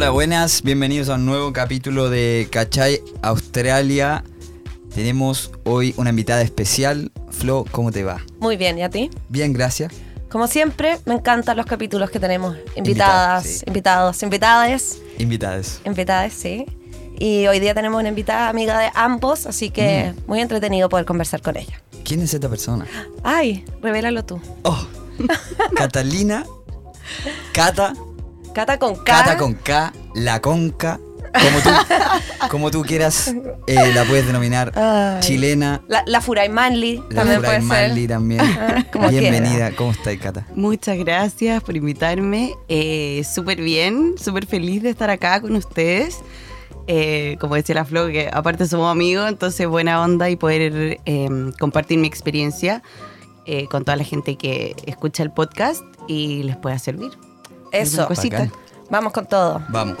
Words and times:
Hola, 0.00 0.12
buenas, 0.12 0.62
bienvenidos 0.62 1.10
a 1.10 1.16
un 1.16 1.26
nuevo 1.26 1.52
capítulo 1.52 2.08
de 2.08 2.48
Cachay 2.50 3.02
Australia. 3.20 4.24
Tenemos 4.94 5.52
hoy 5.64 5.92
una 5.98 6.08
invitada 6.08 6.40
especial. 6.40 7.12
Flo, 7.28 7.66
¿cómo 7.70 7.92
te 7.92 8.02
va? 8.02 8.22
Muy 8.38 8.56
bien, 8.56 8.78
¿y 8.78 8.82
a 8.82 8.88
ti? 8.88 9.10
Bien, 9.28 9.52
gracias. 9.52 9.92
Como 10.30 10.46
siempre, 10.46 10.98
me 11.04 11.12
encantan 11.12 11.54
los 11.58 11.66
capítulos 11.66 12.08
que 12.10 12.18
tenemos. 12.18 12.56
Invitadas, 12.76 13.44
sí. 13.44 13.64
invitados, 13.66 14.22
invitades. 14.22 15.02
Invitadas. 15.18 15.82
Invitadas, 15.84 16.32
sí. 16.32 16.64
Y 17.18 17.46
hoy 17.46 17.60
día 17.60 17.74
tenemos 17.74 18.00
una 18.00 18.08
invitada 18.08 18.48
amiga 18.48 18.78
de 18.78 18.88
ambos, 18.94 19.44
así 19.44 19.68
que 19.68 20.14
muy 20.26 20.40
entretenido 20.40 20.88
poder 20.88 21.04
conversar 21.04 21.42
con 21.42 21.58
ella. 21.58 21.78
¿Quién 22.04 22.22
es 22.22 22.32
esta 22.32 22.48
persona? 22.48 22.86
Ay, 23.22 23.66
revélalo 23.82 24.24
tú. 24.24 24.40
Oh, 24.62 24.82
Catalina, 25.76 26.46
Cata, 27.52 27.92
Cata 28.54 28.78
con 28.78 28.94
K. 28.96 29.04
Cata 29.04 29.36
con 29.36 29.54
K, 29.54 29.92
la 30.14 30.40
conca, 30.40 30.98
como 31.32 31.60
tú, 31.62 31.70
como 32.50 32.70
tú 32.70 32.82
quieras, 32.82 33.28
eh, 33.66 33.92
la 33.94 34.04
puedes 34.04 34.26
denominar 34.26 34.72
Ay. 34.76 35.20
chilena. 35.20 35.80
La, 35.88 36.02
la 36.06 36.20
Furay 36.20 36.48
Manly 36.48 36.96
La 37.10 37.22
también 37.22 37.36
Furay 37.40 37.60
puede 37.60 37.60
Manly 37.60 38.00
ser. 38.00 38.10
también. 38.10 38.40
como 38.92 39.08
Bienvenida, 39.08 39.70
¿cómo 39.76 39.92
estás, 39.92 40.16
Cata? 40.16 40.46
Muchas 40.54 40.98
gracias 40.98 41.62
por 41.62 41.76
invitarme. 41.76 42.54
Eh, 42.68 43.22
súper 43.30 43.60
bien, 43.60 44.14
súper 44.18 44.46
feliz 44.46 44.82
de 44.82 44.90
estar 44.90 45.10
acá 45.10 45.40
con 45.40 45.54
ustedes. 45.54 46.18
Eh, 46.88 47.36
como 47.40 47.54
decía 47.54 47.76
la 47.76 47.84
Flo, 47.84 48.08
que 48.08 48.28
aparte 48.32 48.66
somos 48.66 48.90
amigos, 48.90 49.28
entonces 49.28 49.66
buena 49.68 50.02
onda 50.02 50.28
y 50.28 50.34
poder 50.34 50.98
eh, 51.04 51.28
compartir 51.60 51.98
mi 51.98 52.08
experiencia 52.08 52.82
eh, 53.46 53.66
con 53.70 53.84
toda 53.84 53.94
la 53.96 54.02
gente 54.02 54.36
que 54.36 54.74
escucha 54.86 55.22
el 55.22 55.30
podcast 55.30 55.82
y 56.08 56.42
les 56.42 56.56
pueda 56.56 56.78
servir. 56.80 57.12
Eso. 57.72 58.06
Cosita. 58.06 58.48
Vamos 58.90 59.12
con 59.12 59.26
todo. 59.26 59.62
Vamos. 59.68 59.96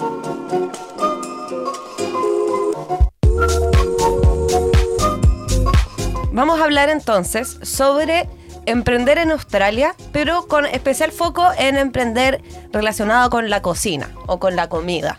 Vamos 6.32 6.60
a 6.60 6.64
hablar 6.64 6.88
entonces 6.88 7.58
sobre 7.62 8.28
emprender 8.66 9.18
en 9.18 9.30
Australia, 9.30 9.94
pero 10.12 10.46
con 10.46 10.64
especial 10.66 11.12
foco 11.12 11.46
en 11.58 11.76
emprender 11.76 12.42
relacionado 12.72 13.30
con 13.30 13.50
la 13.50 13.62
cocina 13.62 14.10
o 14.26 14.38
con 14.38 14.56
la 14.56 14.68
comida. 14.68 15.18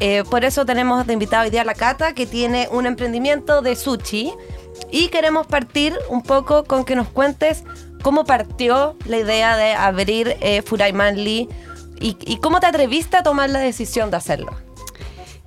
Eh, 0.00 0.24
por 0.28 0.44
eso 0.44 0.64
tenemos 0.64 1.06
de 1.06 1.12
invitado 1.12 1.44
hoy 1.44 1.50
día 1.50 1.62
a 1.62 1.64
la 1.64 1.74
Cata, 1.74 2.14
que 2.14 2.26
tiene 2.26 2.68
un 2.70 2.86
emprendimiento 2.86 3.62
de 3.62 3.76
sushi. 3.76 4.32
Y 4.90 5.08
queremos 5.08 5.46
partir 5.46 5.96
un 6.08 6.22
poco 6.22 6.64
con 6.64 6.84
que 6.84 6.96
nos 6.96 7.08
cuentes 7.08 7.64
cómo 8.02 8.24
partió 8.24 8.96
la 9.06 9.18
idea 9.18 9.56
de 9.56 9.74
abrir 9.74 10.36
eh, 10.40 10.62
Furai 10.62 10.92
Manly 10.92 11.48
y, 12.00 12.16
y 12.20 12.36
cómo 12.38 12.60
te 12.60 12.66
atreviste 12.66 13.16
a 13.16 13.22
tomar 13.22 13.50
la 13.50 13.60
decisión 13.60 14.10
de 14.10 14.16
hacerlo. 14.16 14.52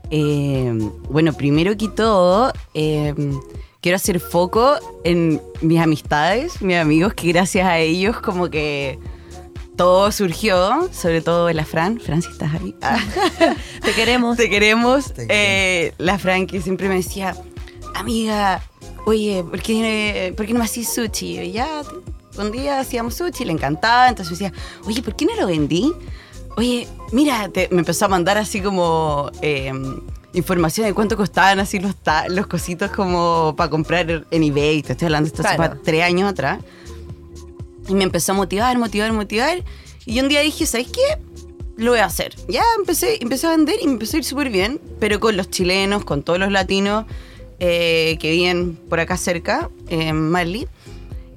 Eh, 0.10 0.72
bueno, 1.10 1.34
primero 1.34 1.76
que 1.76 1.90
todo, 1.90 2.54
eh, 2.74 3.14
quiero 3.82 3.98
hacer 3.98 4.20
foco 4.20 4.76
en 5.04 5.42
mis 5.62 5.80
amistades, 5.80 6.62
mis 6.62 6.78
amigos, 6.78 7.14
que 7.14 7.28
gracias 7.30 7.68
a 7.68 7.80
ellos 7.80 8.20
como 8.22 8.50
que 8.50 9.00
todo 9.76 10.12
surgió, 10.12 10.90
sobre 10.92 11.22
todo 11.22 11.52
la 11.52 11.66
Fran. 11.66 12.00
Fran, 12.00 12.22
si 12.22 12.30
estás 12.32 12.54
ahí. 12.54 12.76
Ah, 12.82 13.00
Te 13.84 13.94
queremos. 13.94 14.38
te 14.38 14.50
queremos. 14.50 15.14
Te 15.14 15.28
Eh, 15.30 15.94
la 15.98 16.18
Fran 16.18 16.48
que 16.48 16.62
siempre 16.62 16.88
me 16.90 16.96
decía, 16.96 17.36
amiga, 17.94 18.62
oye, 19.06 19.44
¿por 19.44 19.62
qué, 19.62 20.34
por 20.36 20.46
qué 20.46 20.54
no 20.54 20.60
me 20.60 20.66
hacís 20.66 20.90
sushi? 20.94 21.40
Y 21.40 21.52
ya, 21.52 21.84
un 22.38 22.52
día 22.52 22.80
hacíamos 22.80 23.16
sushi, 23.16 23.46
le 23.46 23.52
encantaba, 23.52 24.10
entonces 24.10 24.40
me 24.40 24.50
decía, 24.50 24.64
oye, 24.86 25.04
¿por 25.04 25.16
qué 25.16 25.26
no 25.26 25.36
lo 25.36 25.48
vendí? 25.48 25.94
Oye, 26.58 26.88
mira, 27.12 27.50
te- 27.50 27.70
me 27.72 27.80
empezó 27.80 28.06
a 28.06 28.08
mandar 28.08 28.38
así 28.38 28.62
como 28.62 29.32
eh, 29.42 29.72
información 30.34 30.88
de 30.88 30.94
cuánto 30.94 31.16
costaban 31.16 31.60
así 31.60 31.80
los, 31.80 31.96
ta- 31.96 32.28
los 32.30 32.48
cositos 32.48 32.92
como 32.92 33.54
para 33.56 33.70
comprar 33.70 34.26
en 34.32 34.44
eBay. 34.44 34.82
Te 34.82 34.94
estoy 34.94 35.06
hablando, 35.06 35.28
esto 35.28 35.44
hace 35.46 35.56
Claro. 35.56 35.80
tres 35.84 36.04
años 36.04 36.30
atrás. 36.32 36.60
Y 37.88 37.94
me 37.94 38.04
empezó 38.04 38.32
a 38.32 38.36
motivar, 38.36 38.78
motivar, 38.78 39.12
motivar. 39.14 39.64
Y 40.06 40.20
un 40.20 40.28
día 40.30 40.42
dije, 40.42 40.66
¿sabes 40.66 40.88
qué? 40.88 41.02
Lo 41.78 41.92
voy 41.92 42.00
a 42.00 42.06
hacer. 42.06 42.34
Ya 42.50 42.64
empecé, 42.80 43.22
empecé 43.22 43.46
a 43.48 43.52
vender 43.52 43.76
y 43.82 43.86
me 43.86 43.94
empezó 43.94 44.18
a 44.18 44.20
ir 44.20 44.24
súper 44.26 44.50
bien, 44.50 44.82
pero 45.00 45.20
con 45.20 45.38
los 45.38 45.50
chilenos, 45.52 46.04
con 46.04 46.24
todos 46.24 46.40
los 46.40 46.52
latinos 46.52 47.06
eh, 47.60 48.18
que 48.20 48.32
viven 48.32 48.76
por 48.90 49.00
acá 49.00 49.16
cerca, 49.16 49.70
en 49.90 50.30
Marley. 50.32 50.68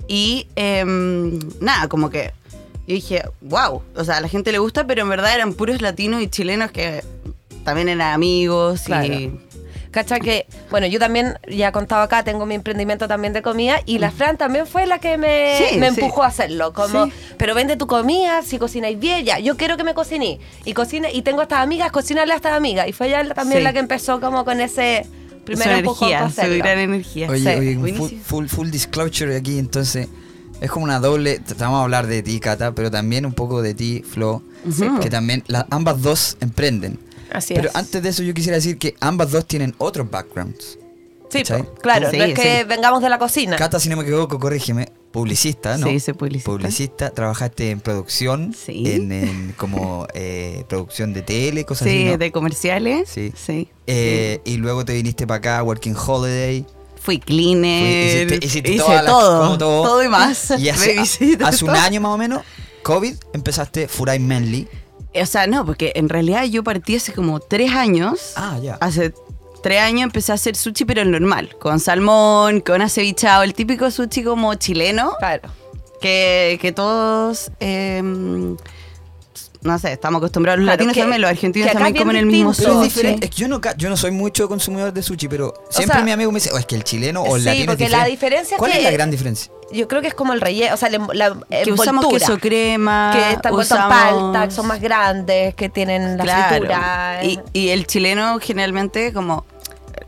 Y 0.09 0.47
em, 0.57 1.39
nada, 1.61 1.89
como 1.89 2.09
que 2.11 2.33
yo 2.91 2.95
dije, 2.97 3.23
wow, 3.41 3.83
o 3.95 4.05
sea, 4.05 4.17
a 4.17 4.21
la 4.21 4.27
gente 4.29 4.51
le 4.51 4.59
gusta, 4.59 4.85
pero 4.87 5.03
en 5.03 5.09
verdad 5.09 5.33
eran 5.35 5.55
puros 5.55 5.81
latinos 5.81 6.21
y 6.23 6.29
chilenos 6.29 6.73
que 6.73 7.05
también 7.65 7.89
eran 7.89 8.13
amigos 8.15 8.83
Claro. 8.83 9.07
y... 9.15 9.31
¿Cacha 9.93 10.21
que, 10.21 10.47
bueno, 10.71 10.87
yo 10.87 11.01
también, 11.01 11.37
ya 11.49 11.73
contaba 11.73 12.05
acá, 12.05 12.23
tengo 12.23 12.47
mi 12.47 12.55
emprendimiento 12.55 13.09
también 13.09 13.33
de 13.33 13.43
comida 13.43 13.81
y 13.87 13.99
la 13.99 14.13
Fran 14.13 14.37
también 14.37 14.65
fue 14.67 14.87
la 14.87 14.99
que 15.01 15.19
me, 15.19 15.55
Mm. 15.61 15.69
Sí, 15.73 15.79
me 15.79 15.91
sí. 15.93 16.01
empujó 16.01 16.23
a 16.23 16.29
hacerlo. 16.29 16.73
Como, 16.73 17.07
Sí. 17.07 17.13
pero 17.37 17.57
vende 17.57 17.77
tu 17.77 17.89
comida, 17.89 18.43
si 18.43 18.59
cocináis 18.59 18.99
bien, 19.01 19.25
ya, 19.25 19.41
yo 19.41 19.57
quiero 19.57 19.77
que 19.77 19.83
me 19.83 19.93
cociné. 19.95 20.39
Y 20.65 20.75
cocine, 20.75 21.11
y 21.13 21.23
tengo 21.23 21.43
estas 21.43 21.59
amigas, 21.61 21.91
cocínale 21.91 22.33
a 22.33 22.37
estas 22.37 22.53
amigas. 22.53 22.87
Y 22.87 22.93
fue 22.93 23.09
ella 23.09 23.35
también 23.35 23.59
Sí. 23.59 23.65
la 23.65 23.73
que 23.73 23.81
empezó 23.81 24.21
como 24.21 24.45
con 24.45 24.61
ese 24.61 25.07
primer 25.45 25.65
su 25.67 25.75
empujón 25.75 26.09
para 26.11 26.21
energía, 26.27 26.45
su 26.47 26.59
gran 26.59 26.79
energía. 26.79 27.29
Oye, 27.29 27.41
Sí, 27.41 27.59
oye, 27.59 27.95
full, 27.97 28.11
full, 28.25 28.47
full 28.47 28.71
disclosure 28.71 29.37
aquí, 29.37 29.59
entonces. 29.59 30.07
Es 30.61 30.71
como 30.71 30.85
una 30.85 31.01
doble. 31.01 31.39
te- 31.39 31.55
Vamos 31.55 31.81
a 31.81 31.83
hablar 31.85 32.07
de 32.07 32.23
ti, 32.23 32.39
Cata, 32.41 32.75
pero 32.75 32.91
también 32.91 33.25
un 33.27 33.33
poco 33.33 33.63
de 33.63 33.75
ti, 33.75 34.03
Flo. 34.09 34.43
Ujú. 34.69 35.01
Que 35.01 35.09
también 35.11 35.43
la- 35.47 35.67
ambas 35.71 36.03
dos 36.03 36.37
emprenden. 36.41 36.99
Así 37.33 37.55
pero 37.55 37.69
es. 37.69 37.77
antes 37.77 38.03
de 38.03 38.09
eso, 38.09 38.23
yo 38.23 38.35
quisiera 38.35 38.57
decir 38.57 38.77
que 38.77 38.95
ambas 39.01 39.31
dos 39.31 39.47
tienen 39.47 39.75
otros 39.79 40.11
backgrounds. 40.11 40.79
Sí, 41.31 41.45
po, 41.49 41.75
claro, 41.75 42.11
Sí, 42.11 42.19
no 42.19 42.25
es 42.25 42.35
que 42.35 42.59
sí. 42.63 42.65
vengamos 42.69 43.01
de 43.03 43.09
la 43.09 43.17
cocina. 43.19 43.57
Cata, 43.57 43.79
si 43.79 43.89
no 43.89 43.97
me 43.97 44.03
equivoco, 44.03 44.39
corrígeme. 44.41 44.89
Publicista, 45.13 45.77
¿no? 45.79 45.87
Sí, 45.89 45.99
soy 46.01 46.15
publicista. 46.15 46.51
Publicista, 46.51 47.11
trabajaste 47.11 47.71
en 47.71 47.81
producción, 47.81 48.53
Sí. 48.55 48.83
en, 48.87 49.11
en 49.13 49.55
como 49.57 50.07
eh, 50.15 50.65
producción 50.69 51.13
de 51.13 51.23
tele, 51.23 51.65
cosas 51.65 51.89
Sí, 51.89 51.97
así. 51.99 52.05
¿no? 52.13 52.19
de 52.19 52.31
comerciales. 52.33 53.09
Sí. 53.09 53.33
sí. 53.37 53.69
Eh, 53.87 54.41
Y 54.45 54.57
luego 54.59 54.85
te 54.85 54.93
viniste 54.93 55.27
para 55.27 55.39
acá, 55.39 55.63
Working 55.63 55.95
Holiday. 55.97 56.65
Fui 57.01 57.19
cleaner, 57.19 58.29
Fui- 58.29 58.37
hiciste- 58.37 58.47
hiciste 58.47 58.73
hice 58.73 58.83
todas 58.85 59.05
las- 59.05 59.13
todo, 59.13 59.59
todo. 59.59 59.83
todo. 59.83 60.03
y 60.05 60.09
más. 60.09 60.51
Y 60.59 60.69
hace, 60.69 60.95
Babysitter, 60.95 61.47
hace 61.47 61.65
un 61.65 61.73
todo. 61.73 61.81
año 61.81 62.01
más 62.01 62.13
o 62.13 62.19
menos, 62.19 62.43
COVID, 62.83 63.15
empezaste 63.33 63.89
Furai 63.89 64.19
Manly. 64.19 64.69
O 65.15 65.27
sea, 65.27 65.47
no, 65.47 65.67
porque 65.67 65.93
en 65.97 66.09
realidad 66.09 66.45
yo 66.45 66.63
partí 66.63 66.95
hace 66.97 67.13
como 67.13 67.41
tres 67.41 67.73
años. 67.73 68.33
Ah, 68.37 68.59
ya. 68.63 68.75
Hace 68.81 69.13
tres 69.63 69.81
años 69.81 70.03
empecé 70.05 70.31
a 70.33 70.37
hacer 70.37 70.55
sushi, 70.57 70.85
pero 70.85 71.03
el 71.03 71.11
normal, 71.11 71.57
con 71.59 71.81
salmón, 71.81 72.61
con 72.61 72.81
acevichado, 72.81 73.43
el 73.43 73.55
típico 73.55 73.91
sushi 73.91 74.23
como 74.23 74.55
chileno, 74.55 75.13
Claro. 75.19 75.49
que, 76.01 76.59
que 76.63 76.71
todos, 76.73 77.51
eh, 77.61 78.03
no 79.63 79.79
sé, 79.79 79.93
estamos 79.93 80.19
acostumbrados, 80.21 80.59
los 80.61 80.67
Claro, 80.67 80.77
latinos 80.79 80.95
que- 80.95 81.01
también, 81.01 81.21
los 81.21 81.31
argentinos 81.31 81.73
también 81.73 81.95
comen 81.97 82.17
el 82.17 82.27
mismo 82.27 82.55
sushi. 82.55 82.85
diferente. 82.85 83.27
Es 83.27 83.31
que 83.31 83.37
yo 83.43 83.49
no, 83.49 83.61
yo 83.77 83.89
no 83.91 83.97
soy 83.97 84.11
mucho 84.11 84.49
consumidor 84.49 84.93
de 84.93 85.03
sushi, 85.03 85.29
pero 85.29 85.53
siempre 85.69 85.97
sea, 85.97 86.05
mi 86.05 86.13
amigo 86.13 86.33
me 86.33 86.37
dice, 86.41 86.51
oh, 86.53 86.59
es 86.59 86.67
que 86.67 86.77
el 86.77 86.85
chileno 86.85 87.23
o 87.23 87.37
el 87.37 87.43
sí, 87.43 87.47
latino 87.47 87.63
es 87.73 87.79
porque 87.79 87.89
la 87.91 88.05
diferente". 88.07 88.11
diferencia 88.11 88.55
es 88.55 88.59
¿Cuál 88.59 88.73
que- 88.73 88.79
es 88.79 88.85
la 88.85 88.91
gran 88.91 89.11
diferencia? 89.11 89.53
Yo 89.73 89.87
creo 89.87 90.03
que 90.03 90.09
es 90.09 90.15
como 90.15 90.33
el 90.33 90.41
relleno, 90.41 90.75
o 90.75 90.77
sea, 90.77 90.89
la, 90.91 91.07
la 91.13 91.37
Que 91.63 91.73
usamos 91.73 92.07
queso 92.09 92.39
crema, 92.39 93.13
que 93.15 93.33
están 93.35 93.53
con 93.53 93.61
usamos- 93.61 93.89
palta, 93.95 94.49
que 94.49 94.55
son 94.55 94.67
más 94.67 94.81
grandes, 94.81 95.55
que 95.55 95.69
tienen 95.69 96.17
la 96.17 96.25
Claro. 96.25 96.49
fritura. 96.57 97.21
Y, 97.25 97.39
y 97.53 97.69
el 97.69 97.87
chileno 97.87 98.39
generalmente 98.41 99.13
como, 99.13 99.45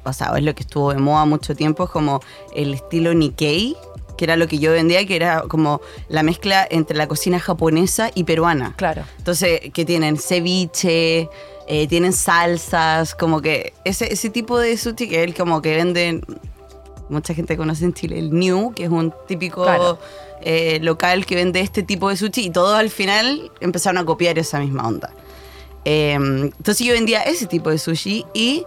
o 0.02 0.12
sea, 0.12 0.32
es 0.36 0.42
lo 0.42 0.52
que 0.54 0.62
estuvo 0.64 0.92
de 0.92 0.98
moda 0.98 1.26
mucho 1.26 1.54
tiempo, 1.54 1.84
es 1.84 1.90
como 1.90 2.20
el 2.56 2.74
estilo 2.74 3.14
Nikkei, 3.14 3.76
que 4.16 4.24
era 4.24 4.36
lo 4.36 4.46
que 4.48 4.58
yo 4.58 4.72
vendía, 4.72 5.04
que 5.06 5.16
era 5.16 5.42
como 5.48 5.80
la 6.08 6.22
mezcla 6.22 6.66
entre 6.70 6.96
la 6.96 7.06
cocina 7.08 7.38
japonesa 7.40 8.10
y 8.14 8.24
peruana. 8.24 8.74
Claro. 8.76 9.02
Entonces, 9.18 9.60
que 9.72 9.84
tienen 9.84 10.16
ceviche, 10.16 11.28
eh, 11.66 11.86
tienen 11.88 12.12
salsas, 12.12 13.14
como 13.14 13.40
que 13.40 13.72
ese, 13.84 14.12
ese 14.12 14.30
tipo 14.30 14.58
de 14.58 14.76
sushi 14.76 15.08
que 15.08 15.22
el 15.22 15.34
como 15.34 15.62
que 15.62 15.76
venden, 15.76 16.22
mucha 17.08 17.34
gente 17.34 17.56
conoce 17.56 17.84
en 17.84 17.94
Chile, 17.94 18.18
el 18.18 18.30
New, 18.32 18.72
que 18.74 18.84
es 18.84 18.90
un 18.90 19.12
típico 19.28 19.62
Claro. 19.64 19.98
eh, 20.42 20.78
local 20.82 21.24
que 21.26 21.34
vende 21.36 21.60
este 21.60 21.82
tipo 21.82 22.08
de 22.08 22.16
sushi 22.16 22.46
y 22.46 22.50
todos 22.50 22.74
al 22.78 22.90
final 22.90 23.50
empezaron 23.60 23.98
a 23.98 24.04
copiar 24.04 24.38
esa 24.38 24.58
misma 24.60 24.86
onda. 24.88 25.12
Eh, 25.84 26.12
entonces 26.14 26.86
yo 26.86 26.92
vendía 26.92 27.22
ese 27.22 27.46
tipo 27.46 27.70
de 27.70 27.78
sushi 27.78 28.24
y 28.34 28.64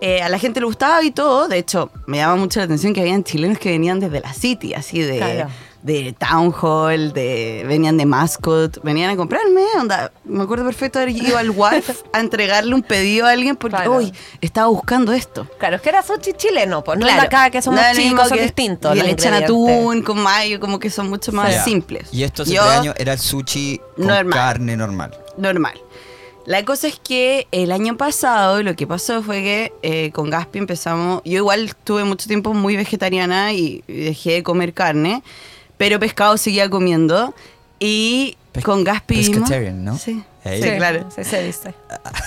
eh, 0.00 0.22
a 0.22 0.28
la 0.28 0.38
gente 0.38 0.60
le 0.60 0.66
gustaba 0.66 1.02
y 1.02 1.10
todo. 1.10 1.48
De 1.48 1.58
hecho, 1.58 1.90
me 2.06 2.18
llama 2.18 2.36
mucho 2.36 2.60
la 2.60 2.64
atención 2.64 2.94
que 2.94 3.00
habían 3.00 3.24
chilenos 3.24 3.58
que 3.58 3.70
venían 3.70 3.98
desde 4.00 4.20
la 4.20 4.32
City, 4.32 4.74
así 4.74 5.00
de, 5.00 5.16
Claro. 5.18 5.48
de 5.82 6.14
Town 6.18 6.54
Hall, 6.60 7.12
de, 7.12 7.64
venían 7.66 7.96
de 7.96 8.06
Mascot, 8.06 8.80
venían 8.82 9.10
a 9.10 9.16
comprarme. 9.16 9.62
Onda, 9.76 10.12
me 10.24 10.42
acuerdo 10.44 10.64
perfecto 10.64 10.98
haber 11.00 11.10
ido 11.16 11.36
al 11.36 11.50
WAF 11.50 11.90
a 12.12 12.20
entregarle 12.20 12.74
un 12.74 12.82
pedido 12.82 13.26
a 13.26 13.30
alguien 13.30 13.56
porque, 13.56 13.76
Claro. 13.76 13.96
uy, 13.96 14.12
estaba 14.40 14.68
buscando 14.68 15.12
esto. 15.12 15.48
Claro, 15.58 15.76
es 15.76 15.82
que 15.82 15.88
era 15.88 16.02
sushi 16.02 16.32
chileno, 16.34 16.84
pues 16.84 16.98
no 16.98 17.06
Claro. 17.06 17.22
acá 17.22 17.50
que 17.50 17.60
somos 17.60 17.80
chicos, 17.94 18.28
son 18.28 18.38
que- 18.38 18.44
distintos. 18.44 18.96
Y 18.96 19.00
le 19.02 19.10
echan 19.10 19.34
atún 19.34 20.02
con 20.02 20.20
mayo, 20.22 20.60
como 20.60 20.78
que 20.78 20.90
son 20.90 21.08
mucho 21.08 21.32
más 21.32 21.64
simples. 21.64 22.08
Y 22.12 22.22
esto 22.22 22.42
hace 22.44 22.52
Yo- 22.54 22.62
años 22.62 22.94
era 22.98 23.14
el 23.14 23.18
sushi 23.18 23.80
con 23.96 24.06
Normal. 24.06 24.32
carne 24.32 24.76
normal. 24.76 25.16
normal. 25.36 25.80
La 26.48 26.64
cosa 26.64 26.88
es 26.88 26.98
que 26.98 27.46
el 27.52 27.70
año 27.72 27.98
pasado 27.98 28.62
lo 28.62 28.74
que 28.74 28.86
pasó 28.86 29.22
fue 29.22 29.42
que 29.42 29.72
eh, 29.82 30.10
con 30.12 30.30
Gaspi 30.30 30.58
empezamos. 30.60 31.20
Yo 31.24 31.36
igual 31.36 31.64
estuve 31.66 32.04
mucho 32.04 32.26
tiempo 32.26 32.54
muy 32.54 32.74
vegetariana 32.74 33.52
y 33.52 33.84
dejé 33.86 34.32
de 34.32 34.42
comer 34.42 34.72
carne, 34.72 35.22
pero 35.76 36.00
pescado 36.00 36.38
seguía 36.38 36.70
comiendo. 36.70 37.34
Y 37.78 38.38
Pes- 38.52 38.64
con 38.64 38.82
Gaspi. 38.82 39.16
vimos- 39.16 39.28
pescatarian, 39.40 39.84
¿no? 39.84 39.98
Sí. 39.98 40.22
Ahí. 40.42 40.62
Sí, 40.62 40.70
claro. 40.76 41.06
Sí, 41.14 41.22
se 41.22 41.42
dice. 41.44 41.74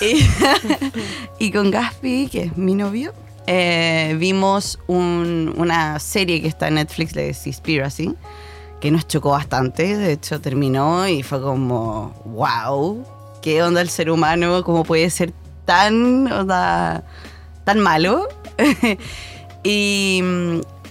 Y, 1.40 1.46
y 1.46 1.50
con 1.50 1.72
Gaspi, 1.72 2.28
que 2.30 2.42
es 2.44 2.56
mi 2.56 2.76
novio, 2.76 3.12
eh, 3.48 4.14
vimos 4.20 4.78
un- 4.86 5.52
una 5.56 5.98
serie 5.98 6.40
que 6.40 6.46
está 6.46 6.68
en 6.68 6.74
Netflix 6.74 7.12
de 7.12 7.34
Seaspiracy, 7.34 8.14
que 8.80 8.92
nos 8.92 9.08
chocó 9.08 9.30
bastante. 9.30 9.96
De 9.96 10.12
hecho, 10.12 10.40
terminó 10.40 11.08
y 11.08 11.24
fue 11.24 11.42
como, 11.42 12.14
wow, 12.24 13.04
¿qué 13.42 13.62
onda 13.62 13.82
el 13.82 13.90
ser 13.90 14.10
humano? 14.10 14.62
¿Cómo 14.64 14.84
puede 14.84 15.10
ser 15.10 15.32
tan, 15.66 16.32
onda, 16.32 17.04
tan 17.64 17.80
malo? 17.80 18.28
y, 19.62 20.22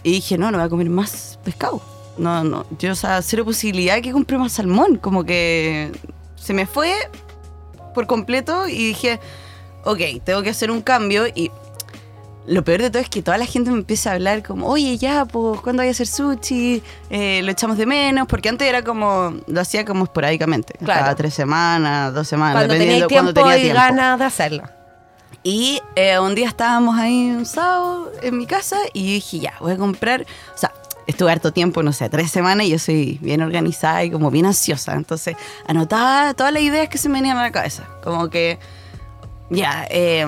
dije, 0.04 0.38
no, 0.38 0.52
no 0.52 0.58
voy 0.58 0.68
a 0.68 0.70
comer 0.70 0.90
más 0.90 1.40
pescado. 1.44 1.82
No, 2.18 2.44
no, 2.44 2.66
yo, 2.78 2.92
o 2.92 2.96
sea, 2.96 3.22
cero 3.22 3.46
posibilidad 3.46 4.02
que 4.02 4.12
compre 4.12 4.38
más 4.38 4.52
salmón. 4.52 4.98
Como 4.98 5.24
que 5.24 5.92
se 6.36 6.54
me 6.54 6.68
fue 6.68 6.94
por 7.96 8.06
completo 8.06 8.68
y 8.68 8.88
dije, 8.88 9.20
ok, 9.86 10.00
tengo 10.24 10.44
que 10.44 10.50
hacer 10.50 10.70
un 10.70 10.82
cambio 10.82 11.26
y 11.28 11.52
lo 12.48 12.64
peor 12.64 12.82
de 12.82 12.90
todo 12.90 13.02
es 13.02 13.10
que 13.10 13.22
toda 13.22 13.38
la 13.38 13.46
gente 13.46 13.70
me 13.72 13.78
empieza 13.78 14.12
a 14.12 14.14
hablar 14.16 14.42
como, 14.44 14.68
oye, 14.68 14.98
ya, 14.98 15.26
pues, 15.26 15.62
¿cuándo 15.62 15.82
voy 15.84 15.90
a 15.90 15.92
hacer 15.92 16.08
sushi? 16.08 16.82
Eh, 17.10 17.42
lo 17.44 17.52
echamos 17.52 17.78
de 17.78 17.86
menos, 17.86 18.28
porque 18.28 18.50
antes 18.50 18.68
era 18.68 18.82
como, 18.84 19.36
lo 19.48 19.62
hacía 19.62 19.86
como 19.86 20.06
esporádicamente, 20.06 20.74
Claro. 20.84 21.02
cada 21.02 21.16
tres 21.16 21.34
semanas, 21.34 22.14
dos 22.14 22.28
semanas, 22.28 22.56
Cuando 22.56 22.74
dependiendo 22.74 23.06
de 23.06 23.08
tiempo 23.10 23.32
cuándo 23.34 23.42
y 23.42 23.54
tenía 23.54 23.74
tiempo. 23.74 23.80
ganas 23.80 24.20
de 24.20 24.26
hacerlo. 24.26 24.64
Y 25.44 25.82
eh, 25.96 26.20
un 26.20 26.36
día 26.36 26.48
estábamos 26.48 26.98
ahí 27.00 27.32
un 27.32 27.46
sábado 27.46 28.12
en 28.22 28.38
mi 28.38 28.46
casa 28.46 28.78
y 28.94 29.02
yo 29.08 29.14
dije, 29.14 29.40
ya, 29.40 29.54
voy 29.60 29.74
a 29.74 29.78
comprar, 29.78 30.22
o 30.54 30.58
sea, 30.58 30.72
estuve 31.08 31.32
harto 31.32 31.52
tiempo, 31.52 31.82
no 31.84 31.94
sé, 31.94 32.10
tres 32.10 32.30
semanas 32.32 32.68
y 32.68 32.70
yo 32.70 32.80
soy 32.80 33.18
bien 33.22 33.42
organizada 33.42 34.04
y 34.04 34.12
como 34.12 34.30
bien 34.30 34.46
ansiosa. 34.46 34.94
Entonces, 34.94 35.36
anotaba 35.68 36.34
todas 36.36 36.54
las 36.54 36.62
ideas 36.62 36.90
que 36.90 36.98
se 36.98 37.10
me 37.10 37.16
venían 37.20 37.38
a 37.38 37.42
la 37.44 37.52
cabeza. 37.52 37.88
Como 38.04 38.30
que, 38.30 38.60
ya, 39.50 39.86
eh, 39.90 40.28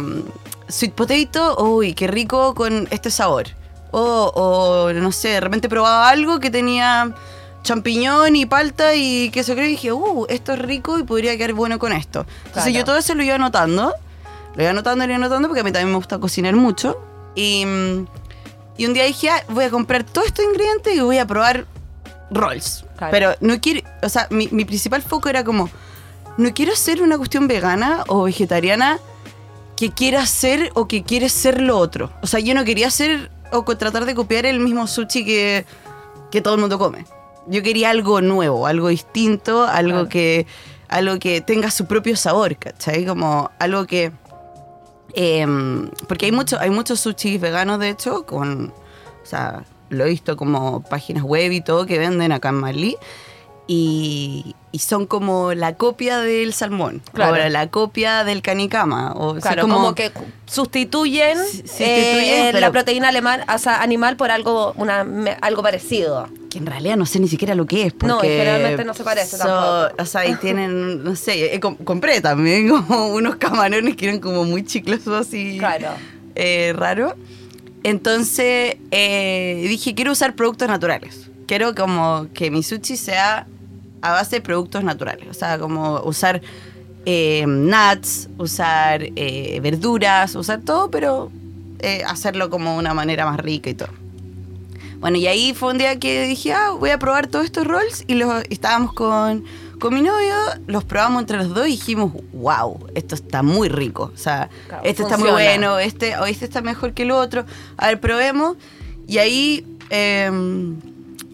sweet 0.74 0.94
potato, 0.94 1.56
uy, 1.64 1.94
qué 1.94 2.08
rico 2.08 2.56
con 2.56 2.88
este 2.90 3.12
sabor. 3.12 3.46
O, 3.92 4.32
o, 4.34 4.94
no 4.94 5.12
sé, 5.12 5.30
de 5.30 5.40
repente 5.40 5.70
probaba 5.70 6.10
algo 6.10 6.40
que 6.40 6.50
tenía 6.50 7.14
champiñón 7.62 8.36
y 8.36 8.46
palta 8.48 8.96
y 8.96 9.30
queso 9.30 9.54
creo 9.54 9.68
y 9.68 9.72
dije, 9.72 9.94
uh, 9.94 10.26
esto 10.30 10.54
es 10.54 10.60
rico 10.60 10.98
y 10.98 11.04
podría 11.04 11.38
quedar 11.38 11.54
bueno 11.54 11.78
con 11.78 11.94
esto. 11.94 12.26
Entonces 12.46 12.72
Claro. 12.72 12.80
yo 12.80 12.86
todo 12.86 12.98
eso 12.98 13.14
lo 13.14 13.24
iba 13.24 13.36
anotando, 13.36 13.94
lo 14.56 14.62
iba 14.64 14.72
anotando, 14.72 15.06
lo 15.06 15.12
iba 15.12 15.18
anotando 15.18 15.48
porque 15.48 15.62
a 15.62 15.64
mí 15.64 15.72
también 15.72 15.92
me 15.92 15.98
gusta 15.98 16.18
cocinar 16.18 16.56
mucho. 16.56 17.00
Y, 17.36 17.62
y 18.78 18.86
un 18.88 18.94
día 18.94 19.04
dije, 19.04 19.30
ah, 19.30 19.44
voy 19.50 19.66
a 19.66 19.70
comprar 19.70 20.04
todos 20.04 20.28
estos 20.28 20.44
ingredientes 20.44 20.96
y 20.96 21.00
voy 21.02 21.20
a 21.20 21.28
probar 21.28 21.68
rolls. 22.32 22.84
Claro. 22.98 23.12
Pero 23.12 23.36
no 23.42 23.62
quiero, 23.62 23.88
o 24.02 24.10
sea, 24.10 24.28
mi, 24.32 24.48
mi 24.52 24.66
principal 24.66 25.04
foco 25.04 25.30
era 25.30 25.44
como, 25.44 25.70
no 26.38 26.52
quiero 26.56 26.76
ser 26.76 27.04
una 27.04 27.18
cuestión 27.18 27.48
vegana 27.48 28.04
o 28.08 28.24
vegetariana 28.24 29.00
que 29.84 29.92
quiera 29.92 30.26
ser 30.26 30.72
o 30.76 30.88
que 30.88 31.04
quiere 31.04 31.28
ser 31.28 31.60
lo 31.60 31.78
otro. 31.78 32.10
O 32.22 32.28
sea, 32.28 32.40
yo 32.40 32.54
no 32.54 32.64
quería 32.64 32.90
ser 32.90 33.30
o 33.52 33.66
tratar 33.66 34.06
de 34.06 34.16
copiar 34.16 34.46
el 34.46 34.62
mismo 34.62 34.88
sushi 34.88 35.26
que, 35.26 35.66
que 36.32 36.40
todo 36.42 36.54
el 36.56 36.62
mundo 36.62 36.80
come. 36.80 37.06
Yo 37.48 37.62
quería 37.62 37.90
algo 37.90 38.22
nuevo, 38.22 38.66
algo 38.66 38.88
distinto, 38.88 39.66
algo 39.66 39.92
Claro. 39.92 40.10
que 40.10 40.48
algo 40.88 41.20
que 41.20 41.42
tenga 41.42 41.70
su 41.70 41.86
propio 41.86 42.16
sabor, 42.16 42.56
¿cachai? 42.56 43.06
Como 43.06 43.52
algo 43.60 43.86
que... 43.86 44.14
em, 45.16 45.90
porque 46.08 46.28
hay, 46.28 46.32
mucho, 46.32 46.58
hay 46.62 46.70
muchos 46.70 47.02
sushis 47.02 47.42
veganos, 47.42 47.78
de 47.80 47.90
hecho, 47.90 48.26
con... 48.26 48.72
O 49.22 49.26
sea, 49.26 49.66
lo 49.90 50.06
he 50.06 50.10
visto 50.10 50.38
como 50.38 50.82
páginas 50.82 51.24
web 51.24 51.52
y 51.52 51.60
todo 51.60 51.86
que 51.86 52.00
venden 52.00 52.32
acá 52.32 52.50
en 52.50 52.56
Malí. 52.56 52.96
Y, 53.66 54.56
y 54.74 54.80
son 54.80 55.06
como 55.08 55.54
la 55.54 55.76
copia 55.76 56.20
del 56.20 56.54
salmón. 56.54 57.02
Claro. 57.14 57.34
O 57.46 57.50
la 57.50 57.70
copia 57.70 58.26
del 58.26 58.42
canicama. 58.42 59.14
O, 59.16 59.40
sea, 59.40 59.54
Claro, 59.54 59.62
como, 59.70 59.96
que 59.96 60.12
sustituyen, 60.46 61.38
eh, 61.80 62.52
la 62.60 62.72
proteína 62.72 63.08
alemán, 63.10 63.42
o 63.54 63.58
sea, 63.58 63.82
animal 63.82 64.18
por 64.18 64.32
algo, 64.32 64.74
una, 64.76 65.02
algo 65.42 65.64
parecido. 65.64 66.28
que 66.50 66.58
en 66.58 66.66
realidad 66.66 66.98
no 66.98 67.06
sé 67.06 67.20
ni 67.22 67.30
siquiera 67.30 67.56
lo 67.56 67.66
que 67.66 67.86
es. 67.86 67.94
Porque 67.94 68.08
No, 68.08 68.20
y 68.24 68.28
generalmente 68.28 68.84
no 68.84 68.94
se 68.94 69.04
parece 69.06 69.38
tampoco. 69.38 69.96
O 70.02 70.06
sea, 70.06 70.28
y 70.28 70.36
tienen, 70.36 71.02
no 71.04 71.16
sé, 71.16 71.56
eh, 71.56 71.60
com- 71.62 71.78
compré 71.78 72.20
también 72.20 72.68
como 72.88 73.08
unos 73.14 73.38
camarones 73.38 73.96
que 73.96 74.06
eran 74.08 74.20
como 74.20 74.44
muy 74.44 74.66
chiclosos 74.66 75.26
así. 75.28 75.58
Claro. 75.58 75.88
eh, 76.36 76.74
raro. 76.76 77.16
Entonces 77.84 78.76
dije, 78.92 79.94
quiero 79.96 80.12
usar 80.12 80.36
productos 80.36 80.68
naturales. 80.68 81.30
Quiero 81.48 81.76
como 81.76 82.28
que 82.34 82.50
mi 82.52 82.64
sushi 82.64 82.96
sea 82.98 83.46
a 84.04 84.12
base 84.12 84.36
de 84.36 84.42
productos 84.42 84.84
naturales. 84.84 85.28
O 85.30 85.34
sea, 85.34 85.58
como 85.58 86.02
usar 86.02 86.42
eh, 87.06 87.46
nuts, 87.48 88.28
usar 88.38 89.02
eh, 89.16 89.60
verduras, 89.64 90.36
usar 90.36 90.62
todo, 90.62 90.92
pero 90.92 91.32
eh, 91.80 92.04
hacerlo 92.06 92.50
como 92.50 92.74
de 92.74 92.80
una 92.80 92.94
manera 92.94 93.26
más 93.26 93.40
rica 93.40 93.70
y 93.70 93.74
todo. 93.74 93.90
Bueno, 95.00 95.18
y 95.18 95.28
ahí 95.28 95.54
fue 95.54 95.72
un 95.72 95.78
día 95.78 95.98
que 96.00 96.28
dije, 96.28 96.52
ah, 96.52 96.72
voy 96.72 96.90
a 96.90 97.00
probar 97.00 97.28
todos 97.28 97.46
estos 97.46 97.66
rolls. 97.66 98.04
Y 98.08 98.16
los, 98.16 98.44
estábamos 98.50 98.94
con, 98.94 99.46
con 99.80 99.94
mi 99.94 100.02
novio, 100.02 100.36
los 100.68 100.84
probamos 100.84 101.22
entre 101.22 101.38
los 101.38 101.54
dos 101.54 101.66
y 101.68 101.72
dijimos, 101.72 102.12
wow, 102.34 102.88
esto 102.96 103.16
está 103.16 103.42
muy 103.42 103.70
rico. 103.70 104.12
O 104.14 104.18
sea, 104.18 104.50
Claro, 104.68 104.84
este 104.84 105.04
está 105.04 105.18
muy 105.18 105.32
bueno, 105.32 105.80
este, 105.80 106.18
o 106.18 106.26
este 106.26 106.44
está 106.44 106.62
mejor 106.62 106.94
que 106.94 107.04
el 107.04 107.12
otro. 107.12 107.46
A 107.78 107.88
ver, 107.88 108.02
probemos. 108.02 108.58
Y 109.08 109.18
ahí, 109.18 109.66
eh, 109.90 110.30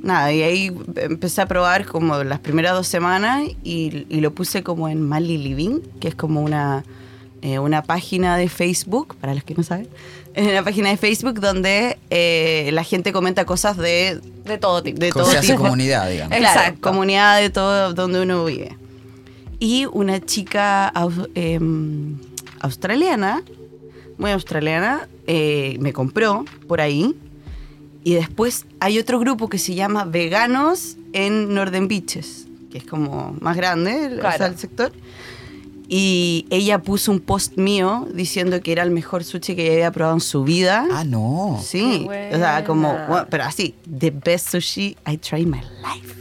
nada, 0.01 0.31
y 0.31 0.41
ahí 0.41 0.71
empecé 0.95 1.41
a 1.41 1.45
probar 1.45 1.85
como 1.85 2.23
las 2.23 2.39
primeras 2.39 2.73
dos 2.73 2.87
semanas 2.87 3.43
y, 3.63 4.05
y 4.09 4.21
lo 4.21 4.33
puse 4.33 4.63
como 4.63 4.89
en 4.89 5.01
Mali 5.07 5.37
Living, 5.37 5.79
que 5.99 6.07
es 6.09 6.15
como 6.15 6.41
una, 6.41 6.83
eh, 7.41 7.59
una 7.59 7.83
página 7.83 8.37
de 8.37 8.49
Facebook, 8.49 9.15
para 9.19 9.33
los 9.33 9.43
que 9.43 9.55
no 9.55 9.63
saben, 9.63 9.87
es 10.33 10.47
una 10.51 10.63
página 10.63 10.89
de 10.89 10.97
Facebook 10.97 11.39
donde 11.39 11.97
eh, 12.09 12.69
la 12.73 12.83
gente 12.83 13.11
comenta 13.13 13.45
cosas 13.45 13.77
de, 13.77 14.19
De 14.45 14.57
todo 14.57 14.83
tipo. 14.83 14.99
de 14.99 15.09
Como 15.11 15.23
todo 15.23 15.31
se 15.31 15.39
hace 15.39 15.53
tipo. 15.53 15.63
comunidad, 15.63 16.09
digamos. 16.09 16.37
Claro, 16.37 16.59
Exacto. 16.59 16.81
comunidad 16.81 17.39
de 17.39 17.49
todo 17.49 17.93
donde 17.93 18.21
uno 18.21 18.45
vive. 18.45 18.75
Y 19.59 19.85
una 19.91 20.21
chica 20.21 20.91
em, 21.35 22.17
australiana, 22.61 23.43
muy 24.17 24.31
australiana, 24.31 25.07
eh, 25.27 25.77
me 25.81 25.91
compró 25.91 26.45
por 26.67 26.79
ahí. 26.81 27.15
Y 28.03 28.13
después 28.15 28.65
hay 28.79 28.97
otro 28.99 29.19
grupo 29.19 29.49
que 29.49 29.57
se 29.57 29.75
llama 29.75 30.05
Veganos 30.05 30.95
en 31.13 31.53
Northern 31.53 31.87
Beaches, 31.87 32.47
que 32.71 32.77
es 32.79 32.83
como 32.85 33.35
más 33.41 33.57
grande 33.57 34.05
el, 34.05 34.19
o 34.19 34.21
sea, 34.21 34.35
Claro. 34.37 34.45
el 34.53 34.57
sector. 34.59 34.91
Y 35.91 36.45
ella 36.51 36.83
puso 36.83 37.11
un 37.11 37.19
post 37.19 37.57
mío 37.57 38.07
diciendo 38.13 38.61
que 38.61 38.71
era 38.71 38.83
el 38.83 38.91
mejor 38.91 39.23
sushi 39.23 39.55
que 39.55 39.63
ella 39.65 39.73
había 39.73 39.91
probado 39.91 40.15
en 40.17 40.21
su 40.21 40.43
vida. 40.43 40.85
Ah, 40.91 41.03
no. 41.03 41.59
Sí, 41.63 42.07
o 42.07 42.35
sea, 42.37 42.63
como, 42.63 42.93
bueno, 43.07 43.25
pero 43.29 43.43
así, 43.45 43.73
the 43.99 44.11
best 44.11 44.49
sushi 44.51 44.95
I 45.07 45.17
tried 45.17 45.41
in 45.41 45.49
my 45.49 45.61
life. 45.61 46.15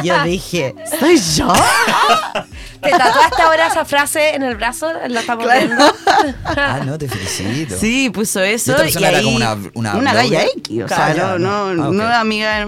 Y 0.00 0.06
yo 0.06 0.22
dije, 0.22 0.74
¿soy 1.00 1.18
yo? 1.36 1.52
¿Te 2.84 2.90
tatuaste 2.90 3.42
ahora 3.42 3.66
esa 3.68 3.84
frase 3.84 4.34
en 4.34 4.42
el 4.42 4.56
brazo? 4.56 4.88
¿La 5.08 5.20
estamos 5.20 5.44
Claro. 5.44 5.66
viendo? 5.66 5.84
Ah, 6.56 6.80
no, 6.84 6.96
te 6.98 7.08
felicito. 7.08 7.76
Sí, 7.78 8.08
puso 8.10 8.40
eso. 8.40 8.70
¿Y 8.70 8.74
esta 8.74 8.82
persona 8.84 9.08
era 9.08 9.18
ahí- 9.18 9.24
como 9.24 9.36
una- 9.36 9.94
una 9.96 10.24
X, 10.24 10.82
o 10.84 10.88
sea, 10.88 11.14
no, 11.14 11.38
no, 11.38 11.82
ah, 11.84 11.88
ok. 11.88 11.94
no 11.94 12.04
amiga, 12.06 12.66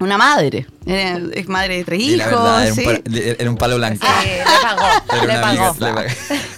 una 0.00 0.18
madre. 0.18 0.66
Era- 0.86 1.20
es 1.32 1.48
madre 1.48 1.78
de 1.78 1.84
tres 1.84 2.00
hijos. 2.00 2.26
verdad, 2.26 2.62
era 2.62 2.70
un, 2.72 2.76
sí. 2.78 2.84
pa- 2.84 3.10
le- 3.10 3.36
era 3.40 3.50
un 3.50 3.56
palo 3.56 3.76
blanco. 3.76 4.06
Sí, 4.22 4.28
le 4.28 4.44
pagó. 4.62 4.82
Era 5.08 5.16
le 5.16 5.24
una 5.38 5.48
amiga, 5.48 5.72
pagó. 5.72 5.86
le 5.86 5.92
pagó. 5.94 6.08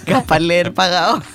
Gaspar 0.07 0.41
leer 0.43 0.75
pagado. 0.75 1.23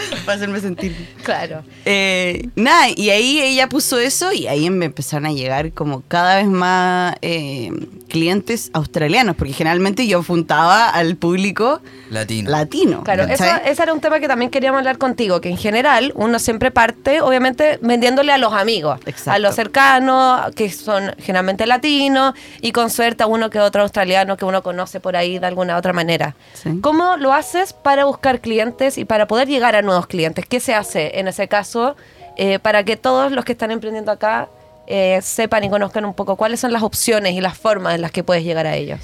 Para 0.24 0.36
hacerme 0.36 0.60
sentir. 0.60 0.94
Claro. 1.22 1.62
Eh, 1.84 2.48
nada, 2.56 2.88
y 2.94 3.10
ahí 3.10 3.40
ella 3.40 3.68
puso 3.68 3.98
eso 3.98 4.32
y 4.32 4.46
ahí 4.46 4.68
me 4.70 4.86
empezaron 4.86 5.26
a 5.26 5.32
llegar 5.32 5.72
como 5.72 6.02
cada 6.08 6.36
vez 6.36 6.46
más 6.46 7.16
eh, 7.22 7.70
clientes 8.08 8.70
australianos, 8.72 9.36
porque 9.36 9.52
generalmente 9.52 10.06
yo 10.06 10.20
apuntaba 10.20 10.88
al 10.88 11.16
público 11.16 11.80
Latino. 12.10 12.50
latino. 12.50 13.02
Claro, 13.04 13.24
eso, 13.24 13.44
ese 13.64 13.82
era 13.82 13.92
un 13.92 14.00
tema 14.00 14.20
que 14.20 14.28
también 14.28 14.50
queríamos 14.50 14.78
hablar 14.78 14.98
contigo, 14.98 15.40
que 15.40 15.48
en 15.48 15.56
general 15.56 16.12
uno 16.16 16.38
siempre 16.38 16.70
parte, 16.70 17.20
obviamente, 17.20 17.78
vendiéndole 17.82 18.32
a 18.32 18.38
los 18.38 18.52
amigos, 18.52 18.98
Exacto. 19.06 19.30
a 19.32 19.38
los 19.38 19.54
cercanos, 19.54 20.54
que 20.54 20.70
son 20.70 21.14
generalmente 21.18 21.66
latinos, 21.66 22.34
y 22.60 22.72
con 22.72 22.90
suerte 22.90 23.22
a 23.22 23.26
uno 23.26 23.50
que 23.50 23.60
otro 23.60 23.82
australiano 23.82 24.36
que 24.36 24.44
uno 24.44 24.62
conoce 24.62 25.00
por 25.00 25.16
ahí 25.16 25.38
de 25.38 25.46
alguna 25.46 25.76
otra 25.76 25.92
manera. 25.92 26.34
Sí. 26.54 26.80
¿Cómo 26.80 27.16
lo 27.16 27.32
haces 27.32 27.72
para 27.72 28.04
buscar 28.04 28.40
clientes 28.40 28.98
y 28.98 29.04
para 29.04 29.26
poder 29.26 29.48
llegar 29.48 29.76
a 29.76 29.82
nuevos 29.82 29.89
clientes? 30.06 30.46
¿Qué 30.46 30.60
se 30.60 30.74
hace 30.74 31.18
en 31.18 31.28
ese 31.28 31.48
caso 31.48 31.96
eh, 32.36 32.58
para 32.58 32.84
que 32.84 32.96
todos 32.96 33.32
los 33.32 33.44
que 33.44 33.52
están 33.52 33.70
emprendiendo 33.70 34.12
acá 34.12 34.48
eh, 34.86 35.20
sepan 35.22 35.64
y 35.64 35.70
conozcan 35.70 36.04
un 36.04 36.14
poco 36.14 36.36
cuáles 36.36 36.60
son 36.60 36.72
las 36.72 36.82
opciones 36.82 37.34
y 37.34 37.40
las 37.40 37.56
formas 37.56 37.94
en 37.94 38.02
las 38.02 38.10
que 38.10 38.24
puedes 38.24 38.44
llegar 38.44 38.66
a 38.66 38.76
ellos? 38.76 39.00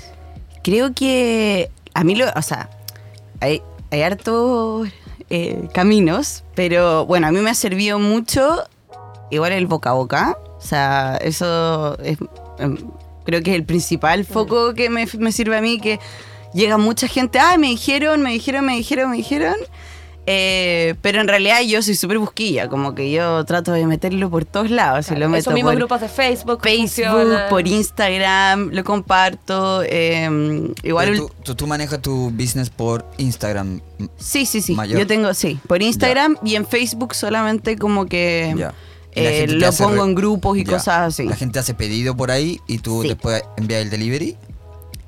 Creo 0.63 0.93
que 0.95 1.71
a 1.95 2.05
mí 2.05 2.15
lo, 2.15 2.27
o 2.35 2.43
sea, 2.43 2.71
hay, 3.41 3.63
hay 3.91 4.03
hartos 4.03 4.89
eh, 5.31 5.69
caminos, 5.73 6.45
pero 6.55 7.07
bueno, 7.07 7.27
a 7.27 7.33
mí 7.33 7.41
me 7.41 7.51
ha 7.51 7.55
servido 7.55 7.99
mucho 7.99 8.65
igual 9.31 9.53
el 9.53 9.67
boca 9.67 9.91
a 9.91 9.95
boca. 9.95 10.39
O 10.59 10.61
sea, 10.61 11.19
eso 11.21 11.99
es, 12.01 12.19
em, 12.59 12.79
creo 13.25 13.43
que 13.43 13.51
es 13.51 13.57
el 13.57 13.65
principal 13.65 14.25
foco 14.25 14.75
que 14.75 14.91
me, 14.91 15.07
me 15.19 15.33
sirve 15.33 15.57
a 15.57 15.61
mí, 15.61 15.79
que 15.81 16.01
llega 16.55 16.79
mucha 16.79 17.07
gente, 17.07 17.39
ah, 17.39 17.57
me 17.59 17.69
dijeron, 17.69 18.23
me 18.23 18.33
dijeron, 18.33 18.65
me 18.65 18.77
dijeron, 18.77 19.11
me 19.11 19.17
dijeron. 19.19 19.57
Eh, 20.29 20.97
pero 21.03 21.21
en 21.21 21.29
realidad 21.29 21.61
yo 21.63 21.81
soy 21.83 21.95
súper 21.95 22.19
busquilla, 22.19 22.69
como 22.69 22.97
que 22.97 23.13
yo 23.13 23.45
trato 23.45 23.71
de 23.73 23.87
meterlo 23.87 24.29
por 24.29 24.45
todos 24.45 24.71
lados. 24.71 25.11
y 25.13 25.15
lo 25.17 25.29
meto 25.29 25.39
Esos 25.41 25.55
mismos 25.55 25.73
por 25.73 25.79
grupos 25.79 26.01
de 26.01 26.09
Facebook. 26.09 26.61
Facebook, 26.63 26.81
funcionan. 27.07 27.49
por 27.49 27.67
Instagram, 27.69 28.71
lo 28.73 28.83
comparto. 28.85 29.83
eh, 29.85 30.29
igual 30.83 31.17
tú, 31.17 31.31
tú, 31.45 31.55
tú 31.55 31.67
manejas 31.69 32.03
tu 32.03 32.31
business 32.31 32.71
por 32.71 33.07
Instagram. 33.19 33.81
Sí, 34.19 34.47
sí, 34.47 34.61
sí. 34.61 34.75
mayor. 34.75 34.99
Yo 34.99 35.07
tengo, 35.07 35.33
sí, 35.33 35.61
por 35.69 35.81
Instagram 35.81 36.37
y 36.45 36.57
en 36.57 36.67
Facebook 36.67 37.15
solamente 37.15 37.77
como 37.79 38.07
que 38.07 38.53
Ya. 38.57 38.75
Eh, 39.19 39.47
lo 39.49 39.73
pongo 39.73 40.05
en 40.05 40.15
grupos 40.15 40.59
y 40.59 40.65
Ya. 40.65 40.73
cosas 40.73 40.99
así. 41.09 41.25
La 41.25 41.37
gente 41.37 41.59
hace 41.59 41.73
pedido 41.73 42.15
por 42.17 42.31
ahí 42.31 42.61
y 42.67 42.79
tú 42.79 43.01
Sí. 43.03 43.09
después 43.09 43.43
envías 43.57 43.81
el 43.83 43.89
delivery. 43.91 44.37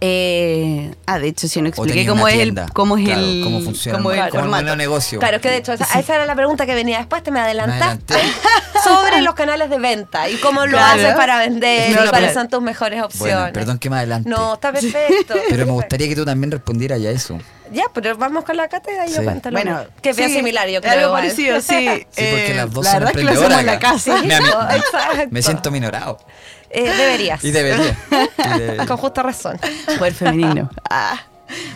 Eh, 0.00 0.94
ah, 1.06 1.18
de 1.18 1.26
hecho, 1.28 1.48
si 1.48 1.60
no 1.60 1.68
expliqué 1.68 2.06
cómo 2.06 2.28
es 2.28 2.36
el, 2.36 2.54
cómo 2.72 2.96
es 2.96 3.04
Claro, 3.04 3.20
el, 3.20 3.40
cómo 3.42 3.60
funciona 3.62 3.98
cómo 3.98 4.12
es 4.12 4.18
el 4.20 4.24
el 4.26 4.30
formato. 4.30 4.76
negocio. 4.76 5.18
Claro, 5.18 5.40
que 5.40 5.50
de 5.50 5.56
hecho, 5.56 5.72
esa, 5.72 5.84
esa 5.98 6.14
era 6.14 6.24
la 6.26 6.36
pregunta 6.36 6.66
que 6.66 6.74
venía 6.76 6.98
después, 6.98 7.22
te 7.24 7.32
me 7.32 7.40
adelantaste 7.40 8.14
sobre 8.84 9.22
los 9.22 9.34
canales 9.34 9.70
de 9.70 9.78
venta 9.78 10.28
y 10.28 10.36
cómo 10.36 10.66
lo 10.66 10.78
Claro. 10.78 11.00
haces 11.02 11.14
para 11.14 11.38
vender 11.38 11.90
No, 11.96 12.04
y 12.04 12.08
cuáles 12.10 12.32
son 12.32 12.48
tus 12.48 12.62
mejores 12.62 13.02
opciones. 13.02 13.34
Bueno, 13.36 13.52
perdón 13.52 13.78
que 13.78 13.90
me 13.90 13.96
adelante. 13.96 14.30
No, 14.30 14.54
está 14.54 14.72
perfecto. 14.72 15.34
Pero 15.48 15.66
me 15.66 15.72
gustaría 15.72 16.08
que 16.08 16.14
tú 16.14 16.24
también 16.24 16.52
respondieras 16.52 17.00
ya 17.00 17.10
eso. 17.10 17.38
Ya, 17.70 17.82
pero 17.92 18.16
vamos 18.16 18.44
con 18.44 18.56
la 18.56 18.66
cátedra 18.66 19.06
y 19.06 19.12
yo 19.12 19.22
cuento 19.22 19.50
Bueno, 19.50 19.84
que 20.00 20.08
es 20.10 20.16
bien 20.16 20.30
sí, 20.30 20.36
similar, 20.36 20.66
yo 20.70 20.80
creo. 20.80 20.90
Algo 20.94 21.06
igual. 21.08 21.22
parecido, 21.24 21.60
sí. 21.60 21.66
Sí, 21.66 22.06
porque 22.30 22.52
Eh, 22.52 22.54
las 22.54 22.72
dos 22.72 22.82
la 22.82 22.90
son 22.92 23.00
verdad 23.00 23.10
es 23.14 23.18
que 23.18 23.24
lo 23.24 23.30
hacemos 23.40 23.60
en 23.60 23.66
la 23.66 23.78
casa. 23.78 24.22
Me-. 24.22 25.26
Me 25.30 25.42
siento 25.42 25.70
minorado. 25.70 26.18
Eh, 26.70 26.90
deberías. 26.90 27.44
Y 27.44 27.50
debería. 27.50 27.96
Y 28.10 28.58
debería. 28.58 28.86
Con 28.86 28.96
justa 28.96 29.22
razón. 29.22 29.58
Poder 29.98 30.14
femenino. 30.14 30.70
Ah. 30.90 31.18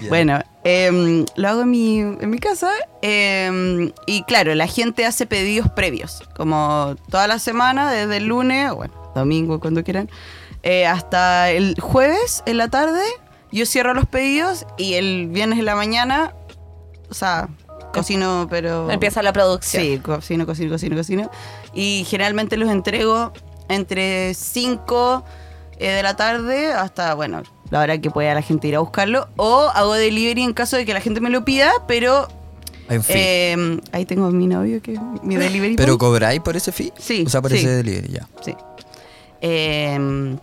Bueno, 0.08 0.40
em, 0.64 1.24
lo 1.36 1.48
hago 1.48 1.62
en 1.62 1.70
mi, 1.70 1.98
en 1.98 2.30
mi 2.30 2.38
casa 2.38 2.70
em, 3.00 3.90
y 4.06 4.22
claro, 4.24 4.54
la 4.54 4.66
gente 4.66 5.06
hace 5.06 5.26
pedidos 5.26 5.70
previos, 5.70 6.22
como 6.36 6.94
toda 7.10 7.26
la 7.26 7.38
semana, 7.38 7.90
desde 7.90 8.18
el 8.18 8.26
lunes, 8.26 8.70
o 8.70 8.76
bueno, 8.76 8.92
domingo, 9.14 9.60
cuando 9.60 9.82
quieran, 9.82 10.10
eh, 10.62 10.86
hasta 10.86 11.50
el 11.50 11.80
jueves 11.80 12.42
en 12.46 12.58
la 12.58 12.68
tarde, 12.68 13.02
yo 13.50 13.66
cierro 13.66 13.94
los 13.94 14.06
pedidos 14.06 14.66
y 14.76 14.94
el 14.94 15.28
viernes 15.28 15.58
en 15.58 15.64
la 15.64 15.74
mañana, 15.74 16.34
o 17.08 17.14
sea, 17.14 17.48
cocino, 17.92 18.46
pero... 18.50 18.90
Empieza 18.90 19.22
la 19.22 19.32
producción. 19.32 19.82
Sí, 19.82 19.98
cocino, 19.98 20.46
cocino, 20.46 20.70
cocino, 20.70 20.96
cocino. 20.96 21.30
Y 21.74 22.06
generalmente 22.08 22.56
los 22.56 22.70
entrego 22.70 23.32
entre 23.72 24.34
5 24.34 25.24
de 25.78 26.02
la 26.02 26.14
tarde 26.16 26.72
hasta, 26.72 27.14
bueno, 27.14 27.42
la 27.70 27.80
hora 27.80 27.98
que 27.98 28.10
pueda 28.10 28.34
la 28.34 28.42
gente 28.42 28.68
ir 28.68 28.76
a 28.76 28.80
buscarlo. 28.80 29.28
O 29.36 29.68
hago 29.74 29.94
delivery 29.94 30.42
en 30.42 30.52
caso 30.52 30.76
de 30.76 30.84
que 30.84 30.94
la 30.94 31.00
gente 31.00 31.20
me 31.20 31.30
lo 31.30 31.44
pida, 31.44 31.72
pero 31.88 32.28
En 32.88 33.02
fin. 33.02 33.16
eh, 33.18 33.80
ahí 33.92 34.04
tengo 34.04 34.26
a 34.26 34.30
mi 34.30 34.46
novio 34.46 34.80
que 34.82 34.98
mi 35.22 35.36
delivery. 35.36 35.76
¿Pero 35.76 35.92
boy. 35.98 35.98
cobráis 35.98 36.40
por 36.40 36.56
ese 36.56 36.70
fee? 36.72 36.92
Sí, 36.98 37.24
O 37.26 37.30
sea, 37.30 37.40
por 37.42 37.50
sí. 37.50 37.58
ese 37.58 37.70
delivery, 37.70 38.08
ya. 38.12 38.28
Sí. 38.44 38.54
Eh, 39.40 40.36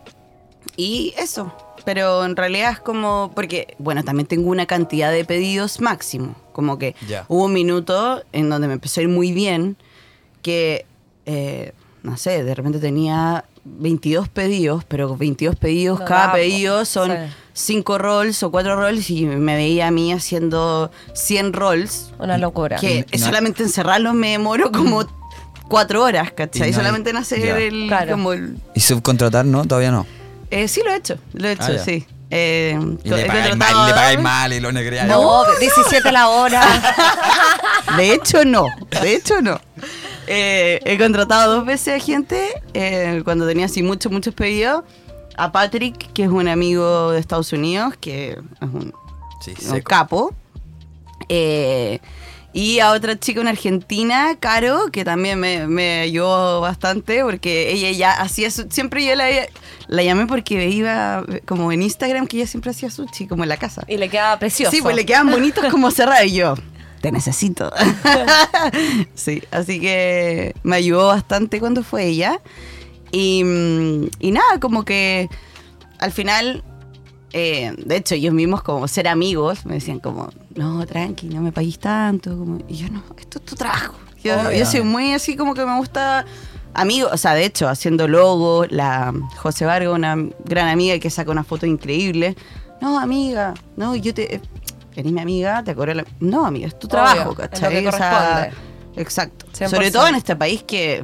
y 0.75 1.13
eso. 1.17 1.53
Pero 1.86 2.25
en 2.25 2.36
realidad 2.36 2.71
es 2.74 2.79
como. 2.79 3.31
Porque, 3.33 3.75
bueno, 3.79 4.03
también 4.03 4.27
tengo 4.27 4.50
una 4.50 4.65
cantidad 4.65 5.12
de 5.12 5.24
pedidos 5.25 5.79
máximo. 5.79 6.36
Como 6.51 6.77
que 6.77 6.95
Ya. 7.07 7.25
hubo 7.29 7.45
un 7.45 7.53
minuto 7.53 8.21
en 8.33 8.50
donde 8.50 8.67
me 8.67 8.74
empezó 8.74 9.00
a 9.00 9.03
ir 9.03 9.09
muy 9.09 9.31
bien. 9.31 9.77
Que, 10.41 10.86
eh, 11.25 11.71
no 12.03 12.17
sé, 12.17 12.43
de 12.43 12.55
repente 12.55 12.79
tenía 12.79 13.45
22 13.65 14.29
pedidos, 14.29 14.83
pero 14.85 15.15
22 15.17 15.55
pedidos, 15.55 15.99
No 15.99 16.05
cada 16.05 16.27
da, 16.27 16.33
pedido 16.33 16.85
son 16.85 17.11
Sí. 17.11 17.17
5 17.53 17.97
rolls 17.97 18.41
o 18.43 18.51
4 18.51 18.75
rolls. 18.75 19.09
Y 19.09 19.25
me 19.25 19.55
veía 19.55 19.87
a 19.87 19.91
mí 19.91 20.11
haciendo 20.13 20.91
100 21.13 21.53
rolls. 21.53 22.11
Una 22.19 22.37
locura. 22.37 22.77
Que 22.77 23.05
no- 23.11 23.25
solamente 23.25 23.63
encerrarlos 23.63 24.13
me 24.13 24.31
demoro 24.31 24.71
como 24.71 25.03
4 25.67 26.03
horas, 26.03 26.31
¿cachai? 26.31 26.57
Y 26.57 26.59
no 26.61 26.65
hay- 26.67 26.73
solamente 26.73 27.09
en 27.11 27.17
hacer 27.17 27.41
ya. 27.41 27.57
el. 27.57 27.87
Claro. 27.87 28.11
Como 28.11 28.33
el 28.33 28.57
¿Y 28.73 28.79
subcontratar 28.79 29.45
no? 29.45 29.65
Todavía 29.65 29.91
no. 29.91 30.05
eh, 30.51 30.67
sí, 30.67 30.81
lo 30.83 30.91
he 30.91 30.95
hecho, 30.95 31.17
lo 31.33 31.47
he 31.47 31.51
hecho, 31.51 31.63
Ah, 31.75 31.83
sí. 31.83 32.05
Eh, 32.31 32.79
Y 33.03 33.09
le 33.09 33.25
pagáis 33.25 33.55
mal, 33.57 33.87
le 33.87 33.93
pagáis 33.93 34.19
mal 34.21 34.53
y 34.53 34.59
lo 34.59 34.71
negreáis. 34.71 35.09
No, 35.09 35.43
17 35.59 36.11
la 36.11 36.29
hora. 36.29 36.61
De 37.97 38.13
hecho, 38.13 38.45
no. 38.45 38.65
De 39.01 39.15
hecho, 39.15 39.41
no. 39.41 39.59
Eh, 40.31 40.79
he 40.86 40.98
contratado 41.00 41.55
dos 41.55 41.65
veces 41.65 42.00
a 42.01 42.05
gente 42.05 42.48
eh, 42.75 43.21
cuando 43.24 43.48
tenía 43.48 43.65
así 43.65 43.81
muchos, 43.81 44.12
muchos 44.12 44.33
pedidos. 44.36 44.83
A 45.38 45.51
Patrick, 45.51 46.12
que 46.13 46.24
es 46.24 46.29
un 46.29 46.48
amigo 46.48 47.12
de 47.12 47.19
Estados 47.19 47.51
Unidos, 47.53 47.95
que 48.00 48.31
es 48.31 48.38
un, 48.62 48.93
Sí, 49.41 49.51
un 49.51 49.71
seco. 49.75 49.89
capo. 49.89 50.33
Eh, 51.29 52.00
y 52.51 52.79
a 52.79 52.91
otra 52.91 53.17
chica, 53.17 53.39
una 53.41 53.51
argentina, 53.51 54.36
Caro, 54.39 54.88
que 54.91 55.05
también 55.05 55.39
me, 55.39 55.67
me 55.67 56.01
ayudó 56.01 56.62
bastante 56.62 57.24
porque 57.24 57.71
ella 57.71 57.91
ya 57.91 58.12
hacía 58.13 58.50
su, 58.51 58.67
Siempre 58.69 59.05
yo 59.05 59.15
la, 59.15 59.27
la 59.88 60.03
llamé 60.03 60.25
porque 60.25 60.67
iba 60.69 61.24
como 61.45 61.71
en 61.71 61.83
Instagram 61.83 62.27
que 62.27 62.38
ella 62.38 62.48
siempre 62.48 62.71
hacía 62.71 62.89
sushi, 62.89 63.27
como 63.27 63.43
en 63.43 63.50
la 63.50 63.57
casa. 63.57 63.83
Y 63.88 63.98
le 63.98 64.09
queda 64.09 64.38
precioso. 64.39 64.71
Sí, 64.71 64.81
pues 64.81 64.95
le 64.95 65.05
quedan 65.05 65.29
bonitos 65.31 65.63
como 65.71 65.89
cerrados 65.91 66.25
y 66.25 66.33
yo, 66.33 66.55
te 67.01 67.11
necesito. 67.11 67.71
sí, 69.15 69.43
así 69.51 69.79
que 69.79 70.55
me 70.63 70.75
ayudó 70.75 71.07
bastante 71.07 71.59
cuando 71.59 71.83
fue 71.83 72.05
ella. 72.05 72.39
Y, 73.11 73.43
mm, 73.43 74.09
y 74.19 74.31
nada, 74.31 74.59
como 74.59 74.85
que 74.85 75.29
al 75.99 76.11
final, 76.11 76.63
eh, 77.33 77.73
de 77.77 77.95
hecho, 77.97 78.15
ellos 78.15 78.33
mismos 78.33 78.63
como 78.63 78.87
ser 78.87 79.07
amigos 79.07 79.65
me 79.65 79.75
decían 79.75 79.99
como, 79.99 80.29
no, 80.55 80.85
tranqui, 80.85 81.27
no 81.27 81.41
me 81.41 81.51
pagues 81.51 81.79
tanto. 81.79 82.37
Como, 82.37 82.59
y 82.67 82.75
yo 82.75 82.89
no, 82.89 83.03
esto 83.17 83.39
es 83.39 83.45
tu 83.45 83.55
trabajo. 83.55 83.95
Yo, 84.23 84.51
yo 84.51 84.65
soy 84.65 84.81
muy 84.81 85.13
así 85.13 85.37
como 85.37 85.53
que 85.53 85.65
me 85.65 85.77
gusta 85.77 86.25
amigos, 86.73 87.11
o 87.13 87.17
sea, 87.17 87.33
de 87.33 87.45
hecho, 87.45 87.67
haciendo 87.67 88.07
logo, 88.07 88.65
la 88.69 89.13
José 89.37 89.65
Vargas, 89.65 89.93
una 89.93 90.17
gran 90.45 90.67
amiga 90.67 90.99
que 90.99 91.09
saca 91.09 91.31
una 91.31 91.43
foto 91.43 91.65
increíble. 91.65 92.35
No, 92.81 92.99
amiga, 92.99 93.53
no, 93.75 93.95
yo 93.95 94.13
te... 94.13 94.41
Eres 94.99 95.11
mi 95.11 95.21
amiga, 95.21 95.63
te 95.63 95.71
acuerdo 95.71 95.93
la... 95.93 96.05
No, 96.19 96.45
amiga, 96.45 96.67
es 96.67 96.77
tu 96.77 96.87
Obvio, 96.87 96.89
trabajo, 96.89 97.19
es 97.21 97.25
lo 97.27 97.35
¿cachai? 97.35 97.81
que 97.83 97.87
O 97.87 97.91
sea, 97.91 98.49
corresponde. 98.49 99.01
exacto. 99.01 99.45
100%. 99.53 99.69
Sobre 99.69 99.91
todo 99.91 100.07
en 100.07 100.15
este 100.15 100.35
país 100.35 100.63
que, 100.63 101.03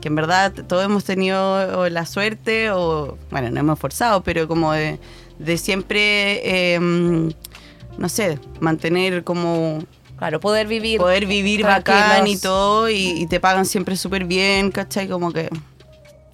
que 0.00 0.08
en 0.08 0.14
verdad 0.14 0.52
todos 0.66 0.84
hemos 0.84 1.04
tenido 1.04 1.80
o 1.80 1.88
la 1.88 2.06
suerte 2.06 2.70
o, 2.70 3.16
bueno, 3.30 3.50
no 3.50 3.60
hemos 3.60 3.78
forzado, 3.78 4.22
pero 4.22 4.48
como 4.48 4.72
de, 4.72 4.98
de 5.38 5.58
siempre, 5.58 6.74
eh, 6.74 6.80
no 6.80 8.08
sé, 8.08 8.38
mantener 8.60 9.24
como 9.24 9.82
Claro, 10.18 10.40
poder 10.40 10.66
vivir. 10.66 10.98
poder 10.98 11.26
vivir 11.26 11.62
bacán 11.62 12.26
y 12.26 12.36
todo 12.36 12.90
y, 12.90 12.96
y 13.22 13.26
te 13.28 13.38
pagan 13.38 13.64
siempre 13.64 13.96
súper 13.96 14.24
bien, 14.24 14.72
¿cachai? 14.72 15.06
Como 15.08 15.32
que 15.32 15.48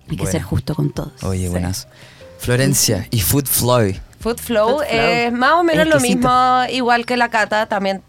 hay 0.09 0.17
que 0.17 0.27
ser 0.27 0.41
justo 0.43 0.75
con 0.75 0.91
todos. 0.91 1.23
Oye, 1.23 1.51
buenas. 1.51 1.87
Florencia 2.39 3.07
y 3.11 3.21
Food 3.21 3.45
Flow. 3.47 3.93
Food 4.25 4.39
Flow 4.41 4.69
Food 4.79 4.87
Flow. 4.87 4.99
es 5.27 5.33
más 5.33 5.53
o 5.53 5.63
menos 5.63 5.87
lo 5.87 6.01
mismo, 6.01 6.63
igual 6.71 7.05
que 7.07 7.17
la 7.17 7.29
cata, 7.29 7.67
también 7.67 8.03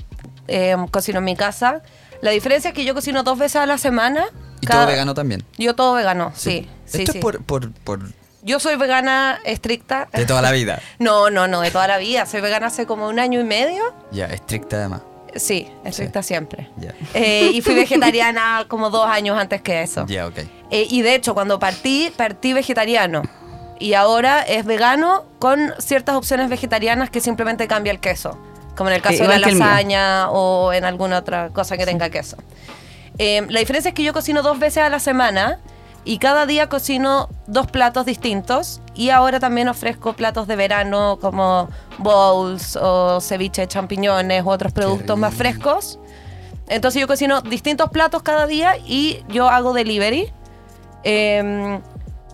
eh, 0.48 0.76
cocino 0.92 1.20
en 1.20 1.26
mi 1.26 1.36
casa. 1.36 1.82
La 2.22 2.32
diferencia 2.32 2.70
es 2.70 2.74
que 2.74 2.86
yo 2.86 2.94
cocino 2.94 3.22
dos 3.24 3.38
veces 3.38 3.58
a 3.58 3.66
la 3.66 3.78
semana. 3.78 4.26
¿Y 4.62 4.66
Cada- 4.68 4.82
todo 4.84 4.92
vegano 4.92 5.14
también? 5.14 5.44
Yo 5.58 5.76
todo 5.76 5.94
vegano, 5.94 6.32
sí. 6.34 6.68
sí, 6.86 7.00
Esto 7.00 7.12
sí. 7.12 7.18
es 7.18 7.22
por, 7.22 7.44
por, 7.44 7.72
por 7.72 8.00
Yo 8.42 8.60
soy 8.62 8.78
vegana 8.78 9.40
estricta. 9.44 10.08
de 10.14 10.26
toda 10.26 10.42
la 10.42 10.52
vida. 10.52 10.80
No, 11.00 11.30
no, 11.30 11.48
no, 11.50 11.60
de 11.62 11.70
toda 11.72 11.88
la 11.88 11.98
vida. 11.98 12.26
Soy 12.26 12.40
vegana 12.42 12.68
hace 12.68 12.86
como 12.86 13.08
un 13.10 13.20
año 13.20 13.40
y 13.42 13.44
medio. 13.44 13.84
Ya, 14.12 14.26
estricta 14.28 14.78
además. 14.78 15.02
Sí, 15.36 15.68
estricta 15.84 16.24
siempre. 16.24 16.70
Ya. 16.78 16.94
Eh, 17.14 17.52
y 17.54 17.62
fui 17.62 17.76
vegetariana 17.84 18.66
como 18.70 18.90
dos 18.90 19.06
años 19.08 19.38
antes 19.38 19.62
que 19.62 19.82
eso. 19.82 20.06
Ya, 20.08 20.28
ok. 20.28 20.38
Eh, 20.72 20.88
y 20.90 21.02
de 21.02 21.14
hecho, 21.16 21.34
cuando 21.34 21.60
partí, 21.60 22.10
partí 22.16 22.54
vegetariano. 22.54 23.22
Y 23.80 23.94
ahora 23.94 24.42
es 24.42 24.66
vegano 24.66 25.26
con 25.40 25.74
ciertas 25.80 26.16
opciones 26.16 26.50
vegetarianas 26.50 27.10
que 27.10 27.20
simplemente 27.20 27.68
cambia 27.68 27.92
el 27.92 28.00
queso. 28.00 28.38
Como 28.76 28.90
en 28.90 28.96
el 28.96 29.02
caso 29.02 29.24
Eh, 29.24 29.28
de 29.28 29.40
la 29.40 29.48
lasaña 29.48 30.30
o 30.32 30.74
en 30.74 30.86
alguna 30.86 31.18
otra 31.20 31.50
cosa 31.50 31.78
que 31.78 31.86
tenga 31.86 32.10
queso. 32.10 32.38
Eh, 33.18 33.46
la 33.50 33.60
diferencia 33.60 33.90
es 33.90 33.96
que 33.96 34.04
yo 34.04 34.14
cocino 34.14 34.42
dos 34.42 34.60
veces 34.60 34.84
a 34.84 34.90
la 34.90 35.00
semana 35.00 35.60
y 36.04 36.18
cada 36.20 36.46
día 36.46 36.68
cocino 36.68 37.30
dos 37.48 37.68
platos 37.68 38.06
distintos. 38.06 38.82
Y 38.94 39.10
ahora 39.10 39.40
también 39.40 39.68
ofrezco 39.70 40.14
platos 40.14 40.48
de 40.48 40.56
verano 40.56 41.18
como 41.22 41.70
bowls 41.98 42.78
o 42.82 43.20
ceviche 43.22 43.62
de 43.62 43.68
champiñones 43.68 44.44
u 44.44 44.50
otros 44.50 44.74
productos 44.74 45.18
más 45.18 45.34
frescos. 45.34 46.00
Entonces 46.68 47.00
yo 47.00 47.08
cocino 47.08 47.42
distintos 47.42 47.90
platos 47.90 48.24
cada 48.24 48.48
día 48.48 48.78
y 48.78 49.24
yo 49.30 49.50
hago 49.50 49.74
delivery. 49.74 50.32
Eh, 51.04 51.80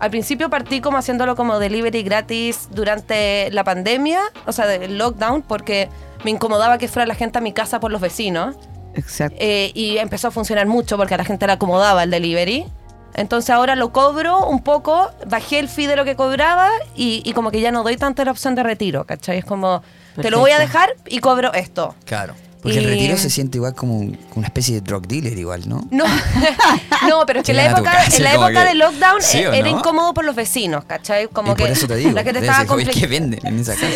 al 0.02 0.10
principio 0.10 0.50
partí 0.50 0.80
como 0.80 0.98
haciéndolo 0.98 1.36
como 1.36 1.60
delivery 1.60 2.02
gratis 2.02 2.68
durante 2.72 3.48
la 3.52 3.62
pandemia, 3.62 4.18
o 4.46 4.50
sea, 4.50 4.66
del 4.66 4.98
lockdown, 4.98 5.42
porque 5.42 5.88
me 6.24 6.32
incomodaba 6.32 6.76
que 6.76 6.88
fuera 6.88 7.06
la 7.06 7.14
gente 7.14 7.38
a 7.38 7.40
mi 7.40 7.52
casa 7.52 7.78
por 7.78 7.92
los 7.92 8.00
vecinos. 8.00 8.56
Exacto. 8.94 9.36
Eh, 9.38 9.70
y 9.74 9.98
empezó 9.98 10.26
a 10.26 10.30
funcionar 10.32 10.66
mucho 10.66 10.96
porque 10.96 11.14
a 11.14 11.18
la 11.18 11.24
gente 11.24 11.46
le 11.46 11.52
acomodaba 11.52 12.02
el 12.02 12.10
delivery. 12.10 12.66
Entonces 13.14 13.50
ahora 13.50 13.76
lo 13.76 13.92
cobro 13.92 14.44
un 14.44 14.64
poco, 14.64 15.08
bajé 15.28 15.60
el 15.60 15.68
fee 15.68 15.86
de 15.86 15.94
lo 15.94 16.04
que 16.04 16.16
cobraba 16.16 16.68
y, 16.96 17.22
y 17.24 17.32
como 17.32 17.52
que 17.52 17.60
ya 17.60 17.70
no 17.70 17.84
doy 17.84 17.96
tanta 17.96 18.24
la 18.24 18.32
opción 18.32 18.56
de 18.56 18.64
retiro, 18.64 19.04
¿cachai? 19.04 19.38
Es 19.38 19.44
como, 19.44 19.84
te 20.20 20.32
lo 20.32 20.40
voy 20.40 20.50
a 20.50 20.58
dejar 20.58 20.96
y 21.06 21.20
cobro 21.20 21.52
esto. 21.52 21.94
Claro. 22.06 22.34
Porque 22.62 22.78
el 22.78 22.84
retiro 22.84 23.16
se 23.16 23.28
siente 23.28 23.58
igual 23.58 23.74
como, 23.74 23.98
un- 23.98 24.12
como 24.14 24.36
una 24.36 24.46
especie 24.46 24.76
de 24.76 24.80
drug 24.82 25.06
dealer, 25.08 25.36
igual, 25.36 25.68
¿no? 25.68 25.84
No, 25.90 26.04
no 27.08 27.26
pero 27.26 27.40
es 27.40 27.44
que 27.46 27.52
en 27.52 27.56
la 27.56 27.66
época, 27.70 27.90
casa 27.90 28.16
en 28.16 28.22
la 28.22 28.32
época 28.34 28.52
que- 28.62 28.68
de 28.68 28.74
lockdown 28.76 29.20
¿Sí 29.22 29.38
eh, 29.38 29.50
era 29.52 29.68
no? 29.70 29.78
incómodo 29.78 30.14
por 30.14 30.24
los 30.24 30.34
vecinos, 30.36 30.84
¿cachai? 30.84 31.26
Como 31.28 31.52
y 31.52 31.54
que 31.56 31.62
por 31.64 31.70
eso 31.72 31.86
te 31.88 31.96
digo. 31.96 32.10
la 32.12 32.22
gente 32.22 32.40
debe 32.40 32.46
estaba 32.46 32.64
ser, 32.66 32.76
"Oye, 32.76 32.86
compli- 32.92 33.00
¿qué 33.00 33.06
venden 33.06 33.40
en 33.46 33.58
esa 33.58 33.74
casa? 33.76 33.86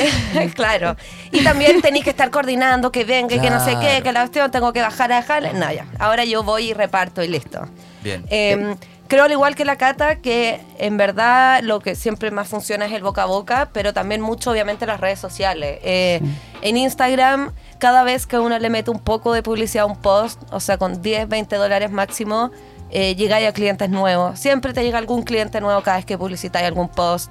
claro. 0.55 0.97
Y 1.33 1.43
también 1.45 1.81
tenéis 1.81 2.05
que 2.05 2.11
estar 2.11 2.31
coordinando 2.31 2.91
que 2.91 3.05
venga 3.05 3.41
que 3.41 3.51
no 3.51 3.65
sé 3.65 3.77
qué, 3.81 4.03
que 4.03 4.13
la 4.13 4.21
cuestión 4.21 4.51
tengo 4.51 4.73
que 4.73 4.81
bajar 4.83 5.13
a 5.13 5.17
dejarle. 5.17 5.53
No, 5.53 5.73
ya. 5.73 5.87
Ahora 5.99 6.25
yo 6.25 6.43
voy 6.43 6.71
y 6.71 6.75
reparto 6.75 7.23
y 7.23 7.29
listo. 7.29 7.67
Bien. 8.03 8.25
Eh, 8.31 8.75
creo 9.09 9.25
al 9.25 9.33
igual 9.33 9.55
que 9.55 9.65
la 9.65 9.77
cata 9.77 10.17
que 10.17 10.61
en 10.79 10.97
verdad 10.97 11.61
lo 11.63 11.79
que 11.81 11.95
siempre 11.95 12.31
más 12.33 12.49
funciona 12.49 12.87
es 12.87 12.93
el 12.93 13.03
boca 13.03 13.23
a 13.23 13.27
boca, 13.27 13.69
pero 13.73 13.93
también 13.93 14.21
mucho 14.21 14.51
obviamente 14.51 14.87
las 14.87 15.01
redes 15.01 15.21
sociales. 15.21 15.79
Eh, 15.85 16.21
En 16.63 16.77
Instagram, 16.77 17.53
cada 17.79 18.03
vez 18.03 18.27
que 18.27 18.39
uno 18.39 18.59
le 18.59 18.71
mete 18.71 18.91
un 18.91 19.01
poco 19.01 19.33
de 19.33 19.43
publicidad 19.43 19.85
a 19.85 19.87
un 19.87 19.97
post, 19.97 20.41
o 20.51 20.61
sea, 20.61 20.79
con 20.79 21.03
10, 21.03 21.29
20 21.29 21.57
dólares 21.57 21.91
máximo, 21.91 22.51
eh, 22.91 23.15
llegáis 23.17 23.49
a 23.49 23.53
clientes 23.53 23.91
nuevos. 23.91 24.39
Siempre 24.39 24.73
te 24.73 24.83
llega 24.83 24.99
algún 24.99 25.23
cliente 25.23 25.61
nuevo 25.61 25.83
cada 25.83 25.97
vez 25.97 26.07
que 26.07 26.17
publicitáis 26.17 26.67
algún 26.67 26.89
post. 26.89 27.31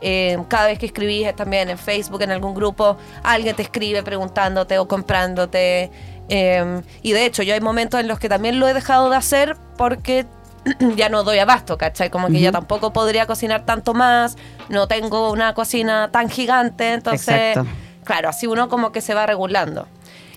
Eh, 0.00 0.36
cada 0.48 0.66
vez 0.66 0.78
que 0.78 0.86
escribís 0.86 1.34
también 1.34 1.70
en 1.70 1.78
Facebook, 1.78 2.22
en 2.22 2.30
algún 2.30 2.54
grupo, 2.54 2.96
alguien 3.22 3.56
te 3.56 3.62
escribe 3.62 4.02
preguntándote 4.02 4.78
o 4.78 4.88
comprándote. 4.88 5.90
Eh, 6.28 6.82
y 7.02 7.12
de 7.12 7.24
hecho, 7.24 7.42
yo 7.42 7.54
hay 7.54 7.60
momentos 7.60 8.00
en 8.00 8.08
los 8.08 8.18
que 8.18 8.28
también 8.28 8.58
lo 8.58 8.68
he 8.68 8.74
dejado 8.74 9.08
de 9.10 9.16
hacer 9.16 9.56
porque 9.76 10.26
ya 10.96 11.08
no 11.08 11.22
doy 11.22 11.38
abasto, 11.38 11.78
¿cachai? 11.78 12.10
Como 12.10 12.28
que 12.28 12.40
ya 12.40 12.52
tampoco 12.52 12.92
podría 12.92 13.26
cocinar 13.26 13.64
tanto 13.64 13.94
más, 13.94 14.36
no 14.68 14.88
tengo 14.88 15.30
una 15.30 15.54
cocina 15.54 16.10
tan 16.10 16.28
gigante, 16.28 16.92
entonces, 16.92 17.56
Exacto. 17.56 17.66
Claro, 18.06 18.30
así 18.30 18.46
uno 18.46 18.70
como 18.70 18.92
que 18.92 19.02
se 19.02 19.12
va 19.12 19.26
regulando. 19.26 19.86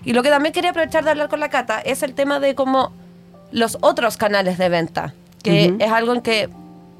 Y 0.04 0.12
lo 0.12 0.22
que 0.22 0.28
también 0.28 0.52
quería 0.52 0.70
aprovechar 0.70 1.04
de 1.04 1.10
hablar 1.10 1.28
con 1.28 1.40
la 1.40 1.48
Cata 1.48 1.80
es 1.80 2.02
el 2.02 2.14
tema 2.14 2.40
de 2.40 2.54
como 2.54 2.92
los 3.52 3.78
otros 3.80 4.16
canales 4.16 4.58
de 4.58 4.68
venta, 4.68 5.14
que 5.42 5.74
es 5.78 5.90
algo 5.90 6.12
en 6.14 6.20
que 6.20 6.50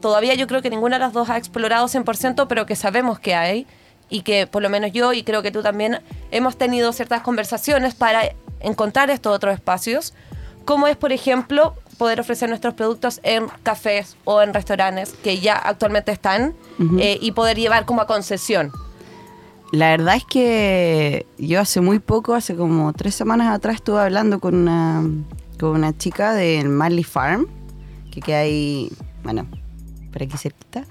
todavía 0.01 0.35
yo 0.35 0.47
creo 0.47 0.63
que 0.63 0.71
ninguna 0.71 0.97
de 0.97 1.01
las 1.01 1.13
dos 1.13 1.29
ha 1.29 1.37
explorado 1.37 1.87
100%, 1.87 2.47
pero 2.49 2.67
que 2.67 2.77
sabemos 2.77 3.19
que 3.19 3.35
hay 3.35 3.67
y 4.09 4.23
que 4.23 4.47
por 4.47 4.63
lo 4.63 4.71
menos 4.71 4.93
yo 4.93 5.13
y 5.13 5.23
creo 5.23 5.43
que 5.43 5.51
tú 5.51 5.63
también 5.63 6.01
hemos 6.31 6.57
tenido 6.57 6.93
ciertas 6.93 7.23
conversaciones 7.23 7.95
para 7.95 8.23
encontrar 8.61 9.11
estos 9.11 9.35
otros 9.35 9.55
espacios, 9.55 10.15
como 10.65 10.87
es, 10.87 10.97
por 10.97 11.13
ejemplo, 11.13 11.75
poder 11.97 12.21
ofrecer 12.21 12.49
nuestros 12.49 12.75
productos 12.75 13.21
en 13.23 13.49
cafés 13.63 14.17
o 14.25 14.43
en 14.43 14.55
restaurantes 14.55 15.13
que 15.23 15.39
ya 15.39 15.57
actualmente 15.57 16.13
están 16.13 16.55
eh, 16.99 17.19
y 17.21 17.33
poder 17.33 17.59
llevar 17.59 17.85
como 17.85 18.01
a 18.01 18.07
concesión. 18.07 18.73
La 19.73 19.91
verdad 19.91 20.17
es 20.17 20.25
que 20.25 21.27
yo 21.39 21.61
hace 21.61 21.81
muy 21.81 22.01
poco, 22.01 22.35
hace 22.35 22.57
como 22.57 22.93
tres 22.93 23.15
semanas 23.15 23.55
atrás, 23.55 23.77
estuve 23.77 24.01
hablando 24.01 24.41
con 24.41 24.55
una, 24.55 25.03
con 25.59 25.71
una 25.71 25.97
chica 25.97 26.35
del 26.35 26.69
Marley 26.69 27.05
Farm, 27.05 27.47
que 28.11 28.21
queda 28.21 28.41
ahí, 28.41 28.91
bueno, 29.23 29.47
por 30.13 30.23
aquí 30.23 30.37
cerquita. 30.37 30.85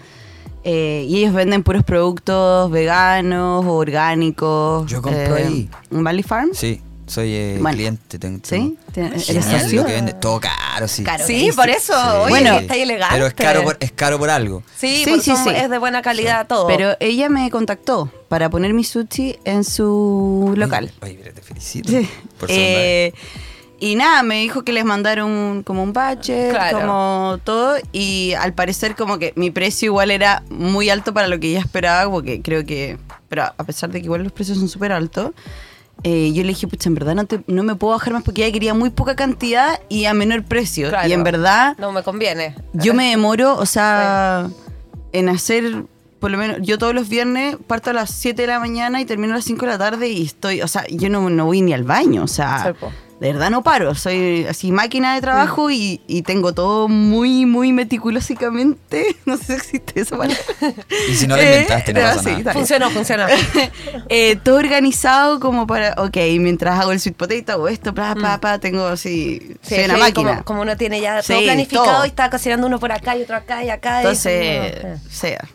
Eh, 0.63 1.05
y 1.07 1.17
ellos 1.17 1.33
venden 1.33 1.63
puros 1.63 1.83
productos 1.83 2.69
veganos, 2.71 3.65
orgánicos. 3.65 4.89
Yo 4.89 5.01
compro 5.01 5.37
eh, 5.37 5.45
ahí. 5.45 5.69
¿Un 5.89 6.03
Marley 6.03 6.23
Farm? 6.23 6.49
Sí, 6.53 6.81
soy 7.09 7.33
eh, 7.33 7.57
Bueno. 7.59 7.75
cliente. 7.75 8.19
Tengo, 8.19 8.39
¿Sí? 8.43 8.77
¿Eres 8.95 9.25
Genial 9.25 9.61
socio? 9.61 9.83
vende. 9.83 10.13
Todo 10.13 10.39
caro, 10.39 10.87
sí. 10.87 11.03
Caro. 11.03 11.25
Sí, 11.25 11.49
por 11.55 11.69
eso, 11.69 11.93
oye, 12.21 12.29
Bueno, 12.29 12.59
está 12.59 12.75
elegante. 12.75 13.15
Pero 13.15 13.27
es 13.27 13.33
caro 13.33 13.63
por, 13.63 13.77
es 13.79 13.91
caro 13.91 14.17
por 14.19 14.29
algo. 14.29 14.63
Sí, 14.77 15.03
Sí, 15.03 15.09
porque 15.09 15.23
sí, 15.23 15.31
son- 15.31 15.43
sí. 15.45 15.49
es 15.55 15.69
de 15.69 15.77
buena 15.77 16.01
calidad 16.01 16.47
todo. 16.47 16.67
Pero 16.67 16.95
ella 16.99 17.29
me 17.29 17.49
contactó 17.49 18.11
para 18.29 18.49
poner 18.49 18.73
mi 18.73 18.83
sushi 18.83 19.37
en 19.43 19.63
su 19.65 20.53
local. 20.55 20.91
Oye, 21.01 21.15
mira, 21.17 21.33
te 21.33 21.41
felicito. 21.41 21.89
Sí. 21.91 22.07
Por. 22.39 22.49
Eh, 22.51 23.13
y 23.81 23.95
nada, 23.95 24.23
me 24.23 24.41
dijo 24.41 24.63
que 24.63 24.73
les 24.73 24.83
mandaron 24.83 25.63
como 25.63 25.83
un 25.83 25.93
budget, 25.93 26.51
Claro. 26.51 26.79
como 26.79 27.39
todo, 27.45 27.77
y 27.93 28.33
al 28.37 28.53
parecer 28.53 28.95
como 28.95 29.17
que 29.19 29.31
mi 29.37 29.51
precio 29.51 29.85
igual 29.87 30.11
era 30.11 30.43
muy 30.49 30.89
alto 30.89 31.13
para 31.13 31.27
lo 31.27 31.39
que 31.39 31.47
ella 31.51 31.59
esperaba, 31.61 32.11
porque 32.11 32.41
creo 32.41 32.65
que, 32.65 32.97
pero 33.29 33.43
a 33.43 33.63
pesar 33.63 33.89
de 33.89 33.99
que 34.01 34.05
igual 34.05 34.23
los 34.23 34.33
precios 34.33 34.57
son 34.57 34.67
súper 34.67 34.91
altos, 34.91 35.31
eh, 36.03 36.31
yo 36.33 36.43
le 36.43 36.49
dije, 36.49 36.67
pucha, 36.67 36.89
en 36.89 36.95
verdad 36.95 37.15
no, 37.15 37.25
te- 37.25 37.43
no 37.47 37.63
me 37.63 37.75
puedo 37.75 37.93
bajar 37.93 38.13
más 38.13 38.23
porque 38.23 38.43
ella 38.45 38.53
quería 38.53 38.73
muy 38.73 38.89
poca 38.89 39.15
cantidad 39.15 39.79
y 39.89 40.05
a 40.05 40.13
menor 40.13 40.43
precio. 40.43 40.89
Claro. 40.89 41.07
Y 41.07 41.13
en 41.13 41.23
verdad 41.23 41.75
no 41.77 41.91
me 41.91 42.03
conviene. 42.03 42.55
yo 42.73 42.93
me 42.93 43.09
demoro, 43.09 43.57
o 43.57 43.65
sea, 43.65 44.49
en 45.11 45.29
hacer, 45.29 45.83
por 46.19 46.31
lo 46.31 46.37
menos, 46.37 46.57
yo 46.61 46.77
todos 46.77 46.93
los 46.93 47.09
viernes 47.09 47.57
parto 47.67 47.89
a 47.89 47.93
las 47.93 48.11
7 48.11 48.41
de 48.43 48.47
la 48.47 48.59
mañana 48.59 49.01
y 49.01 49.05
termino 49.05 49.33
a 49.33 49.37
las 49.37 49.45
5 49.45 49.65
de 49.65 49.71
la 49.71 49.77
tarde 49.77 50.09
y 50.09 50.23
estoy, 50.25 50.61
o 50.61 50.67
sea, 50.67 50.85
yo 50.89 51.09
no, 51.09 51.29
no 51.29 51.45
voy 51.45 51.61
ni 51.61 51.73
al 51.73 51.83
baño, 51.83 52.23
o 52.23 52.27
sea, 52.27 52.63
Sí, 52.67 52.73
po. 52.79 52.91
De 53.19 53.33
verdad 53.33 53.49
no 53.49 53.63
paro, 53.63 53.95
soy 53.95 54.45
así 54.47 54.71
máquina 54.71 55.13
de 55.13 55.19
Mm. 55.19 55.21
trabajo 55.21 55.69
y, 55.71 55.99
y 56.07 56.21
tengo 56.21 56.53
todo 56.53 56.87
muy, 56.87 57.45
muy 57.45 57.73
meticulosamente, 57.73 59.15
no 59.25 59.37
sé 59.37 59.45
si 59.45 59.77
existe 59.77 60.01
eso 60.01 60.17
palabra. 60.17 60.41
Y 61.09 61.15
si 61.15 61.27
no 61.27 61.35
Eh, 61.35 61.45
inventaste, 61.45 61.93
no 61.93 61.99
no, 62.01 62.05
pasa 62.07 62.23
sí, 62.23 62.35
nada. 62.37 62.53
Funcionó, 62.53 62.89
funcionó. 62.89 63.25
Eh, 64.09 64.37
todo 64.43 64.55
organizado 64.57 65.39
como 65.39 65.67
para, 65.67 65.93
ok, 65.97 66.17
mientras 66.39 66.79
hago 66.79 66.91
el 66.91 66.99
sweet 66.99 67.15
potato 67.15 67.51
hago 67.53 67.67
esto, 67.67 67.91
bla, 67.93 68.13
bla, 68.15 68.37
bla, 68.37 68.59
tengo 68.59 68.85
así, 68.87 69.39
Mm. 69.41 69.53
Sí, 69.61 69.75
soy 69.75 69.83
una 69.85 69.93
sí, 69.95 69.99
máquina. 69.99 70.29
Como, 70.31 70.43
como 70.45 70.61
uno 70.61 70.77
tiene 70.77 71.01
ya 71.01 71.21
todo 71.21 71.41
planificado 71.41 71.85
todo. 71.85 72.05
y 72.05 72.07
está 72.09 72.29
cocinando 72.29 72.67
uno 72.67 72.79
por 72.79 72.91
acá 72.91 73.15
y 73.17 73.21
otro 73.23 73.35
acá 73.35 73.63
y 73.63 73.69
acá. 73.69 73.97
y- 73.97 74.05
Entonces, 74.05 74.31
Eh. 74.33 74.97
sea. 75.09 75.47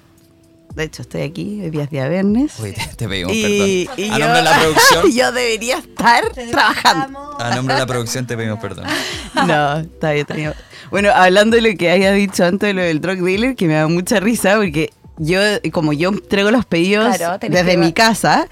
De 0.75 0.83
hecho, 0.85 1.03
estoy 1.03 1.23
aquí, 1.23 1.61
hoy 1.63 1.71
día 1.71 1.85
es 1.85 1.91
día 1.91 2.09
viernes. 2.09 2.59
Oye, 2.59 2.73
te, 2.73 2.85
te 2.97 3.09
pedimos 3.09 3.33
Y, 3.33 3.87
perdón. 3.87 3.99
y 3.99 4.11
a 4.11 4.19
yo, 4.19 4.19
nombre 4.19 4.39
de 4.39 4.43
la 4.43 4.59
producción. 4.61 5.13
yo 5.13 5.33
debería 5.33 5.79
estar 5.79 6.31
trabajando. 6.33 7.37
A 7.39 7.55
nombre 7.55 7.75
de 7.75 7.81
la 7.81 7.87
producción 7.87 8.27
te 8.27 8.37
pedimos 8.37 8.59
perdón. 8.59 8.87
No, 9.47 9.79
está 9.79 10.11
bien, 10.13 10.23
está 10.23 10.35
bien. 10.35 10.53
Bueno, 10.91 11.11
hablando 11.15 11.57
de 11.57 11.63
lo 11.63 11.77
que 11.79 11.91
había 11.93 12.13
dicho 12.13 12.45
antes 12.45 12.69
de 12.69 12.75
lo 12.75 12.83
del 12.83 13.01
drug 13.01 13.19
dealer, 13.25 13.55
que 13.57 13.67
me 13.69 13.75
da 13.75 13.87
mucha 13.87 14.19
risa, 14.21 14.57
porque 14.57 14.91
yo, 15.19 15.41
como 15.73 15.93
yo 15.93 16.11
traigo 16.29 16.51
los 16.51 16.65
pedidos 16.65 17.17
Claro, 17.19 17.39
desde 17.41 17.71
que 17.73 17.77
mi 17.79 17.93
casa, 17.93 18.49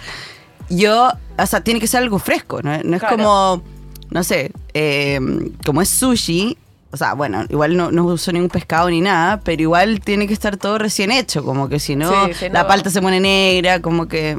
yo, 0.68 1.12
o 1.38 1.46
sea, 1.46 1.60
tiene 1.62 1.80
que 1.80 1.86
ser 1.88 2.02
algo 2.02 2.18
fresco, 2.20 2.62
¿no? 2.62 2.70
No 2.84 2.96
es 2.96 3.00
Claro. 3.00 3.16
como, 3.16 3.62
no 4.10 4.22
sé, 4.22 4.52
eh, 4.74 5.18
como 5.66 5.82
es 5.82 5.88
sushi, 5.88 6.56
o 6.92 6.96
sea, 6.96 7.14
bueno, 7.14 7.44
igual 7.48 7.76
no, 7.76 7.90
no 7.90 8.04
uso 8.04 8.30
ningún 8.32 8.50
pescado 8.50 8.88
ni 8.90 9.00
nada, 9.00 9.40
pero 9.40 9.62
igual 9.62 10.00
tiene 10.00 10.26
que 10.26 10.34
estar 10.34 10.56
todo 10.56 10.78
recién 10.78 11.10
hecho, 11.10 11.42
como 11.44 11.68
que 11.68 11.80
si 11.80 11.96
no, 11.96 12.26
Sí, 12.26 12.34
si 12.34 12.48
la 12.50 12.62
no- 12.62 12.68
palta 12.68 12.90
se 12.90 13.00
pone 13.02 13.18
negra, 13.18 13.80
como 13.80 14.06
que... 14.08 14.38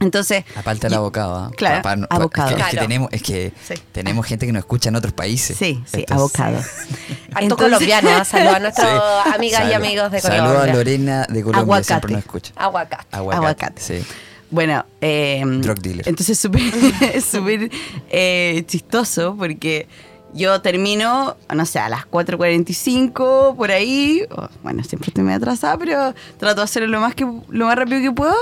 Entonces, 0.00 0.44
Aparte 0.56 0.88
del 0.88 0.94
abocado, 0.94 1.36
¿ah? 1.36 1.50
Claro, 1.56 1.82
Pa- 1.82 1.96
pa- 1.96 2.06
abocado. 2.16 2.50
Es 2.50 2.54
que, 2.56 2.60
es 2.60 2.66
que 2.66 2.70
Claro. 2.72 2.86
tenemos, 2.88 3.08
es 3.12 3.22
que 3.22 3.52
Sí. 3.66 3.74
tenemos 3.92 4.26
gente 4.26 4.44
que 4.44 4.52
nos 4.52 4.60
escucha 4.60 4.88
en 4.90 4.96
otros 4.96 5.12
países. 5.14 5.56
sí, 5.56 5.82
sí, 5.86 6.00
Entonces- 6.00 6.10
abocado. 6.40 6.58
Harto 7.34 7.56
colombiano, 7.56 8.10
¿eh? 8.10 8.24
saludos 8.24 8.54
a 8.56 8.58
nuestras 8.60 8.90
Sí. 9.24 9.30
amigas 9.34 9.70
y 9.70 9.72
amigos 9.72 10.10
de 10.10 10.20
Colombia. 10.20 10.44
Saludos 10.46 10.68
a 10.68 10.72
Lorena 10.74 11.26
de 11.28 11.42
Colombia, 11.42 11.60
Aguacate. 11.60 11.84
siempre 11.84 12.12
nos 12.12 12.20
escucha. 12.20 12.52
Aguacate. 12.56 13.06
Aguacate. 13.12 13.36
Aguacate. 13.46 13.80
Sí. 13.82 14.04
Bueno, 14.50 14.84
eh, 15.00 15.42
Drug 15.46 15.78
dealer. 15.80 16.08
Entonces 16.08 16.38
súper 16.38 16.60
es 17.14 17.24
súper 17.24 17.70
eh, 18.10 18.62
chistoso 18.66 19.34
porque 19.38 19.88
yo 20.34 20.60
termino, 20.60 21.36
no 21.54 21.64
sé, 21.64 21.78
a 21.78 21.88
las 21.88 22.06
4.45 22.06 23.56
por 23.56 23.70
ahí. 23.70 24.26
Bueno, 24.62 24.82
siempre 24.82 25.08
estoy 25.08 25.22
medio 25.22 25.38
atrasada, 25.38 25.78
pero 25.78 26.14
trato 26.38 26.56
de 26.56 26.64
hacerlo 26.64 26.88
lo 26.88 27.00
más, 27.00 27.14
que, 27.14 27.24
lo 27.24 27.66
más 27.66 27.76
rápido 27.76 28.00
que 28.00 28.12
puedo. 28.12 28.34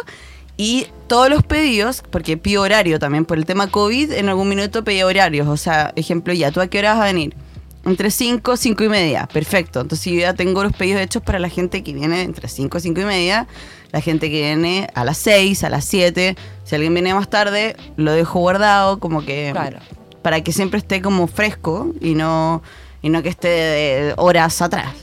Y 0.57 0.87
todos 1.07 1.28
los 1.28 1.42
pedidos, 1.42 2.02
porque 2.11 2.37
pido 2.37 2.62
horario 2.62 2.98
también 2.98 3.24
por 3.24 3.37
el 3.37 3.44
tema 3.44 3.66
COVID, 3.66 4.12
en 4.12 4.28
algún 4.28 4.48
minuto 4.48 4.85
pedí 4.85 5.02
horarios. 5.02 5.48
O 5.48 5.57
sea, 5.57 5.92
ejemplo, 5.96 6.33
ya, 6.33 6.50
¿tú 6.50 6.61
a 6.61 6.66
qué 6.66 6.78
hora 6.78 6.94
vas 6.94 7.02
a 7.02 7.05
venir? 7.07 7.35
Entre 7.85 8.11
5, 8.11 8.57
5 8.57 8.85
y 8.85 8.88
media. 8.88 9.28
Perfecto. 9.33 9.81
Entonces 9.81 10.12
yo 10.12 10.20
ya 10.20 10.35
tengo 10.35 10.62
los 10.62 10.72
pedidos 10.72 11.00
hechos 11.00 11.22
para 11.22 11.38
la 11.38 11.48
gente 11.48 11.83
que 11.83 11.92
viene 11.92 12.22
entre 12.22 12.48
5 12.48 12.78
y 12.78 12.81
5 12.81 13.00
y 13.00 13.05
media. 13.05 13.46
La 13.90 14.00
gente 14.00 14.31
que 14.31 14.40
viene 14.40 14.88
a 14.94 15.05
las 15.05 15.18
6, 15.18 15.64
a 15.64 15.68
las 15.68 15.85
7. 15.85 16.37
Si 16.64 16.74
alguien 16.74 16.94
viene 16.94 17.12
más 17.12 17.28
tarde, 17.28 17.76
lo 17.96 18.12
dejo 18.12 18.38
guardado 18.38 18.98
como 18.98 19.24
que... 19.24 19.50
Claro. 19.52 19.81
Para 20.22 20.42
que 20.42 20.52
siempre 20.52 20.78
esté 20.78 21.02
como 21.02 21.26
fresco 21.26 21.92
y 22.00 22.14
no, 22.14 22.62
y 23.02 23.08
no 23.08 23.22
que 23.22 23.28
esté 23.28 23.48
de 23.48 24.14
horas 24.16 24.62
atrás. 24.62 24.94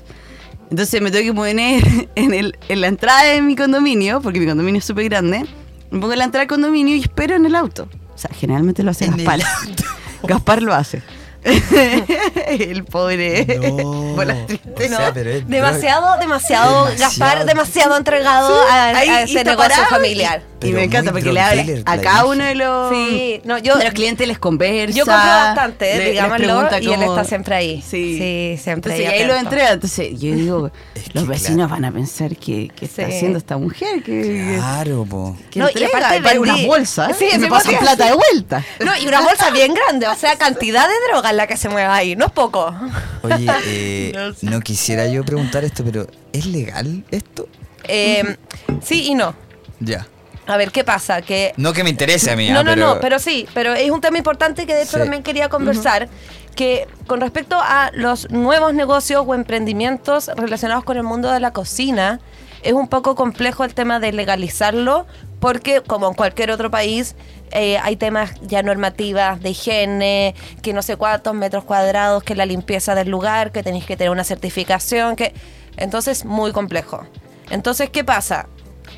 Entonces 0.69 1.01
me 1.01 1.11
tengo 1.11 1.31
que 1.31 1.35
poner 1.35 1.83
en, 2.15 2.33
el, 2.33 2.57
en 2.67 2.81
la 2.81 2.87
entrada 2.87 3.23
de 3.23 3.41
mi 3.41 3.55
condominio, 3.55 4.21
porque 4.21 4.39
mi 4.39 4.47
condominio 4.47 4.79
es 4.79 4.85
súper 4.85 5.05
grande. 5.05 5.45
Me 5.91 5.99
pongo 5.99 6.13
en 6.13 6.19
la 6.19 6.25
entrada 6.25 6.43
del 6.43 6.49
condominio 6.49 6.95
y 6.95 7.01
espero 7.01 7.35
en 7.35 7.45
el 7.45 7.55
auto. 7.55 7.89
O 8.13 8.17
sea, 8.17 8.31
generalmente 8.33 8.83
lo 8.83 8.91
hace 8.91 9.05
En 9.05 9.13
el 9.13 9.25
Gaspar. 9.25 9.41
Gaspar 10.23 10.61
lo 10.61 10.73
hace. 10.73 11.01
el 12.47 12.83
pobre. 12.83 13.59
No. 13.61 14.08
Por. 14.15 14.25
O 14.29 14.87
sea, 14.87 15.11
pero 15.13 15.29
es 15.29 15.47
Demasiado, 15.47 16.17
demasiado, 16.19 16.85
Demasiado. 16.85 16.97
Gaspar, 16.97 17.45
demasiado 17.45 17.97
entregado 17.97 18.61
a, 18.69 18.73
a 18.73 18.97
Ahí, 18.97 19.09
y 19.09 19.31
ese 19.31 19.43
negocio 19.43 19.83
familiar. 19.89 20.41
Y, 20.61 20.71
me 20.73 20.83
encanta 20.83 21.11
porque 21.13 21.31
le 21.31 21.39
habla 21.39 21.63
a 21.85 21.95
la 21.95 22.01
cada 22.01 22.25
uno 22.25 22.43
de 22.43 22.53
los, 22.53 22.89
Sí, 22.93 23.39
no, 23.45 23.57
yo- 23.59 23.77
de 23.77 23.85
los 23.85 23.93
clientes 23.93 24.27
les 24.27 24.39
conversa. 24.39 24.91
Yo 24.93 25.05
compro 25.05 25.23
bastante, 25.25 25.85
le- 25.85 25.97
les 26.03 26.11
digámoslo, 26.11 26.37
pregunta 26.45 26.79
y 26.81 26.93
él 26.93 27.01
está 27.03 27.23
siempre 27.23 27.55
ahí. 27.55 27.81
Sí, 27.81 28.17
Sí, 28.17 28.61
siempre 28.61 28.91
Entonces, 28.93 28.99
y 28.99 29.05
ahí 29.05 29.21
ahí 29.21 29.27
lo 29.27 29.35
entrega. 29.35 29.71
Entonces, 29.71 30.19
yo 30.19 30.35
digo, 30.35 30.71
Es 30.95 31.03
que 31.05 31.11
los 31.13 31.27
vecinos 31.27 31.67
claro. 31.67 31.69
van 31.81 31.85
a 31.85 31.91
pensar 31.93 32.35
que, 32.35 32.67
que 32.75 32.85
está 32.85 33.05
Sí. 33.05 33.13
haciendo 33.13 33.37
esta 33.37 33.55
mujer. 33.57 34.03
Que, 34.03 34.55
Claro, 34.57 35.05
po. 35.09 35.37
que 35.49 35.59
No, 35.59 35.67
y 35.67 35.69
entrega, 35.81 35.97
aparte 35.97 36.17
y 36.17 36.19
vendí- 36.21 36.39
unas 36.39 36.65
bolsas 36.65 37.15
Sí, 37.17 37.27
me 37.37 37.47
porque- 37.47 37.77
plata 37.77 38.05
de 38.07 38.13
vuelta. 38.15 38.65
No, 38.83 38.97
y 38.97 39.07
una 39.07 39.21
bolsa 39.21 39.51
bien 39.51 39.73
grande, 39.73 40.07
o 40.09 40.15
sea, 40.15 40.35
cantidad 40.37 40.87
de 40.89 40.93
droga 41.09 41.29
en 41.29 41.37
la 41.37 41.47
que 41.47 41.55
se 41.55 41.69
mueve 41.69 41.87
ahí, 41.87 42.15
no 42.17 42.25
es 42.25 42.31
poco. 42.33 42.75
Oye, 43.21 43.47
eh, 43.65 43.98
no 44.41 44.59
quisiera 44.61 45.07
yo 45.07 45.23
preguntar 45.25 45.63
esto, 45.63 45.83
pero 45.83 46.07
¿es 46.33 46.45
legal 46.45 47.03
esto? 47.11 47.47
Eh, 47.85 48.35
sí 48.81 49.07
y 49.07 49.15
no. 49.15 49.33
Ya. 49.79 50.07
A 50.47 50.57
ver, 50.57 50.71
¿qué 50.71 50.83
pasa? 50.83 51.21
Que 51.21 51.53
No 51.57 51.73
que 51.73 51.83
me 51.83 51.89
interese 51.91 52.31
a 52.31 52.35
mí, 52.35 52.49
No, 52.49 52.59
ah, 52.59 52.63
no, 52.63 52.71
pero... 52.73 52.87
no, 52.95 52.99
pero 52.99 53.19
sí, 53.19 53.47
pero 53.53 53.73
es 53.73 53.91
un 53.91 54.01
tema 54.01 54.17
importante 54.17 54.65
que 54.65 54.73
de 54.73 54.81
hecho 54.81 54.93
Sí. 54.93 54.99
también 54.99 55.21
quería 55.23 55.47
conversar, 55.47 56.09
que 56.55 56.87
con 57.07 57.21
respecto 57.21 57.55
a 57.59 57.91
los 57.93 58.29
nuevos 58.31 58.73
negocios 58.73 59.23
o 59.27 59.35
emprendimientos 59.35 60.27
relacionados 60.35 60.83
con 60.83 60.97
el 60.97 61.03
mundo 61.03 61.31
de 61.31 61.39
la 61.39 61.53
cocina, 61.53 62.19
es 62.63 62.73
un 62.73 62.87
poco 62.87 63.15
complejo 63.15 63.63
el 63.63 63.73
tema 63.73 63.99
de 63.99 64.11
legalizarlo, 64.11 65.05
porque 65.39 65.81
como 65.81 66.07
en 66.07 66.13
cualquier 66.13 66.51
otro 66.51 66.69
país, 66.69 67.15
eh, 67.51 67.77
hay 67.81 67.95
temas 67.95 68.31
ya 68.41 68.61
normativas 68.61 69.41
de 69.41 69.49
higiene, 69.51 70.35
que 70.61 70.73
no 70.73 70.81
sé 70.81 70.97
cuántos 70.97 71.33
metros 71.33 71.63
cuadrados, 71.63 72.23
que 72.23 72.35
la 72.35 72.45
limpieza 72.45 72.93
del 72.95 73.09
lugar, 73.09 73.51
que 73.51 73.63
tenéis 73.63 73.85
que 73.85 73.97
tener 73.97 74.11
una 74.11 74.23
certificación, 74.23 75.15
que 75.15 75.33
entonces 75.77 76.25
muy 76.25 76.51
complejo. 76.51 77.05
Entonces, 77.49 77.89
¿qué 77.89 78.03
pasa? 78.03 78.47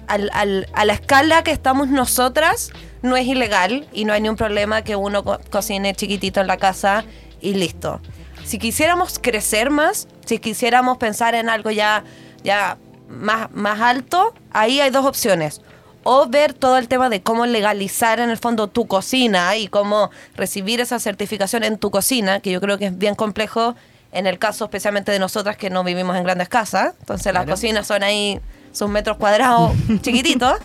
a 0.07 0.85
la 0.85 0.93
escala 0.93 1.43
que 1.43 1.51
estamos 1.51 1.87
nosotras, 1.89 2.71
no 3.01 3.15
es 3.17 3.25
ilegal 3.27 3.87
y 3.93 4.03
no 4.05 4.13
hay 4.13 4.21
ningún 4.21 4.35
problema 4.37 4.83
que 4.83 4.95
uno 4.95 5.23
co- 5.23 5.39
cocine 5.49 5.93
chiquitito 5.95 6.41
en 6.41 6.47
la 6.47 6.57
casa 6.57 7.03
y 7.39 7.53
listo. 7.53 8.01
Si 8.43 8.57
quisiéramos 8.57 9.19
crecer 9.19 9.69
más, 9.69 10.07
si 10.25 10.39
quisiéramos 10.39 10.97
pensar 10.97 11.35
en 11.35 11.49
algo 11.49 11.71
ya, 11.71 12.03
ya 12.43 12.77
más, 13.07 13.51
más 13.51 13.79
alto, 13.81 14.33
ahí 14.51 14.81
hay 14.81 14.89
dos 14.91 15.05
opciones. 15.05 15.61
O 16.03 16.27
ver 16.27 16.53
todo 16.53 16.77
el 16.77 16.87
tema 16.87 17.09
de 17.09 17.21
cómo 17.21 17.45
legalizar 17.45 18.19
en 18.19 18.29
el 18.29 18.37
fondo 18.37 18.67
tu 18.67 18.87
cocina 18.87 19.55
y 19.55 19.67
cómo 19.67 20.09
recibir 20.35 20.81
esa 20.81 20.99
certificación 20.99 21.63
en 21.63 21.77
tu 21.77 21.91
cocina, 21.91 22.39
que 22.39 22.51
yo 22.51 22.59
creo 22.59 22.77
que 22.77 22.87
es 22.87 22.97
bien 22.97 23.15
complejo 23.15 23.75
en 24.11 24.27
el 24.27 24.39
caso 24.39 24.65
especialmente 24.65 25.11
de 25.11 25.19
nosotras 25.19 25.57
que 25.57 25.69
no 25.69 25.83
vivimos 25.83 26.17
en 26.17 26.23
grandes 26.23 26.49
casas. 26.49 26.93
Entonces 26.99 27.33
las 27.33 27.45
cocinas 27.45 27.87
son 27.87 28.03
ahí 28.03 28.39
sus 28.71 28.89
metros 28.89 29.17
cuadrados 29.17 29.73
chiquititos. 30.01 30.57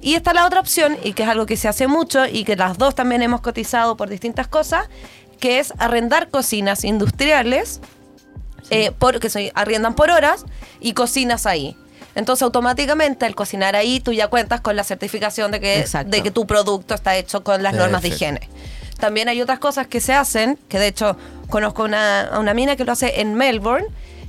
Y 0.00 0.14
está 0.14 0.32
la 0.32 0.46
otra 0.46 0.60
opción, 0.60 0.96
y 1.02 1.14
que 1.14 1.24
es 1.24 1.28
algo 1.28 1.46
que 1.46 1.56
se 1.56 1.68
hace 1.68 1.88
mucho 1.88 2.26
y 2.26 2.44
que 2.44 2.54
las 2.54 2.78
dos 2.78 2.94
también 2.94 3.22
hemos 3.22 3.40
cotizado 3.40 3.96
por 3.96 4.08
distintas 4.08 4.46
cosas, 4.46 4.88
que 5.40 5.58
es 5.58 5.72
arrendar 5.78 6.28
cocinas 6.28 6.84
industriales, 6.84 7.80
eh, 8.70 8.92
por, 8.92 9.18
que 9.18 9.30
se 9.30 9.50
arriendan 9.54 9.94
por 9.94 10.10
horas, 10.10 10.44
y 10.80 10.92
cocinas 10.92 11.46
ahí. 11.46 11.76
Entonces 12.16 12.42
automáticamente 12.42 13.24
al 13.26 13.34
cocinar 13.36 13.76
ahí 13.76 14.00
tú 14.00 14.12
ya 14.12 14.26
cuentas 14.28 14.60
con 14.60 14.74
la 14.74 14.82
certificación 14.82 15.52
de 15.52 15.60
que, 15.60 15.78
Exacto. 15.80 16.10
de 16.10 16.22
que 16.22 16.30
tu 16.32 16.46
producto 16.46 16.94
está 16.94 17.14
hecho 17.16 17.44
con 17.44 17.62
las 17.62 17.74
normas 17.74 18.02
de 18.02 18.08
higiene. 18.08 18.40
También 18.98 19.28
hay 19.28 19.40
otras 19.42 19.58
cosas 19.60 19.86
que 19.86 20.00
se 20.00 20.14
hacen, 20.14 20.58
que 20.68 20.78
de 20.78 20.88
hecho 20.88 21.16
conozco 21.50 21.84
una, 21.84 22.22
a 22.22 22.38
una 22.40 22.54
mina 22.54 22.74
que 22.74 22.84
lo 22.84 22.92
hace 22.92 23.20
en 23.20 23.34
Melbourne, 23.34 23.86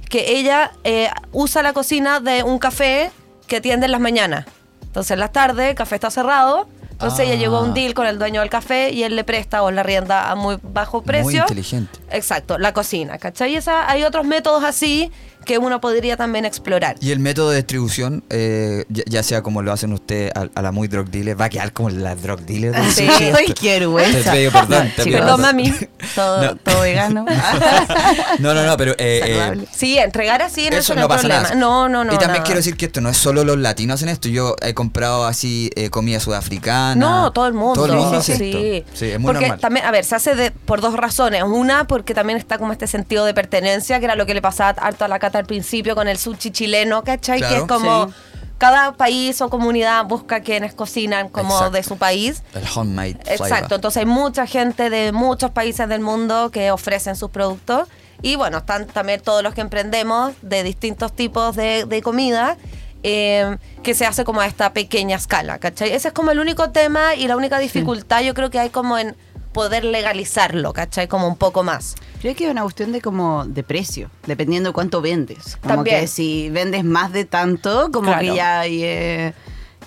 que 0.09 0.37
ella 0.37 0.71
eh, 0.83 1.09
usa 1.31 1.63
la 1.63 1.73
cocina 1.73 2.19
de 2.19 2.43
un 2.43 2.59
café 2.59 3.09
que 3.47 3.55
atiende 3.57 3.85
en 3.85 3.91
las 3.93 4.01
mañanas. 4.01 4.45
Entonces 4.83 5.11
en 5.11 5.19
las 5.19 5.31
tardes 5.31 5.69
el 5.69 5.75
café 5.75 5.95
está 5.95 6.11
cerrado, 6.11 6.67
entonces 6.91 7.21
ella 7.27 7.35
llegó 7.35 7.57
a 7.57 7.61
un 7.63 7.69
Ah. 7.71 7.73
deal 7.73 7.93
con 7.93 8.07
el 8.07 8.17
dueño 8.19 8.41
del 8.41 8.49
café 8.49 8.89
y 8.91 9.03
él 9.03 9.15
le 9.15 9.23
presta 9.23 9.63
o 9.63 9.71
la 9.71 9.83
rienda 9.83 10.29
a 10.29 10.35
muy 10.35 10.57
bajo 10.61 11.01
precio. 11.03 11.23
Muy 11.29 11.35
inteligente. 11.37 11.99
Exacto, 12.11 12.57
la 12.57 12.73
cocina, 12.73 13.17
¿cachai? 13.17 13.53
Y 13.53 13.55
esa, 13.55 13.89
hay 13.89 14.03
otros 14.03 14.25
métodos 14.25 14.63
así 14.65 15.11
que 15.47 15.57
uno 15.57 15.81
podría 15.81 16.15
también 16.17 16.45
explorar. 16.45 16.95
Y 17.01 17.11
el 17.11 17.19
método 17.19 17.49
de 17.49 17.57
distribución, 17.57 18.23
eh, 18.29 18.85
ya, 18.89 19.03
ya 19.07 19.23
sea 19.23 19.41
como 19.41 19.61
lo 19.63 19.71
hacen 19.71 19.93
ustedes 19.93 20.31
a, 20.35 20.47
a 20.53 20.61
la 20.61 20.71
muy 20.71 20.87
drug 20.87 21.09
dealer, 21.09 21.39
va 21.39 21.45
a 21.45 21.49
quedar 21.49 21.73
como 21.73 21.89
la 21.89 22.15
drug 22.15 22.41
dealer. 22.41 22.73
del 22.73 22.91
Sí. 22.91 23.07
sushi 23.07 23.23
esto. 23.25 23.37
Ay, 23.39 23.53
qué 23.59 23.79
vergüenza. 23.79 24.31
Te 24.31 24.37
pido 24.37 24.51
perdón, 24.51 24.91
te 24.95 25.03
Chicos, 25.03 25.05
pido 25.05 25.19
Perdón, 25.21 25.41
mami. 25.41 25.73
Todo, 26.15 26.41
No. 26.43 26.55
todo 26.57 26.81
vegano. 26.81 27.25
No, 28.39 28.53
no, 28.53 28.63
no, 28.65 28.77
pero... 28.77 28.91
eh, 28.93 29.21
eh. 29.25 29.65
Sí, 29.71 29.97
entregar 29.97 30.41
así 30.41 30.69
no 30.69 30.77
eso 30.77 30.93
es 30.93 30.99
no 30.99 31.07
pasa 31.07 31.21
problema. 31.21 31.43
nada. 31.43 31.55
No, 31.55 31.89
no, 31.89 32.03
no. 32.03 32.11
Y 32.13 32.17
también 32.17 32.33
nada. 32.33 32.43
quiero 32.43 32.57
decir 32.59 32.75
que 32.77 32.85
esto 32.85 33.01
no 33.01 33.09
es 33.09 33.17
solo 33.17 33.43
los 33.43 33.57
latinos 33.57 33.95
hacen 33.95 34.09
esto. 34.09 34.27
Yo 34.29 34.55
he 34.61 34.73
comprado 34.73 35.25
así 35.25 35.69
eh, 35.75 35.89
comida 35.89 36.19
sudafricana. 36.19 36.95
No, 36.95 37.31
todo 37.31 37.47
el 37.47 37.53
mundo. 37.53 37.73
Todo 37.73 37.85
el 37.87 37.93
mundo 37.93 38.17
hace 38.17 38.37
sí. 38.37 38.51
esto. 38.53 38.89
Sí, 38.93 39.05
es 39.11 39.19
muy 39.19 39.27
porque 39.31 39.41
normal. 39.47 39.59
también, 39.59 39.85
a 39.85 39.91
ver, 39.91 40.03
se 40.05 40.15
hace 40.15 40.35
de, 40.35 40.51
por 40.51 40.81
dos 40.81 40.93
razones. 40.95 41.43
Una, 41.43 41.87
porque 41.87 42.13
también 42.13 42.37
está 42.37 42.57
como 42.57 42.71
este 42.73 42.87
sentido 42.87 43.25
de 43.25 43.33
pertenencia, 43.33 43.99
que 43.99 44.05
era 44.05 44.15
lo 44.15 44.25
que 44.25 44.33
le 44.33 44.41
pasaba 44.41 44.69
harto 44.81 45.05
a 45.05 45.07
la 45.07 45.19
cata 45.19 45.36
al 45.37 45.45
principio 45.45 45.95
con 45.95 46.07
el 46.07 46.17
sushi 46.17 46.51
chileno, 46.51 47.03
¿cachai? 47.03 47.39
Claro. 47.39 47.53
que 47.55 47.61
es 47.61 47.67
como 47.67 48.07
Sí. 48.07 48.13
cada 48.57 48.93
país 48.93 49.39
o 49.41 49.49
comunidad 49.49 50.05
busca 50.05 50.39
quienes 50.41 50.73
cocinan 50.73 51.29
como 51.29 51.53
Exacto. 51.53 51.71
de 51.77 51.83
su 51.83 51.97
país. 51.97 52.43
El 52.53 52.63
homemade 52.75 53.13
flavor. 53.23 53.47
Exacto, 53.47 53.75
entonces 53.75 53.99
hay 54.01 54.05
mucha 54.07 54.45
gente 54.47 54.89
de 54.89 55.11
muchos 55.11 55.51
países 55.51 55.87
del 55.87 56.01
mundo 56.01 56.49
que 56.51 56.71
ofrecen 56.71 57.15
sus 57.15 57.29
productos. 57.29 57.87
Y 58.23 58.35
bueno, 58.35 58.57
están 58.57 58.87
también 58.87 59.21
todos 59.21 59.43
los 59.43 59.53
que 59.53 59.61
emprendemos 59.61 60.33
de 60.41 60.63
distintos 60.63 61.15
tipos 61.15 61.55
de, 61.55 61.85
de 61.85 62.01
comida. 62.01 62.57
eh, 63.03 63.57
que 63.83 63.93
se 63.93 64.07
hace 64.07 64.23
como 64.25 64.41
a 64.41 64.47
esta 64.47 64.73
pequeña 64.73 65.15
escala, 65.15 65.59
¿cachai? 65.59 65.93
Ese 65.93 66.07
es 66.09 66.13
como 66.15 66.31
el 66.31 66.39
único 66.39 66.71
tema 66.71 67.13
y 67.13 67.27
la 67.27 67.37
única 67.37 67.59
dificultad 67.59 68.21
yo 68.23 68.33
creo 68.33 68.49
que 68.49 68.57
hay 68.59 68.69
como 68.69 68.97
en 68.97 69.15
poder 69.57 69.83
legalizarlo, 69.83 70.71
¿cachai? 70.73 71.07
Como 71.07 71.27
un 71.27 71.35
poco 71.35 71.63
más. 71.63 71.95
Creo 72.21 72.35
que 72.35 72.45
es 72.45 72.51
una 72.51 72.61
cuestión 72.63 72.91
de 72.91 73.01
como 73.01 73.45
de 73.45 73.63
precio, 73.63 74.09
dependiendo 74.25 74.71
cuánto 74.73 75.01
vendes. 75.01 75.57
Como 75.61 75.75
También. 75.75 76.01
que 76.01 76.07
si 76.07 76.49
vendes 76.49 76.83
más 76.83 77.11
de 77.11 77.25
tanto, 77.25 77.89
como 77.91 78.07
Claro. 78.07 78.21
que 78.21 78.35
ya 78.35 78.65
eh, 78.65 79.33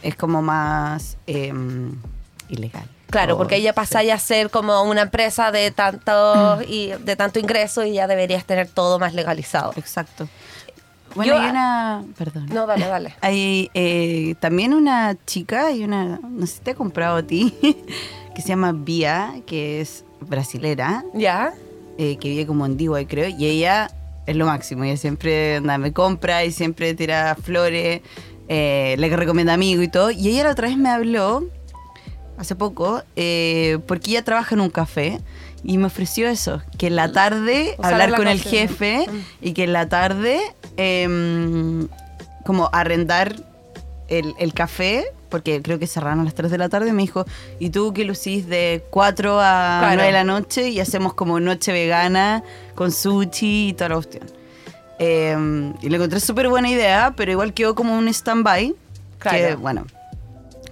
es 0.02 0.14
como 0.16 0.42
más 0.42 1.16
eh, 1.26 1.52
ilegal. 2.48 2.84
Claro, 3.10 3.36
porque 3.36 3.56
ahí 3.56 3.62
ya 3.62 3.72
pasáis 3.72 4.12
a 4.12 4.18
ser 4.18 4.50
como 4.50 4.82
una 4.82 5.02
empresa 5.02 5.50
de 5.50 5.70
tanto 5.72 6.60
y 6.68 6.88
de 7.00 7.16
tanto 7.16 7.38
ingreso 7.40 7.84
y 7.84 7.94
ya 7.94 8.06
deberías 8.06 8.44
tener 8.44 8.68
todo 8.68 8.98
más 9.00 9.14
legalizado. 9.14 9.72
Exacto. 9.76 10.28
Bueno, 11.16 11.32
Yo- 11.34 11.40
hay 11.40 11.50
una. 11.50 12.04
Perdón. 12.16 12.46
No, 12.52 12.66
dale, 12.68 12.86
dale. 12.86 13.16
Hay 13.20 13.68
eh, 13.74 14.36
también 14.38 14.72
una 14.74 15.16
chica 15.26 15.72
y 15.72 15.82
una. 15.82 16.20
No 16.22 16.46
sé 16.46 16.52
si 16.54 16.60
te 16.60 16.70
he 16.70 16.74
comprado 16.76 17.16
a 17.16 17.22
ti, 17.24 17.52
que 18.34 18.42
se 18.42 18.48
llama 18.48 18.72
Bia, 18.72 19.34
que 19.46 19.80
es 19.80 20.04
brasilera, 20.20 21.04
¿Ya? 21.14 21.52
eh, 21.98 22.16
que 22.18 22.28
vive 22.28 22.46
como 22.46 22.66
en 22.66 22.76
Dewey, 22.76 23.06
creo, 23.06 23.28
y 23.28 23.46
ella 23.46 23.90
es 24.26 24.36
lo 24.36 24.46
máximo. 24.46 24.84
Ella 24.84 24.96
siempre 24.96 25.56
anda, 25.56 25.78
me 25.78 25.92
compra 25.92 26.44
y 26.44 26.52
siempre 26.52 26.94
tira 26.94 27.36
flores, 27.42 28.00
eh, 28.48 28.94
le 28.98 29.16
recomienda 29.16 29.54
amigos 29.54 29.84
y 29.84 29.88
todo. 29.88 30.10
Y 30.10 30.28
ella 30.28 30.44
la 30.44 30.50
otra 30.52 30.68
vez 30.68 30.76
me 30.76 30.88
habló, 30.90 31.44
hace 32.38 32.54
poco, 32.54 33.02
eh, 33.16 33.78
porque 33.86 34.10
ella 34.12 34.24
trabaja 34.24 34.54
en 34.54 34.60
un 34.60 34.70
café. 34.70 35.20
Y 35.62 35.76
me 35.76 35.86
ofreció 35.86 36.26
eso, 36.28 36.62
que 36.78 36.86
en 36.86 36.96
la 36.96 37.12
tarde 37.12 37.74
Usar 37.78 37.92
hablar 37.92 38.10
la 38.12 38.16
con 38.16 38.28
el 38.28 38.40
jefe 38.40 39.04
Mm. 39.10 39.18
y 39.46 39.52
que 39.52 39.64
en 39.64 39.74
la 39.74 39.90
tarde 39.90 40.40
em, 40.78 41.86
como 42.46 42.70
arrendar 42.72 43.36
el, 44.08 44.32
el 44.38 44.54
café, 44.54 45.04
porque 45.30 45.62
creo 45.62 45.78
que 45.78 45.86
cerraron 45.86 46.20
a 46.20 46.24
las 46.24 46.34
3 46.34 46.50
de 46.50 46.58
la 46.58 46.68
tarde, 46.68 46.92
me 46.92 47.02
dijo, 47.02 47.24
y 47.58 47.70
tú 47.70 47.94
que 47.94 48.04
lucís 48.04 48.46
de 48.48 48.84
4 48.90 49.40
a 49.40 49.78
Claro. 49.80 49.94
9 49.94 50.06
de 50.06 50.12
la 50.12 50.24
noche 50.24 50.68
y 50.68 50.80
hacemos 50.80 51.14
como 51.14 51.40
noche 51.40 51.72
vegana 51.72 52.42
con 52.74 52.92
sushi 52.92 53.68
y 53.68 53.72
toda 53.72 53.90
la 53.90 53.94
cuestión. 53.96 54.26
Em, 54.98 55.72
y 55.80 55.88
le 55.88 55.96
encontré 55.96 56.20
súper 56.20 56.48
buena 56.48 56.68
idea, 56.68 57.14
pero 57.16 57.32
igual 57.32 57.54
quedó 57.54 57.74
como 57.74 57.96
un 57.96 58.06
stand-by. 58.08 58.74
Claro. 59.18 59.38
Que, 59.38 59.54
bueno, 59.54 59.86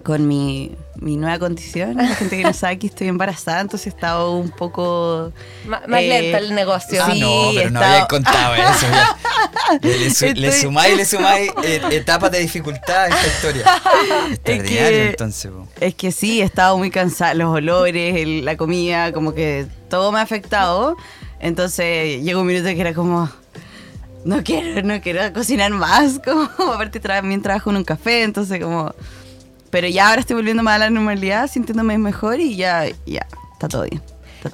con 0.09 0.27
mi, 0.27 0.73
mi 0.97 1.19
nueva 1.19 1.39
condición, 1.39 1.99
la 1.99 2.09
gente 2.15 2.39
que 2.39 2.43
no 2.43 2.55
sabe 2.55 2.79
que 2.79 2.87
estoy 2.87 3.09
embarazada, 3.09 3.61
entonces 3.61 3.89
he 3.89 3.91
estado 3.91 4.37
un 4.39 4.49
poco... 4.49 5.35
Más 5.67 5.83
Eh, 6.01 6.09
lenta 6.09 6.39
el 6.39 6.55
negocio. 6.55 7.05
Ah, 7.05 7.11
Sí, 7.13 7.21
no, 7.21 7.51
pero 7.55 7.71
no 7.71 7.79
había 7.81 8.07
contado 8.07 8.55
eso. 8.55 8.87
ya. 8.91 9.17
Le, 9.83 10.09
su- 10.11 10.25
le 10.25 10.49
Estoy- 10.49 10.63
sumáis, 10.63 10.97
le 10.97 11.05
sumáis 11.15 11.51
eh, 11.63 11.83
etapas 11.91 12.33
de 12.33 12.39
dificultad 12.39 13.05
a 13.05 13.09
esta 13.09 13.27
historia. 13.27 13.65
Extraordinario, 14.31 14.89
que- 14.89 15.11
entonces. 15.11 15.51
po. 15.53 15.69
Es 15.79 15.95
que 15.95 16.11
sí, 16.11 16.41
he 16.41 16.45
estado 16.45 16.79
muy 16.79 16.91
cansada, 16.91 17.35
los 17.35 17.55
olores, 17.55 18.17
el- 18.17 18.47
la 18.47 18.57
comida, 18.57 19.13
como 19.13 19.35
que 19.35 19.67
todo 19.91 20.11
me 20.11 20.21
ha 20.21 20.23
afectado. 20.23 20.97
Entonces 21.39 22.23
llegó 22.23 22.41
un 22.41 22.47
minuto 22.47 22.65
que 22.65 22.81
era 22.81 22.95
como, 22.95 23.31
no 24.25 24.43
quiero, 24.43 24.83
no 24.83 25.03
quiero 25.03 25.33
cocinar 25.35 25.71
más. 25.71 26.19
Como, 26.25 26.49
aparte 26.73 26.99
tra- 26.99 27.17
también 27.21 27.43
trabajo 27.43 27.69
en 27.69 27.77
un 27.77 27.85
café, 27.85 28.23
entonces 28.23 28.59
como... 28.59 28.95
Pero 29.71 29.89
ya 29.89 30.09
ahora 30.09 30.21
estoy 30.21 30.37
volviendo 30.37 30.63
más 30.63 30.77
a 30.77 30.79
la 30.79 30.91
normalidad, 30.91 31.49
sintiéndome 31.49 31.99
mejor 31.99 32.41
y 32.41 32.57
ya, 32.57 32.85
ya, 33.07 33.27
está 33.53 33.69
todo 33.69 33.83
bien. 33.83 34.03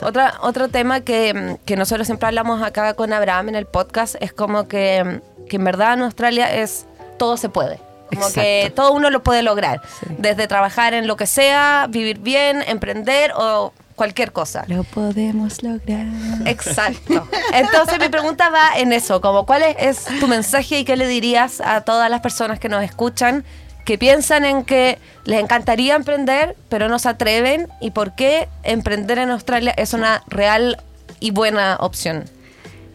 Otra, 0.02 0.34
otro 0.40 0.68
tema 0.68 1.00
que, 1.00 1.34
mm, 1.34 1.64
que 1.64 1.76
nosotros 1.76 2.06
siempre 2.06 2.26
hablamos 2.26 2.62
acá 2.62 2.94
con 2.94 3.12
Abraham 3.12 3.50
en 3.50 3.54
el 3.54 3.66
podcast 3.66 4.16
es 4.20 4.32
como 4.32 4.66
que, 4.66 5.04
mm, 5.04 5.46
que 5.46 5.56
en 5.56 5.64
verdad 5.64 5.94
en 5.94 6.02
Australia 6.02 6.52
es 6.54 6.86
todo 7.18 7.36
se 7.36 7.48
puede. 7.48 7.78
Como 8.08 8.26
Exacto. 8.26 8.40
que 8.40 8.72
todo 8.74 8.92
uno 8.92 9.10
lo 9.10 9.22
puede 9.22 9.42
lograr. 9.42 9.82
Sí. 10.00 10.14
Desde 10.18 10.46
trabajar 10.46 10.94
en 10.94 11.06
lo 11.06 11.16
que 11.16 11.26
sea, 11.26 11.86
vivir 11.88 12.18
bien, 12.18 12.62
emprender 12.66 13.32
o 13.36 13.72
cualquier 13.94 14.32
cosa. 14.32 14.64
Lo 14.66 14.84
podemos 14.84 15.62
lograr. 15.62 16.06
Exacto. 16.46 17.26
Entonces 17.52 17.98
mi 17.98 18.08
pregunta 18.08 18.50
va 18.50 18.76
en 18.76 18.92
eso, 18.92 19.20
como 19.20 19.46
cuál 19.46 19.62
es, 19.62 19.76
es 19.78 20.20
tu 20.20 20.28
mensaje 20.28 20.80
y 20.80 20.84
qué 20.84 20.96
le 20.96 21.06
dirías 21.06 21.60
a 21.60 21.82
todas 21.82 22.10
las 22.10 22.20
personas 22.20 22.58
que 22.58 22.68
nos 22.68 22.82
escuchan 22.82 23.44
que 23.84 23.98
piensan 23.98 24.44
en 24.44 24.64
que 24.64 24.98
les 25.24 25.40
encantaría 25.40 25.94
emprender, 25.94 26.56
pero 26.68 26.88
no 26.88 26.98
se 26.98 27.08
atreven 27.08 27.68
y 27.80 27.90
por 27.90 28.14
qué 28.14 28.48
emprender 28.62 29.18
en 29.18 29.30
Australia 29.30 29.72
es 29.76 29.92
una 29.92 30.22
real 30.26 30.82
y 31.20 31.30
buena 31.30 31.76
opción. 31.80 32.24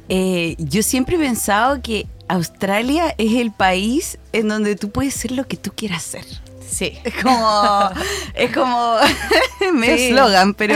Eh, 0.09 0.55
yo 0.57 0.81
siempre 0.83 1.15
he 1.15 1.19
pensado 1.19 1.81
que 1.81 2.07
Australia 2.27 3.13
es 3.17 3.33
el 3.33 3.51
país 3.51 4.17
en 4.33 4.47
donde 4.47 4.75
tú 4.75 4.89
puedes 4.91 5.13
ser 5.13 5.31
lo 5.31 5.47
que 5.47 5.57
tú 5.57 5.71
quieras 5.75 6.03
ser. 6.03 6.25
Sí. 6.69 6.97
Es 7.03 7.15
como, 7.23 7.89
es 8.35 8.51
como 8.55 8.95
medio 9.73 9.97
Sí. 9.97 10.07
eslogan, 10.09 10.53
pero 10.53 10.75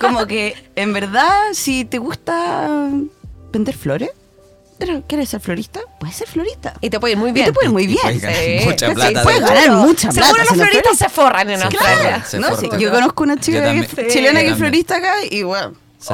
como 0.00 0.26
que 0.26 0.54
en 0.76 0.92
verdad, 0.92 1.30
si 1.52 1.84
te 1.84 1.98
gusta 1.98 2.88
vender 3.52 3.76
flores, 3.76 4.10
¿quieres 5.06 5.28
ser 5.28 5.40
florista? 5.40 5.80
Puedes 6.00 6.16
ser 6.16 6.28
florista. 6.28 6.74
Y 6.80 6.90
te 6.90 6.98
puede 7.00 7.12
ir 7.12 7.18
muy 7.18 7.30
Y 7.30 7.32
bien. 7.32 7.46
te 7.46 7.52
puede 7.52 7.66
ir 7.68 7.72
muy 7.72 7.86
bien. 7.86 8.00
puedes 8.02 8.20
ganar 8.22 8.36
Sí. 8.36 8.64
mucha 8.64 8.88
Sí, 8.88 8.94
plata. 8.94 9.22
puedes 9.22 9.40
de 9.40 9.46
ganar 9.46 9.70
mucha 9.72 10.08
plata. 10.10 10.26
Seguro 10.26 10.42
los 10.44 10.52
floristas 10.54 10.82
florista. 10.82 11.04
se 11.08 11.14
forran 11.14 11.50
en 11.50 11.62
Australia. 11.62 12.24
No, 12.40 12.56
sí, 12.56 12.64
forran. 12.66 12.80
yo 12.80 12.90
conozco 12.90 13.22
una 13.24 13.36
chica 13.38 13.72
que 13.72 14.08
chilena 14.08 14.40
que 14.40 14.48
es 14.48 14.56
florista 14.56 14.96
acá 14.96 15.14
y 15.30 15.42
bueno. 15.42 15.72
Se 15.98 16.12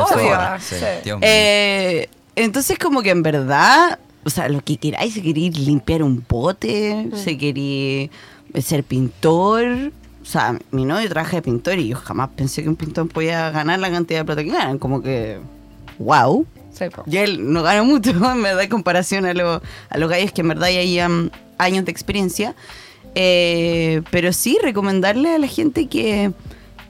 mío. 1.05 1.19
Eh, 1.23 2.09
entonces 2.37 2.79
como 2.79 3.03
que 3.03 3.11
en 3.11 3.23
verdad, 3.23 3.99
o 4.25 4.31
sea, 4.31 4.49
lo 4.49 4.63
que 4.63 4.77
queráis, 4.77 5.15
si 5.15 5.23
queréis 5.23 5.57
limpiar 5.59 6.03
un 6.03 6.25
bote, 6.29 7.09
si 7.15 7.39
queréis 7.39 8.11
ser 8.63 8.85
pintor. 8.85 9.93
O 10.23 10.31
sea, 10.31 10.59
mi 10.73 10.85
novio 10.85 11.09
trabaja 11.09 11.37
de 11.37 11.43
pintor 11.43 11.79
y 11.79 11.89
yo 11.89 11.97
jamás 11.97 12.29
pensé 12.37 12.63
que 12.63 12.69
un 12.69 12.77
pintor 12.77 13.09
podía 13.09 13.49
ganar 13.51 13.79
la 13.79 13.91
cantidad 13.91 14.21
de 14.21 14.25
plata 14.27 14.45
que 14.45 14.51
ganan. 14.51 14.79
Como 14.79 15.01
que, 15.01 15.39
wow. 15.99 16.45
Y 17.07 17.17
él 17.19 17.53
no 17.53 17.63
gana 17.63 17.83
mucho, 17.83 18.11
en 18.33 18.43
verdad, 18.43 18.63
en 18.63 18.69
comparación 18.71 19.27
a, 19.27 19.35
lo- 19.35 19.63
a 19.91 19.99
los 19.99 20.09
gallos 20.11 20.33
que 20.33 20.41
en 20.43 20.49
verdad 20.49 20.69
ya 20.71 20.83
llevan 20.83 21.31
años 21.59 21.85
de 21.85 21.91
experiencia. 21.93 22.55
Eh, 23.15 24.03
pero 24.11 24.33
sí, 24.33 24.59
recomendarle 24.63 25.35
a 25.35 25.39
la 25.39 25.47
gente 25.49 25.87
que, 25.89 26.33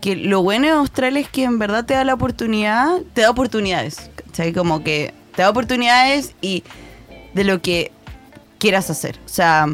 que 0.01 0.17
lo 0.17 0.43
bueno 0.43 0.67
de 0.67 0.73
Australia 0.73 1.21
es 1.21 1.29
que 1.29 1.45
en 1.45 1.59
verdad 1.59 1.85
te 1.85 1.95
da 1.95 2.05
la 2.05 2.15
oportunidad, 2.15 2.99
te 3.15 3.23
da 3.23 3.31
oportunidades. 3.31 4.11
¿cachai? 4.27 4.53
Como 4.53 4.83
que 4.85 5.15
te 5.35 5.43
da 5.43 5.51
oportunidades 5.51 6.35
y 6.41 6.65
de 7.35 7.45
lo 7.45 7.63
que 7.63 7.93
quieras 8.59 8.91
hacer. 8.91 9.19
O 9.25 9.29
sea, 9.29 9.67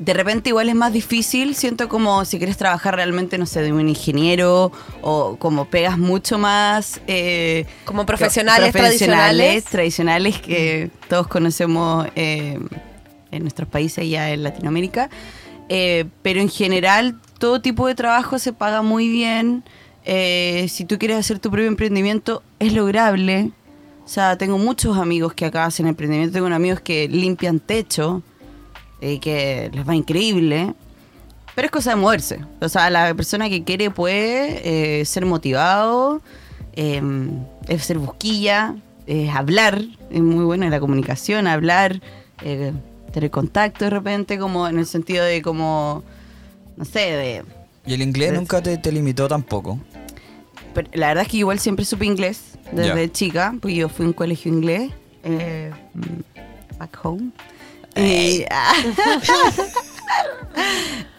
de 0.00 0.14
repente 0.14 0.48
igual 0.48 0.70
es 0.70 0.74
más 0.74 0.94
difícil, 0.94 1.54
siento 1.54 1.90
como 1.90 2.24
si 2.24 2.38
quieres 2.38 2.56
trabajar 2.56 2.96
realmente, 2.96 3.36
no 3.36 3.44
sé, 3.44 3.60
de 3.60 3.70
un 3.70 3.86
ingeniero 3.86 4.72
o 5.02 5.36
como 5.36 5.66
pegas 5.66 5.98
mucho 5.98 6.38
más... 6.38 7.02
eh, 7.06 7.66
Como 7.84 8.06
profesionales 8.06 8.72
profesionales 8.72 9.64
tradicionales. 9.64 9.64
tradicionales 9.64 10.40
que 10.40 10.90
todos 11.10 11.26
conocemos 11.28 12.06
eh, 12.16 12.58
en 13.30 13.42
nuestros 13.42 13.68
países 13.68 14.08
ya 14.08 14.30
en 14.30 14.42
Latinoamérica. 14.42 15.10
Eh, 15.68 16.06
pero 16.22 16.40
en 16.40 16.48
general 16.48 17.20
todo 17.38 17.60
tipo 17.60 17.86
de 17.86 17.94
trabajo 17.94 18.38
se 18.38 18.54
paga 18.54 18.80
muy 18.80 19.06
bien. 19.06 19.64
Si 20.02 20.86
tú 20.86 20.98
quieres 20.98 21.18
hacer 21.18 21.40
tu 21.40 21.50
propio 21.50 21.68
emprendimiento 21.68 22.42
es 22.58 22.72
lograble. 22.72 23.50
O 24.06 24.08
sea, 24.08 24.38
tengo 24.38 24.56
muchos 24.56 24.96
amigos 24.96 25.34
que 25.34 25.44
acá 25.44 25.66
hacen 25.66 25.86
emprendimiento. 25.86 26.32
Tengo 26.32 26.46
amigos 26.46 26.80
que 26.80 27.06
limpian 27.06 27.60
techo 27.60 28.22
y 29.00 29.18
que 29.18 29.70
les 29.72 29.88
va 29.88 29.94
increíble. 29.94 30.74
Pero 31.54 31.66
es 31.66 31.72
cosa 31.72 31.90
de 31.90 31.96
moverse. 31.96 32.40
O 32.60 32.68
sea, 32.68 32.90
la 32.90 33.12
persona 33.14 33.48
que 33.48 33.64
quiere 33.64 33.90
puede 33.90 35.00
eh, 35.00 35.04
ser 35.04 35.26
motivado, 35.26 36.22
eh, 36.74 37.02
es 37.68 37.84
ser 37.84 37.98
busquilla, 37.98 38.76
es 39.06 39.30
hablar, 39.34 39.82
es 40.10 40.20
muy 40.20 40.44
bueno 40.44 40.64
en 40.64 40.70
la 40.70 40.78
comunicación, 40.80 41.46
hablar, 41.48 42.00
eh, 42.42 42.72
tener 43.12 43.30
contacto 43.30 43.84
de 43.84 43.90
repente, 43.90 44.38
como 44.38 44.68
en 44.68 44.78
el 44.78 44.86
sentido 44.86 45.24
de 45.24 45.42
como, 45.42 46.04
no 46.76 46.84
sé, 46.84 47.00
de... 47.00 47.44
Y 47.84 47.94
el 47.94 48.02
inglés 48.02 48.32
nunca 48.32 48.62
te, 48.62 48.78
te 48.78 48.92
limitó 48.92 49.26
tampoco. 49.26 49.78
pero 50.74 50.88
la 50.92 51.08
verdad 51.08 51.22
es 51.24 51.28
que 51.30 51.38
igual 51.38 51.58
siempre 51.58 51.84
supe 51.84 52.04
inglés 52.06 52.42
desde 52.70 53.06
Ya. 53.06 53.12
chica, 53.12 53.54
porque 53.60 53.74
yo 53.74 53.88
fui 53.88 54.04
a 54.04 54.08
un 54.08 54.14
colegio 54.14 54.52
inglés, 54.52 54.92
eh, 55.24 55.72
back 56.78 56.96
home. 57.02 57.30
Y, 57.96 58.44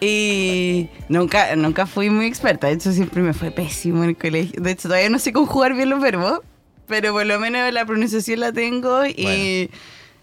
y 0.00 0.88
nunca, 1.08 1.54
nunca 1.56 1.86
fui 1.86 2.10
muy 2.10 2.26
experta, 2.26 2.66
de 2.66 2.74
hecho 2.74 2.92
siempre 2.92 3.22
me 3.22 3.34
fue 3.34 3.50
pésimo 3.50 4.02
en 4.04 4.10
el 4.10 4.16
colegio. 4.16 4.60
De 4.60 4.72
hecho 4.72 4.88
todavía 4.88 5.10
no 5.10 5.18
sé 5.18 5.32
conjugar 5.32 5.74
bien 5.74 5.90
los 5.90 6.00
verbos, 6.00 6.40
pero 6.86 7.12
por 7.12 7.26
lo 7.26 7.38
menos 7.38 7.72
la 7.72 7.84
pronunciación 7.86 8.40
la 8.40 8.52
tengo 8.52 9.06
y, 9.06 9.70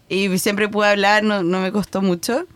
y 0.08 0.38
siempre 0.38 0.68
pude 0.68 0.88
hablar, 0.88 1.22
no, 1.22 1.42
no 1.42 1.60
me 1.60 1.72
costó 1.72 2.02
mucho. 2.02 2.46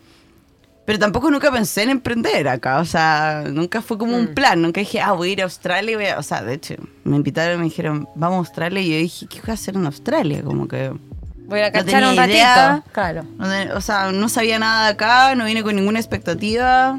Pero 0.85 0.98
tampoco 0.98 1.30
nunca 1.30 1.50
pensé 1.50 1.83
en 1.83 1.90
emprender 1.90 2.46
acá, 2.46 2.78
o 2.78 2.85
sea, 2.85 3.44
nunca 3.50 3.80
fue 3.80 3.96
como 3.96 4.16
un 4.16 4.35
plan, 4.35 4.61
nunca 4.61 4.80
dije, 4.80 5.00
ah, 5.00 5.12
voy 5.12 5.30
a 5.30 5.33
ir 5.33 5.40
a 5.40 5.44
Australia, 5.44 5.96
voy 5.96 6.07
a-". 6.07 6.18
o 6.18 6.22
sea, 6.22 6.42
de 6.42 6.54
hecho, 6.54 6.74
me 7.04 7.16
invitaron 7.16 7.54
y 7.54 7.59
me 7.59 7.64
dijeron, 7.64 8.07
vamos 8.14 8.37
a 8.37 8.38
Australia, 8.40 8.83
y 8.83 8.90
yo 8.90 8.96
dije, 8.98 9.26
¿qué 9.26 9.40
voy 9.40 9.50
a 9.50 9.54
hacer 9.54 9.76
en 9.76 9.87
Australia? 9.87 10.42
Como 10.42 10.68
que... 10.68 10.92
Voy 11.46 11.61
a 11.61 11.66
No 11.66 11.72
cachar 11.72 11.85
tenía 11.87 12.11
un 12.11 12.16
ratito. 12.16 12.37
idea. 12.37 12.83
Claro. 12.92 13.24
no 13.38 13.76
O 13.76 13.80
sea, 13.80 14.12
no 14.12 14.28
sabía 14.28 14.59
nada 14.59 14.87
de 14.87 14.92
acá, 14.92 15.35
no 15.35 15.44
vine 15.44 15.62
con 15.62 15.76
ninguna 15.76 15.98
expectativa. 16.00 16.98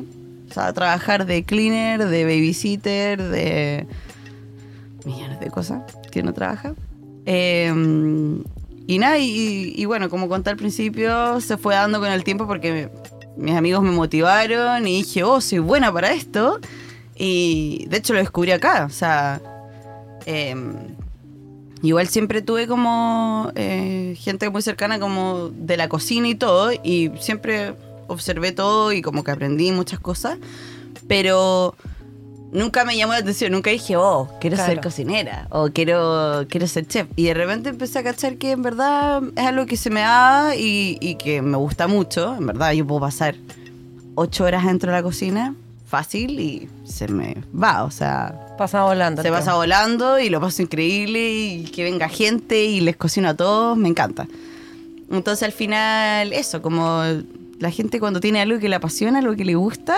O 0.49 0.53
sea, 0.53 0.71
trabajar 0.73 1.25
de 1.25 1.43
cleaner, 1.43 2.05
de 2.07 2.23
babysitter, 2.23 3.21
de 3.21 3.87
millones 5.05 5.39
de 5.39 5.49
cosas 5.49 5.81
que 6.11 6.21
uno 6.21 6.33
trabaja. 6.33 6.73
Eh, 7.25 7.73
y 8.87 8.99
nada, 8.99 9.17
y, 9.17 9.73
y 9.75 9.85
bueno, 9.85 10.09
como 10.09 10.29
conté 10.29 10.51
al 10.51 10.57
principio, 10.57 11.41
se 11.41 11.57
fue 11.57 11.73
dando 11.73 11.99
con 11.99 12.11
el 12.11 12.23
tiempo 12.23 12.45
porque 12.45 12.89
mis 13.35 13.55
amigos 13.55 13.81
me 13.83 13.89
motivaron 13.91 14.87
y 14.87 14.97
dije, 15.01 15.23
oh, 15.23 15.41
soy 15.41 15.57
buena 15.59 15.91
para 15.91 16.11
esto. 16.11 16.59
Y 17.17 17.87
de 17.89 17.97
hecho 17.97 18.13
lo 18.13 18.19
descubrí 18.19 18.51
acá, 18.51 18.85
o 18.85 18.89
sea... 18.91 19.41
em, 20.27 20.73
Igual 21.85 22.07
siempre 22.07 22.41
tuve 22.41 22.67
como 22.67 23.51
eh, 23.55 24.15
gente 24.19 24.49
muy 24.49 24.61
cercana 24.61 24.99
como 24.99 25.49
de 25.49 25.77
la 25.77 25.87
cocina 25.89 26.27
y 26.27 26.35
todo, 26.35 26.71
y 26.71 27.11
siempre 27.19 27.73
observé 28.07 28.51
todo 28.51 28.91
y 28.91 29.01
como 29.01 29.23
que 29.23 29.31
aprendí 29.31 29.71
muchas 29.71 29.99
cosas, 29.99 30.37
pero 31.07 31.75
nunca 32.51 32.85
me 32.85 32.95
llamó 32.97 33.13
la 33.13 33.19
atención, 33.19 33.51
nunca 33.51 33.69
dije, 33.71 33.97
oh, 33.97 34.29
quiero 34.39 34.55
ser 34.57 34.65
Claro. 34.65 34.81
cocinera 34.81 35.47
o 35.49 35.69
quiero, 35.69 36.45
quiero 36.49 36.67
ser 36.67 36.87
chef. 36.87 37.07
Y 37.15 37.25
de 37.25 37.33
repente 37.33 37.69
empecé 37.69 37.99
a 37.99 38.03
cachar 38.03 38.37
que 38.37 38.51
en 38.51 38.61
verdad 38.61 39.21
es 39.35 39.45
algo 39.45 39.65
que 39.65 39.77
se 39.77 39.89
me 39.89 40.01
da 40.01 40.55
y, 40.55 40.97
y 41.01 41.15
que 41.15 41.41
me 41.41 41.57
gusta 41.57 41.87
mucho, 41.87 42.35
en 42.35 42.47
verdad 42.47 42.71
yo 42.73 42.85
puedo 42.87 43.01
pasar 43.01 43.35
ocho 44.15 44.45
horas 44.45 44.65
dentro 44.65 44.91
de 44.91 44.97
la 44.97 45.03
cocina 45.03 45.53
fácil 45.95 46.39
y 46.41 46.67
se 46.83 47.07
me 47.07 47.37
va, 47.53 47.85
o 47.85 47.91
sea... 47.91 48.33
Pasa 48.57 48.83
volando. 48.83 49.21
Se 49.21 49.31
pasa 49.31 49.55
volando 49.55 50.19
y 50.19 50.29
lo 50.29 50.41
paso 50.41 50.61
increíble 50.61 51.31
y 51.31 51.63
que 51.73 51.83
venga 51.83 52.09
gente 52.09 52.65
y 52.65 52.81
les 52.81 52.97
cocino 52.97 53.29
a 53.29 53.33
todos, 53.33 53.77
me 53.77 53.87
encanta. 53.87 54.27
Entonces 55.09 55.43
al 55.43 55.53
final 55.53 56.33
eso, 56.33 56.61
como 56.61 57.01
la 57.59 57.71
gente 57.71 57.99
cuando 58.01 58.19
tiene 58.19 58.41
algo 58.41 58.59
que 58.59 58.67
le 58.67 58.75
apasiona, 58.75 59.19
algo 59.19 59.35
que 59.35 59.45
le 59.45 59.55
gusta, 59.55 59.95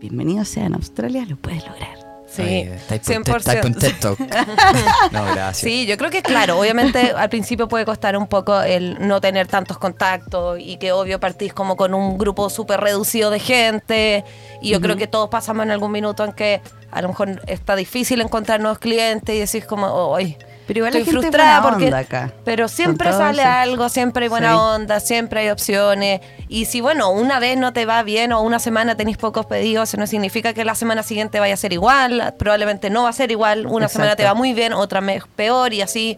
bienvenido 0.00 0.44
sea 0.44 0.66
en 0.66 0.74
Australia, 0.74 1.24
lo 1.26 1.36
puedes 1.36 1.66
lograr. 1.66 1.97
Sí, 2.30 2.42
estáis 2.42 3.00
por 3.02 3.16
un 3.16 3.24
100%. 3.24 3.78
TED 3.78 3.94
Talk. 4.00 4.18
No, 5.12 5.24
gracias. 5.24 5.58
Sí, 5.58 5.86
yo 5.86 5.96
creo 5.96 6.10
que 6.10 6.22
claro, 6.22 6.58
obviamente 6.58 7.12
al 7.16 7.30
principio 7.30 7.68
puede 7.68 7.84
costar 7.84 8.16
un 8.16 8.26
poco 8.26 8.60
el 8.60 8.96
no 9.06 9.20
tener 9.20 9.46
tantos 9.46 9.78
contactos 9.78 10.58
y 10.60 10.76
que 10.76 10.92
obvio 10.92 11.18
partís 11.18 11.52
como 11.54 11.76
con 11.76 11.94
un 11.94 12.18
grupo 12.18 12.50
súper 12.50 12.80
reducido 12.80 13.30
de 13.30 13.40
gente 13.40 14.24
y 14.60 14.70
yo 14.70 14.80
creo 14.80 14.96
que 14.96 15.06
todos 15.06 15.30
pasamos 15.30 15.64
en 15.64 15.70
algún 15.70 15.90
minuto 15.90 16.24
en 16.24 16.32
que 16.32 16.60
a 16.90 17.02
lo 17.02 17.08
mejor 17.08 17.42
está 17.46 17.76
difícil 17.76 18.20
encontrar 18.20 18.60
nuevos 18.60 18.78
clientes 18.78 19.34
y 19.34 19.38
decís 19.38 19.64
como, 19.64 20.14
¡ay! 20.14 20.36
Pero 20.68 20.78
igual 20.78 20.92
la 20.92 20.98
estoy 21.00 21.14
es 21.14 21.20
frustrada 21.20 21.60
buena 21.60 21.68
porque 21.70 21.84
onda 21.86 21.98
acá. 21.98 22.32
pero 22.44 22.68
siempre 22.68 23.10
sale 23.12 23.42
eso. 23.42 23.50
algo, 23.50 23.88
siempre 23.88 24.24
hay 24.26 24.28
buena 24.28 24.52
Sí. 24.52 24.56
onda, 24.60 25.00
siempre 25.00 25.40
hay 25.40 25.48
opciones 25.48 26.20
y 26.48 26.66
si 26.66 26.80
bueno, 26.80 27.10
una 27.10 27.40
vez 27.40 27.56
no 27.58 27.72
te 27.72 27.84
va 27.86 28.02
bien 28.04 28.32
o 28.32 28.40
una 28.42 28.60
semana 28.60 28.94
tenéis 28.96 29.16
pocos 29.16 29.46
pedidos, 29.46 29.88
eso 29.88 29.96
no 29.96 30.06
significa 30.06 30.52
que 30.52 30.64
la 30.64 30.76
semana 30.76 31.02
siguiente 31.02 31.40
vaya 31.40 31.54
a 31.54 31.56
ser 31.56 31.72
igual, 31.72 32.34
probablemente 32.38 32.90
no 32.90 33.02
va 33.04 33.08
a 33.08 33.12
ser 33.12 33.30
igual, 33.32 33.66
una 33.66 33.86
Exacto. 33.86 33.88
semana 33.94 34.14
te 34.16 34.24
va 34.24 34.34
muy 34.34 34.52
bien, 34.52 34.72
otra 34.74 35.02
peor 35.34 35.72
y 35.72 35.80
así 35.82 36.16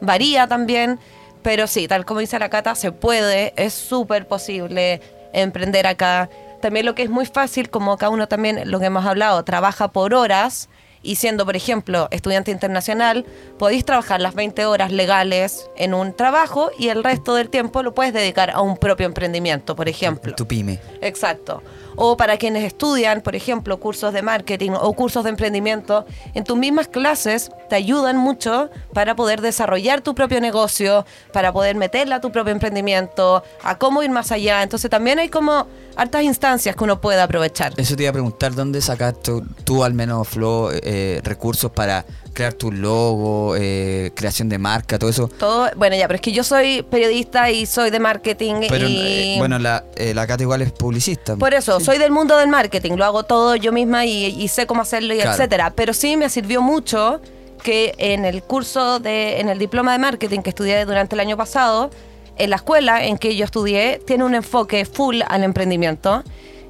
varía 0.00 0.46
también, 0.48 0.98
pero 1.42 1.66
sí, 1.66 1.86
tal 1.88 2.04
como 2.04 2.20
dice 2.20 2.38
la 2.38 2.48
Cata, 2.50 2.74
se 2.74 2.92
puede, 2.92 3.54
es 3.56 3.72
súper 3.72 4.26
posible 4.26 5.00
emprender 5.32 5.86
acá. 5.86 6.28
También 6.60 6.86
lo 6.86 6.94
que 6.94 7.02
es 7.02 7.10
muy 7.10 7.26
fácil, 7.26 7.70
como 7.70 7.96
cada 7.96 8.10
uno 8.10 8.28
también, 8.28 8.70
lo 8.70 8.78
que 8.78 8.86
hemos 8.86 9.04
hablado, 9.06 9.42
trabaja 9.44 9.88
por 9.88 10.14
horas 10.14 10.68
y 11.02 11.16
siendo, 11.16 11.44
por 11.44 11.56
ejemplo, 11.56 12.08
estudiante 12.10 12.50
internacional, 12.50 13.26
podéis 13.58 13.84
trabajar 13.84 14.20
las 14.20 14.34
20 14.34 14.64
horas 14.66 14.92
legales 14.92 15.68
en 15.76 15.94
un 15.94 16.14
trabajo 16.14 16.70
y 16.78 16.88
el 16.88 17.04
resto 17.04 17.34
del 17.34 17.48
tiempo 17.48 17.82
lo 17.82 17.94
puedes 17.94 18.12
dedicar 18.12 18.50
a 18.50 18.60
un 18.60 18.76
propio 18.76 19.06
emprendimiento, 19.06 19.76
por 19.76 19.88
ejemplo. 19.88 20.34
Tu 20.34 20.46
pyme. 20.46 20.78
Exacto. 21.00 21.62
O 21.96 22.16
para 22.16 22.36
quienes 22.36 22.64
estudian, 22.64 23.20
por 23.20 23.36
ejemplo, 23.36 23.78
cursos 23.80 24.12
de 24.12 24.22
marketing 24.22 24.72
o 24.72 24.92
cursos 24.94 25.24
de 25.24 25.30
emprendimiento, 25.30 26.06
en 26.34 26.44
tus 26.44 26.56
mismas 26.56 26.88
clases 26.88 27.50
te 27.68 27.76
ayudan 27.76 28.16
mucho 28.16 28.70
para 28.92 29.14
poder 29.16 29.40
desarrollar 29.40 30.00
tu 30.00 30.14
propio 30.14 30.40
negocio, 30.40 31.04
para 31.32 31.52
poder 31.52 31.76
meterla 31.76 32.16
a 32.16 32.20
tu 32.20 32.32
propio 32.32 32.52
emprendimiento, 32.52 33.42
a 33.62 33.78
cómo 33.78 34.02
ir 34.02 34.10
más 34.10 34.32
allá. 34.32 34.62
Entonces 34.62 34.90
también 34.90 35.18
hay 35.18 35.28
como 35.28 35.66
hartas 35.96 36.22
instancias 36.22 36.76
que 36.76 36.84
uno 36.84 37.00
puede 37.00 37.20
aprovechar. 37.20 37.72
Eso 37.76 37.96
te 37.96 38.02
iba 38.04 38.10
a 38.10 38.12
preguntar, 38.12 38.54
¿dónde 38.54 38.80
sacas 38.80 39.20
tú, 39.20 39.42
tú 39.64 39.84
al 39.84 39.94
menos, 39.94 40.28
Flo, 40.28 40.70
eh, 40.72 41.20
recursos 41.22 41.70
para 41.70 42.04
crear 42.32 42.52
tu 42.54 42.72
logo, 42.72 43.54
eh, 43.56 44.10
creación 44.14 44.48
de 44.48 44.58
marca, 44.58 44.98
todo 44.98 45.10
eso? 45.10 45.28
Todo, 45.28 45.68
bueno, 45.76 45.96
ya, 45.96 46.06
pero 46.06 46.16
es 46.16 46.20
que 46.20 46.32
yo 46.32 46.44
soy 46.44 46.82
periodista 46.82 47.50
y 47.50 47.66
soy 47.66 47.90
de 47.90 48.00
marketing 48.00 48.54
Pero, 48.68 48.88
y... 48.88 48.96
eh, 48.98 49.34
bueno, 49.38 49.58
la, 49.58 49.84
eh, 49.96 50.14
la 50.14 50.26
Cata 50.26 50.42
igual 50.42 50.62
es 50.62 50.72
publicista. 50.72 51.36
Por 51.36 51.54
eso, 51.54 51.80
soy 51.80 51.98
del 51.98 52.10
mundo 52.10 52.36
del 52.36 52.48
marketing, 52.48 52.92
lo 52.96 53.04
hago 53.04 53.22
todo 53.22 53.56
yo 53.56 53.72
misma 53.72 54.04
y, 54.06 54.26
y 54.26 54.48
sé 54.48 54.66
cómo 54.66 54.82
hacerlo 54.82 55.14
y 55.14 55.18
Claro. 55.18 55.32
etcétera. 55.32 55.72
Pero 55.74 55.92
sí 55.92 56.16
me 56.16 56.28
sirvió 56.28 56.62
mucho 56.62 57.20
que 57.62 57.94
en 57.98 58.24
el 58.24 58.42
curso 58.42 58.98
de, 58.98 59.38
en 59.40 59.48
el 59.48 59.58
diploma 59.58 59.92
de 59.92 59.98
marketing 59.98 60.40
que 60.40 60.50
estudié 60.50 60.84
durante 60.84 61.14
el 61.14 61.20
año 61.20 61.36
pasado, 61.36 61.90
en 62.38 62.50
la 62.50 62.56
escuela 62.56 63.04
en 63.04 63.18
que 63.18 63.36
yo 63.36 63.44
estudié, 63.44 64.00
tiene 64.06 64.24
un 64.24 64.34
enfoque 64.34 64.84
full 64.84 65.20
al 65.28 65.44
emprendimiento. 65.44 66.24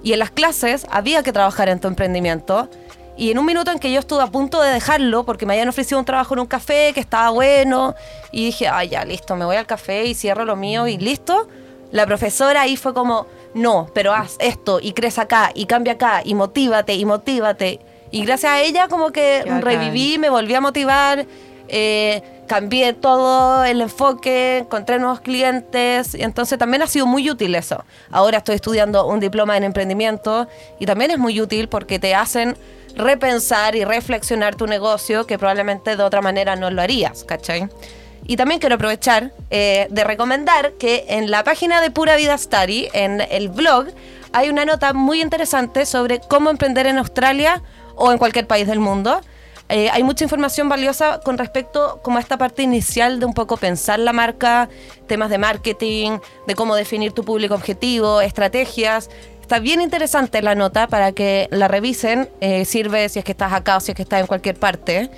Y 0.05 0.12
en 0.12 0.18
las 0.18 0.33
clases 0.33 0.85
había 0.90 1.22
que 1.22 1.33
trabajar 1.33 1.68
en 1.68 1.79
tu 1.79 1.87
emprendimiento. 1.88 2.68
Y 3.23 3.31
en 3.31 3.39
un 3.39 3.47
minuto 3.47 3.71
en 3.71 3.79
que 3.79 3.93
yo 3.93 4.01
estuve 4.01 4.21
a 4.21 4.27
punto 4.27 4.61
de 4.61 4.73
dejarlo, 4.73 5.23
porque 5.23 5.47
me 5.47 5.53
habían 5.53 5.69
ofrecido 5.69 6.01
un 6.01 6.05
trabajo 6.05 6.35
en 6.35 6.41
un 6.41 6.47
café 6.47 6.91
que 6.93 6.99
estaba 6.99 7.31
bueno, 7.31 7.95
y 8.33 8.47
dije, 8.47 8.67
ay, 8.67 8.89
ya, 8.89 9.05
listo, 9.05 9.37
me 9.37 9.45
voy 9.45 9.55
al 9.55 9.65
café 9.65 10.07
y 10.07 10.15
cierro 10.15 10.45
lo 10.45 10.57
mío 10.57 10.89
y 10.89 10.99
listo. 10.99 11.47
La 11.93 12.05
profesora 12.05 12.63
ahí 12.63 12.77
fue 12.77 12.93
como, 12.93 13.29
no, 13.55 13.89
pero 13.95 14.13
haz 14.13 14.35
esto 14.41 14.81
y 14.83 14.93
crece 14.93 15.21
acá 15.21 15.53
y 15.55 15.67
cambia 15.67 15.93
acá 15.93 16.23
y 16.25 16.35
motívate 16.35 16.95
y 16.95 17.05
motívate. 17.05 17.79
Y 18.11 18.25
gracias 18.25 18.55
a 18.55 18.61
ella 18.61 18.89
como 18.89 19.13
que 19.13 19.45
reviví, 19.61 20.19
me 20.19 20.29
volví 20.29 20.55
a 20.55 20.61
motivar, 20.61 21.25
eh, 21.69 22.23
cambié 22.49 22.93
todo 22.93 23.65
el 23.65 23.83
enfoque, 23.83 24.59
encontré 24.59 24.99
nuevos 24.99 25.21
clientes 25.21 26.17
y 26.17 26.23
entonces 26.23 26.59
también 26.59 26.83
ha 26.83 26.89
sido 26.89 27.07
muy 27.07 27.31
útil 27.31 27.55
eso. 27.55 27.85
Ahora 28.11 28.39
estoy 28.39 28.57
estudiando 28.57 29.07
un 29.07 29.21
diploma 29.21 29.57
en 29.57 29.63
emprendimiento 29.63 30.49
y 30.81 30.87
también 30.87 31.13
es 31.13 31.19
muy 31.19 31.41
útil 31.41 31.69
porque 31.69 32.01
te 32.01 32.17
hacen 32.17 32.57
repensar 32.97 33.77
y 33.77 33.85
reflexionar 33.85 34.55
tu 34.55 34.67
negocio 34.67 35.27
que 35.27 35.39
probablemente 35.39 35.97
de 35.97 36.03
otra 36.03 36.21
manera 36.21 36.57
no 36.57 36.71
lo 36.71 36.83
harías, 36.83 37.25
¿cachai? 37.25 37.69
Y 38.25 38.37
también 38.37 38.61
quiero 38.61 38.77
aprovechar 38.77 39.33
eh, 39.51 39.89
de 39.91 40.05
recomendar 40.05 40.73
que 40.75 41.07
en 41.09 41.31
la 41.31 41.43
página 41.43 41.81
de 41.81 41.91
Pura 41.91 42.17
Vida 42.17 42.39
Study, 42.39 42.89
en 42.93 43.21
el 43.21 43.49
blog, 43.49 43.87
hay 44.33 44.49
una 44.49 44.65
nota 44.65 44.93
muy 44.93 45.21
interesante 45.21 45.87
sobre 45.87 46.21
cómo 46.21 46.51
emprender 46.51 46.87
en 46.87 46.99
Australia 46.99 47.63
o 47.97 48.13
en 48.13 48.19
cualquier 48.19 48.47
país 48.47 48.67
del 48.67 48.79
mundo. 48.79 49.21
Eh, 49.69 49.89
hay 49.91 50.03
mucha 50.03 50.25
información 50.25 50.69
valiosa 50.69 51.21
con 51.21 51.39
respecto 51.39 52.01
como 52.03 52.19
a 52.19 52.21
esta 52.21 52.37
parte 52.37 52.63
inicial 52.63 53.19
de 53.19 53.27
un 53.27 53.33
poco 53.33 53.57
pensar 53.57 53.99
la 53.99 54.13
marca, 54.13 54.69
temas 55.07 55.31
de 55.31 55.39
marketing, 55.39 56.19
de 56.47 56.55
cómo 56.55 56.75
definir 56.75 57.13
tu 57.13 57.25
público 57.25 57.55
objetivo, 57.55 58.21
estrategias. 58.21 59.09
Está 59.43 59.59
bien 59.59 59.81
interesante 59.83 60.41
la 60.41 60.55
nota 60.55 60.87
para 60.87 61.13
que 61.13 61.47
la 61.51 61.69
revisen. 61.69 62.29
eh, 62.41 62.65
sirve 62.65 63.09
si 63.11 63.19
es 63.19 63.25
que 63.25 63.33
estás 63.33 63.53
acá 63.53 63.77
o 63.77 63.81
si 63.81 63.93
es 63.93 63.97
que 63.97 64.03
estás 64.03 64.21
en 64.21 64.27
cualquier 64.27 64.57
parte. 64.57 65.11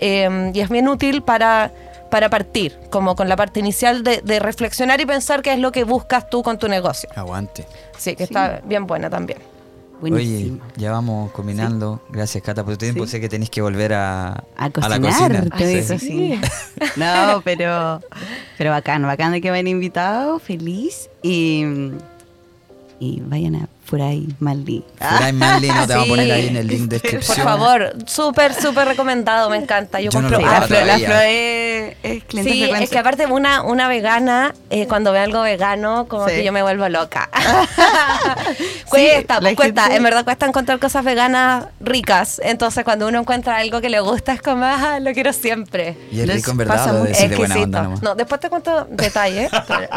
Eh, 0.00 0.52
y 0.54 0.60
es 0.60 0.68
bien 0.68 0.86
útil 0.88 1.22
para, 1.22 1.72
para 2.10 2.30
partir, 2.30 2.78
como 2.90 3.16
con 3.16 3.28
la 3.28 3.36
parte 3.36 3.60
inicial 3.60 4.02
de, 4.04 4.20
de 4.22 4.38
reflexionar 4.38 5.00
y 5.00 5.06
pensar 5.06 5.42
qué 5.42 5.52
es 5.52 5.58
lo 5.58 5.72
que 5.72 5.84
buscas 5.84 6.30
tú 6.30 6.42
con 6.42 6.58
tu 6.58 6.68
negocio. 6.68 7.08
Aguante. 7.16 7.66
Sí, 7.98 8.14
que 8.16 8.24
está 8.24 8.60
bien 8.64 8.86
buena 8.86 9.10
también. 9.10 9.38
Oye, 10.02 10.12
Buenísimo. 10.12 10.60
ya 10.76 10.92
vamos 10.92 11.30
combinando. 11.32 12.00
Gracias, 12.08 12.42
Cata, 12.42 12.64
por 12.64 12.72
tu 12.74 12.78
tiempo. 12.86 13.04
Sí. 13.04 13.10
Sé 13.12 13.20
que 13.20 13.28
tenéis 13.28 13.50
que 13.50 13.60
volver 13.60 13.92
a, 13.92 14.44
A 14.56 14.64
la 14.66 14.70
cocinar, 14.70 15.00
cocina. 15.02 15.56
te 15.58 15.64
voy 15.64 15.78
a 15.78 15.98
Sí. 15.98 16.40
No, 16.96 17.42
pero, 17.44 18.00
pero 18.56 18.70
bacán, 18.70 19.02
bacán 19.02 19.32
de 19.32 19.42
que 19.42 19.50
me 19.50 19.58
hayan 19.58 19.66
invitado, 19.68 20.38
feliz. 20.38 21.10
Y, 21.22 21.64
y 23.00 23.20
vayan 23.20 23.56
a 23.56 23.68
por 23.90 24.00
ahí, 24.00 24.28
Maldi. 24.38 24.84
Furay 24.98 25.32
Manly, 25.32 25.68
no 25.68 25.86
te 25.86 25.92
vamos 25.94 26.02
a 26.02 26.02
Sí. 26.04 26.08
poner 26.10 26.32
ahí 26.32 26.46
en 26.48 26.56
el 26.56 26.66
link 26.66 26.82
de 26.88 27.00
Por 27.00 27.10
descripción. 27.10 27.44
favor, 27.46 27.92
súper, 28.06 28.54
súper 28.54 28.86
recomendado, 28.88 29.50
me 29.50 29.56
encanta. 29.56 30.00
Yo 30.00 30.10
Yo 30.10 30.20
compro 30.20 30.40
la, 30.40 30.62
Flo, 30.62 30.80
la. 30.84 30.98
Flo 30.98 31.14
es, 31.20 31.96
es 32.02 32.24
cliente 32.24 32.52
Sí, 32.52 32.58
frecuente. 32.60 32.84
es 32.84 32.90
que 32.90 32.98
aparte 32.98 33.26
una, 33.26 33.62
una 33.62 33.88
vegana, 33.88 34.54
eh, 34.70 34.86
cuando 34.86 35.12
ve 35.12 35.18
algo 35.18 35.42
vegano, 35.42 36.06
como 36.08 36.28
Sí. 36.28 36.36
que 36.36 36.44
yo 36.44 36.52
me 36.52 36.62
vuelvo 36.62 36.88
loca. 36.88 37.28
cuesta, 38.88 39.40
pues 39.40 39.56
cuesta, 39.56 39.82
gente- 39.82 39.96
en 39.96 40.02
verdad 40.02 40.24
cuesta 40.24 40.46
encontrar 40.46 40.78
cosas 40.78 41.04
veganas 41.04 41.66
ricas. 41.80 42.40
Entonces 42.44 42.84
cuando 42.84 43.08
uno 43.08 43.20
encuentra 43.20 43.56
algo 43.56 43.80
que 43.80 43.88
le 43.90 44.00
gusta 44.00 44.32
es 44.32 44.42
como, 44.42 44.64
ah, 44.64 44.98
lo 45.00 45.12
quiero 45.12 45.32
siempre. 45.32 45.96
Y 46.12 46.20
es 46.20 46.26
Les 46.26 46.36
rico 46.36 46.50
en 46.52 46.56
verdad, 46.58 46.86
lo 46.86 46.92
de 46.92 46.98
buena 47.00 47.18
onda 47.18 47.24
exquisito. 47.36 47.82
nomás. 47.82 48.02
No, 48.02 48.14
después 48.14 48.40
te 48.40 48.48
cuento 48.50 48.86
detalles. 48.90 49.50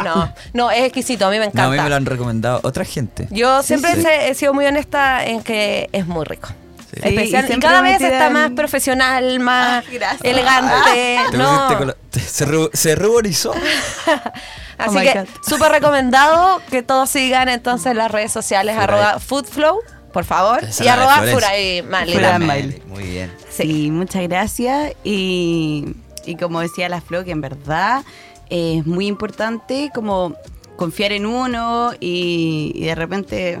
no, 0.04 0.32
no, 0.52 0.70
es 0.70 0.82
exquisito, 0.84 1.26
a 1.26 1.30
mí 1.30 1.38
me 1.38 1.44
No, 1.44 1.50
encanta. 1.50 1.64
a 1.66 1.70
mí 1.70 1.78
me 1.82 1.88
lo 1.88 1.96
han 1.96 2.06
recomendado 2.06 2.60
otra 2.62 2.84
gente. 2.84 3.28
Yo 3.30 3.62
siempre 3.62 3.83
sí. 3.92 4.06
he 4.08 4.34
sido 4.34 4.54
muy 4.54 4.66
honesta 4.66 5.24
en 5.24 5.42
que 5.42 5.88
es 5.92 6.06
muy 6.06 6.24
rico. 6.24 6.48
Sí. 6.48 7.00
Sí, 7.02 7.08
Especial, 7.08 7.52
y 7.52 7.58
cada 7.58 7.80
vez 7.80 8.00
está 8.00 8.30
más 8.30 8.50
profesional, 8.52 9.40
más 9.40 9.84
Ah, 10.00 10.16
elegante. 10.22 11.18
Te 11.32 11.36
no. 11.36 11.92
te- 12.10 12.20
se, 12.20 12.46
ru- 12.46 12.70
se 12.72 12.94
ruborizó. 12.94 13.52
Así 14.78 14.88
Oh 14.96 15.00
my 15.00 15.02
que 15.02 15.24
súper 15.48 15.72
recomendado 15.72 16.60
que 16.70 16.82
todos 16.82 17.10
sigan 17.10 17.48
entonces 17.48 17.94
las 17.96 18.10
redes 18.10 18.30
sociales 18.32 18.74
Furay. 18.74 18.84
arroba 18.84 19.18
foodflow, 19.20 19.78
por 20.12 20.24
favor, 20.24 20.62
Esa 20.64 20.84
y 20.84 20.88
arroba. 20.88 21.22
Furay 21.32 21.82
Mali. 21.82 22.82
Muy 22.86 23.04
bien. 23.04 23.32
Sí, 23.50 23.90
muchas 23.90 24.22
gracias. 24.28 24.92
Y, 25.02 25.94
y 26.26 26.36
como 26.36 26.60
decía 26.60 26.88
la 26.88 27.00
Flo, 27.00 27.24
que 27.24 27.32
en 27.32 27.40
verdad 27.40 28.02
es 28.50 28.86
muy 28.86 29.06
importante 29.08 29.90
como 29.94 30.36
confiar 30.76 31.12
en 31.12 31.26
uno 31.26 31.92
y, 32.00 32.72
y 32.74 32.84
de 32.86 32.94
repente 32.94 33.58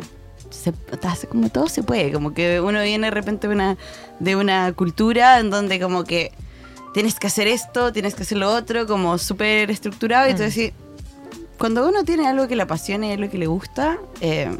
se, 0.50 0.72
hace 1.02 1.26
como 1.26 1.48
todo 1.50 1.68
se 1.68 1.82
puede, 1.82 2.12
como 2.12 2.34
que 2.34 2.60
uno 2.60 2.82
viene 2.82 3.06
de 3.06 3.10
repente 3.10 3.48
de 3.48 3.54
una, 3.54 3.76
de 4.20 4.36
una 4.36 4.72
cultura 4.72 5.38
en 5.40 5.50
donde 5.50 5.80
como 5.80 6.04
que 6.04 6.32
tienes 6.92 7.16
que 7.18 7.26
hacer 7.26 7.48
esto, 7.48 7.92
tienes 7.92 8.14
que 8.14 8.22
hacer 8.22 8.38
lo 8.38 8.50
otro, 8.52 8.86
como 8.86 9.18
súper 9.18 9.70
estructurado 9.70 10.26
y 10.28 10.30
Mm. 10.30 10.36
entonces 10.36 10.72
cuando 11.58 11.88
uno 11.88 12.04
tiene 12.04 12.26
algo 12.26 12.46
que 12.48 12.56
le 12.56 12.62
apasiona 12.62 13.06
y 13.06 13.12
algo 13.12 13.30
que 13.30 13.38
le 13.38 13.46
gusta, 13.46 13.98
eh, 14.20 14.50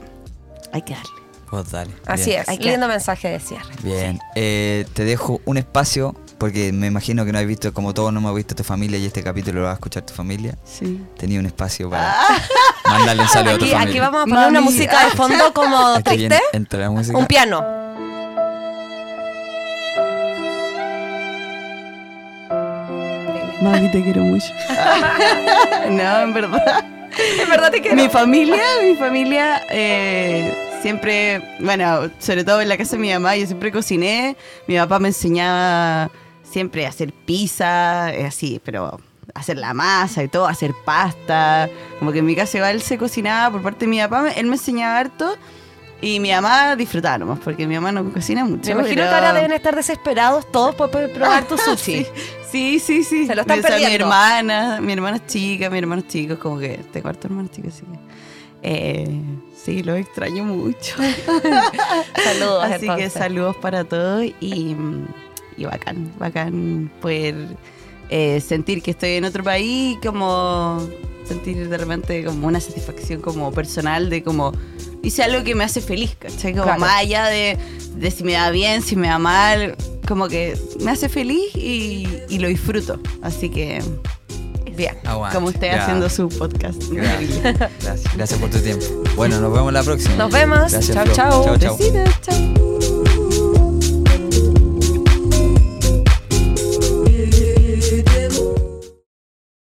hay 0.72 0.82
que 0.82 0.94
darle. 0.94 1.10
Vos 1.50 1.70
dale. 1.70 1.90
Así 2.06 2.30
Bien. 2.30 2.42
es, 2.42 2.48
Hay 2.48 2.58
que- 2.58 2.70
lindo 2.70 2.88
mensaje 2.88 3.28
de 3.28 3.38
cierre. 3.40 3.70
Bien. 3.82 4.18
Eh, 4.34 4.86
te 4.94 5.04
dejo 5.04 5.40
un 5.44 5.56
espacio, 5.56 6.16
porque 6.38 6.72
me 6.72 6.86
imagino 6.88 7.24
que 7.24 7.32
no 7.32 7.38
has 7.38 7.46
visto, 7.46 7.72
como 7.72 7.94
todos 7.94 8.12
no 8.12 8.20
hemos 8.20 8.34
visto 8.34 8.54
tu 8.54 8.64
familia 8.64 8.98
y 8.98 9.06
este 9.06 9.22
capítulo 9.22 9.60
lo 9.60 9.66
va 9.66 9.72
a 9.72 9.74
escuchar 9.74 10.04
tu 10.04 10.12
familia. 10.14 10.56
Sí. 10.64 11.00
Tenía 11.16 11.40
un 11.40 11.46
espacio 11.46 11.88
para 11.90 12.14
mandarle 12.88 13.22
un 13.22 13.28
saludo 13.28 13.54
a 13.54 13.58
tu 13.58 13.64
Aquí, 13.64 13.72
familia. 13.72 13.90
aquí 13.90 14.00
vamos 14.00 14.22
a 14.22 14.24
poner 14.26 14.48
una 14.48 14.60
música 14.60 15.04
de 15.04 15.10
fondo 15.12 15.52
como 15.54 16.00
triste, 16.02 16.40
entra 16.52 16.80
la 16.80 16.90
música. 16.90 17.16
un 17.18 17.26
piano. 17.26 17.64
Mami, 23.62 23.90
te 23.90 24.02
quiero 24.02 24.22
mucho. 24.22 24.46
no, 25.90 26.20
en 26.20 26.34
verdad. 26.34 26.84
En 27.40 27.48
verdad 27.48 27.70
te 27.70 27.80
quiero. 27.80 27.96
Mi 27.96 28.08
familia, 28.08 28.62
mi 28.82 28.94
familia 28.96 29.62
eh, 29.70 30.52
siempre, 30.82 31.40
bueno, 31.60 32.10
sobre 32.18 32.44
todo 32.44 32.60
en 32.60 32.68
la 32.68 32.76
casa 32.76 32.96
de 32.96 32.98
mi 33.02 33.12
mamá, 33.12 33.36
yo 33.36 33.46
siempre 33.46 33.72
cociné. 33.72 34.36
Mi 34.66 34.76
papá 34.76 34.98
me 34.98 35.08
enseñaba 35.08 36.10
siempre 36.54 36.86
hacer 36.86 37.12
pizza, 37.12 38.14
eh, 38.14 38.24
así, 38.26 38.60
pero 38.64 38.98
hacer 39.34 39.58
la 39.58 39.74
masa 39.74 40.22
y 40.22 40.28
todo, 40.28 40.46
hacer 40.46 40.72
pasta. 40.84 41.68
Como 41.98 42.12
que 42.12 42.20
en 42.20 42.26
mi 42.26 42.34
casa 42.36 42.56
igual 42.58 42.80
se 42.80 42.96
cocinaba 42.96 43.50
por 43.52 43.62
parte 43.62 43.84
de 43.84 43.90
mi 43.90 43.98
papá, 43.98 44.30
él 44.30 44.46
me 44.46 44.54
enseñaba 44.56 44.98
harto. 44.98 45.36
Y 46.00 46.20
mi 46.20 46.30
mamá 46.32 46.76
disfrutaba 46.76 47.16
nomás, 47.18 47.38
porque 47.42 47.66
mi 47.66 47.74
mamá 47.76 47.90
no 47.90 48.04
cocina 48.12 48.44
mucho. 48.44 48.66
Me 48.66 48.72
imagino 48.72 49.02
pero- 49.02 49.08
que 49.10 49.14
ahora 49.14 49.32
deben 49.32 49.52
estar 49.52 49.74
desesperados 49.74 50.50
todos 50.52 50.74
por 50.74 50.90
poder 50.90 51.12
probar 51.12 51.44
tu 51.48 51.56
sushi. 51.66 52.06
Sí, 52.50 52.78
sí, 52.78 53.02
sí. 53.04 53.26
Se 53.26 53.34
lo 53.34 53.40
están 53.42 53.58
O 53.58 53.62
sea, 53.62 53.70
Mi 53.76 53.82
perdiendo. 53.82 54.04
hermana, 54.06 54.80
mi 54.80 54.92
hermana 54.92 55.16
es 55.16 55.26
chica, 55.26 55.70
mi 55.70 55.78
hermano 55.78 56.02
es 56.02 56.08
chico, 56.08 56.38
como 56.38 56.58
que 56.58 56.78
tengo 56.92 57.08
harto 57.08 57.26
hermanos 57.28 57.50
chicos, 57.52 57.74
así 57.74 57.84
que. 57.86 57.98
Eh, 58.66 59.20
sí, 59.62 59.82
los 59.82 59.98
extraño 59.98 60.44
mucho. 60.44 60.94
Saludos, 62.24 62.64
así 62.72 62.88
que 62.96 63.10
saludos 63.10 63.56
para 63.56 63.84
todos 63.84 64.24
y, 64.40 64.74
mm, 64.74 65.06
y 65.56 65.64
bacán, 65.64 66.12
bacán 66.18 66.90
poder 67.00 67.34
eh, 68.10 68.40
sentir 68.40 68.82
que 68.82 68.90
estoy 68.92 69.10
en 69.12 69.24
otro 69.24 69.42
país, 69.44 69.96
como 70.04 70.80
sentir 71.26 71.68
de 71.68 71.78
repente 71.78 72.24
como 72.24 72.46
una 72.46 72.60
satisfacción 72.60 73.20
como 73.22 73.50
personal 73.52 74.10
de 74.10 74.22
como 74.22 74.52
hice 75.02 75.22
algo 75.22 75.42
que 75.44 75.54
me 75.54 75.64
hace 75.64 75.80
feliz, 75.80 76.16
¿cachai? 76.18 76.52
Como 76.52 76.64
Claro. 76.64 76.80
más 76.80 77.00
allá 77.00 77.26
de, 77.26 77.56
de 77.96 78.10
si 78.10 78.24
me 78.24 78.32
da 78.32 78.50
bien, 78.50 78.82
si 78.82 78.94
me 78.96 79.08
da 79.08 79.18
mal, 79.18 79.74
como 80.06 80.28
que 80.28 80.58
me 80.80 80.90
hace 80.90 81.08
feliz 81.08 81.54
y, 81.54 82.06
y 82.28 82.38
lo 82.38 82.48
disfruto. 82.48 83.00
Así 83.22 83.48
que, 83.48 83.82
Bien. 84.76 84.96
Aguante. 85.04 85.34
como 85.36 85.48
usted 85.48 85.68
Ya. 85.68 85.82
haciendo 85.82 86.08
su 86.10 86.28
podcast. 86.28 86.82
Gracias. 86.90 87.42
Gracias. 87.42 88.16
Gracias 88.16 88.40
por 88.40 88.50
tu 88.50 88.58
tiempo. 88.58 88.84
Bueno, 89.14 89.40
nos 89.40 89.52
vemos 89.52 89.72
la 89.72 89.82
próxima. 89.82 90.16
Nos 90.16 90.30
vemos. 90.32 90.72
Gracias, 90.72 90.90
Chao, 90.96 91.06
chao. 91.14 91.44
Chao, 91.44 91.56
chao. 91.58 91.76
Besitos, 91.78 92.20
chao. 92.22 93.03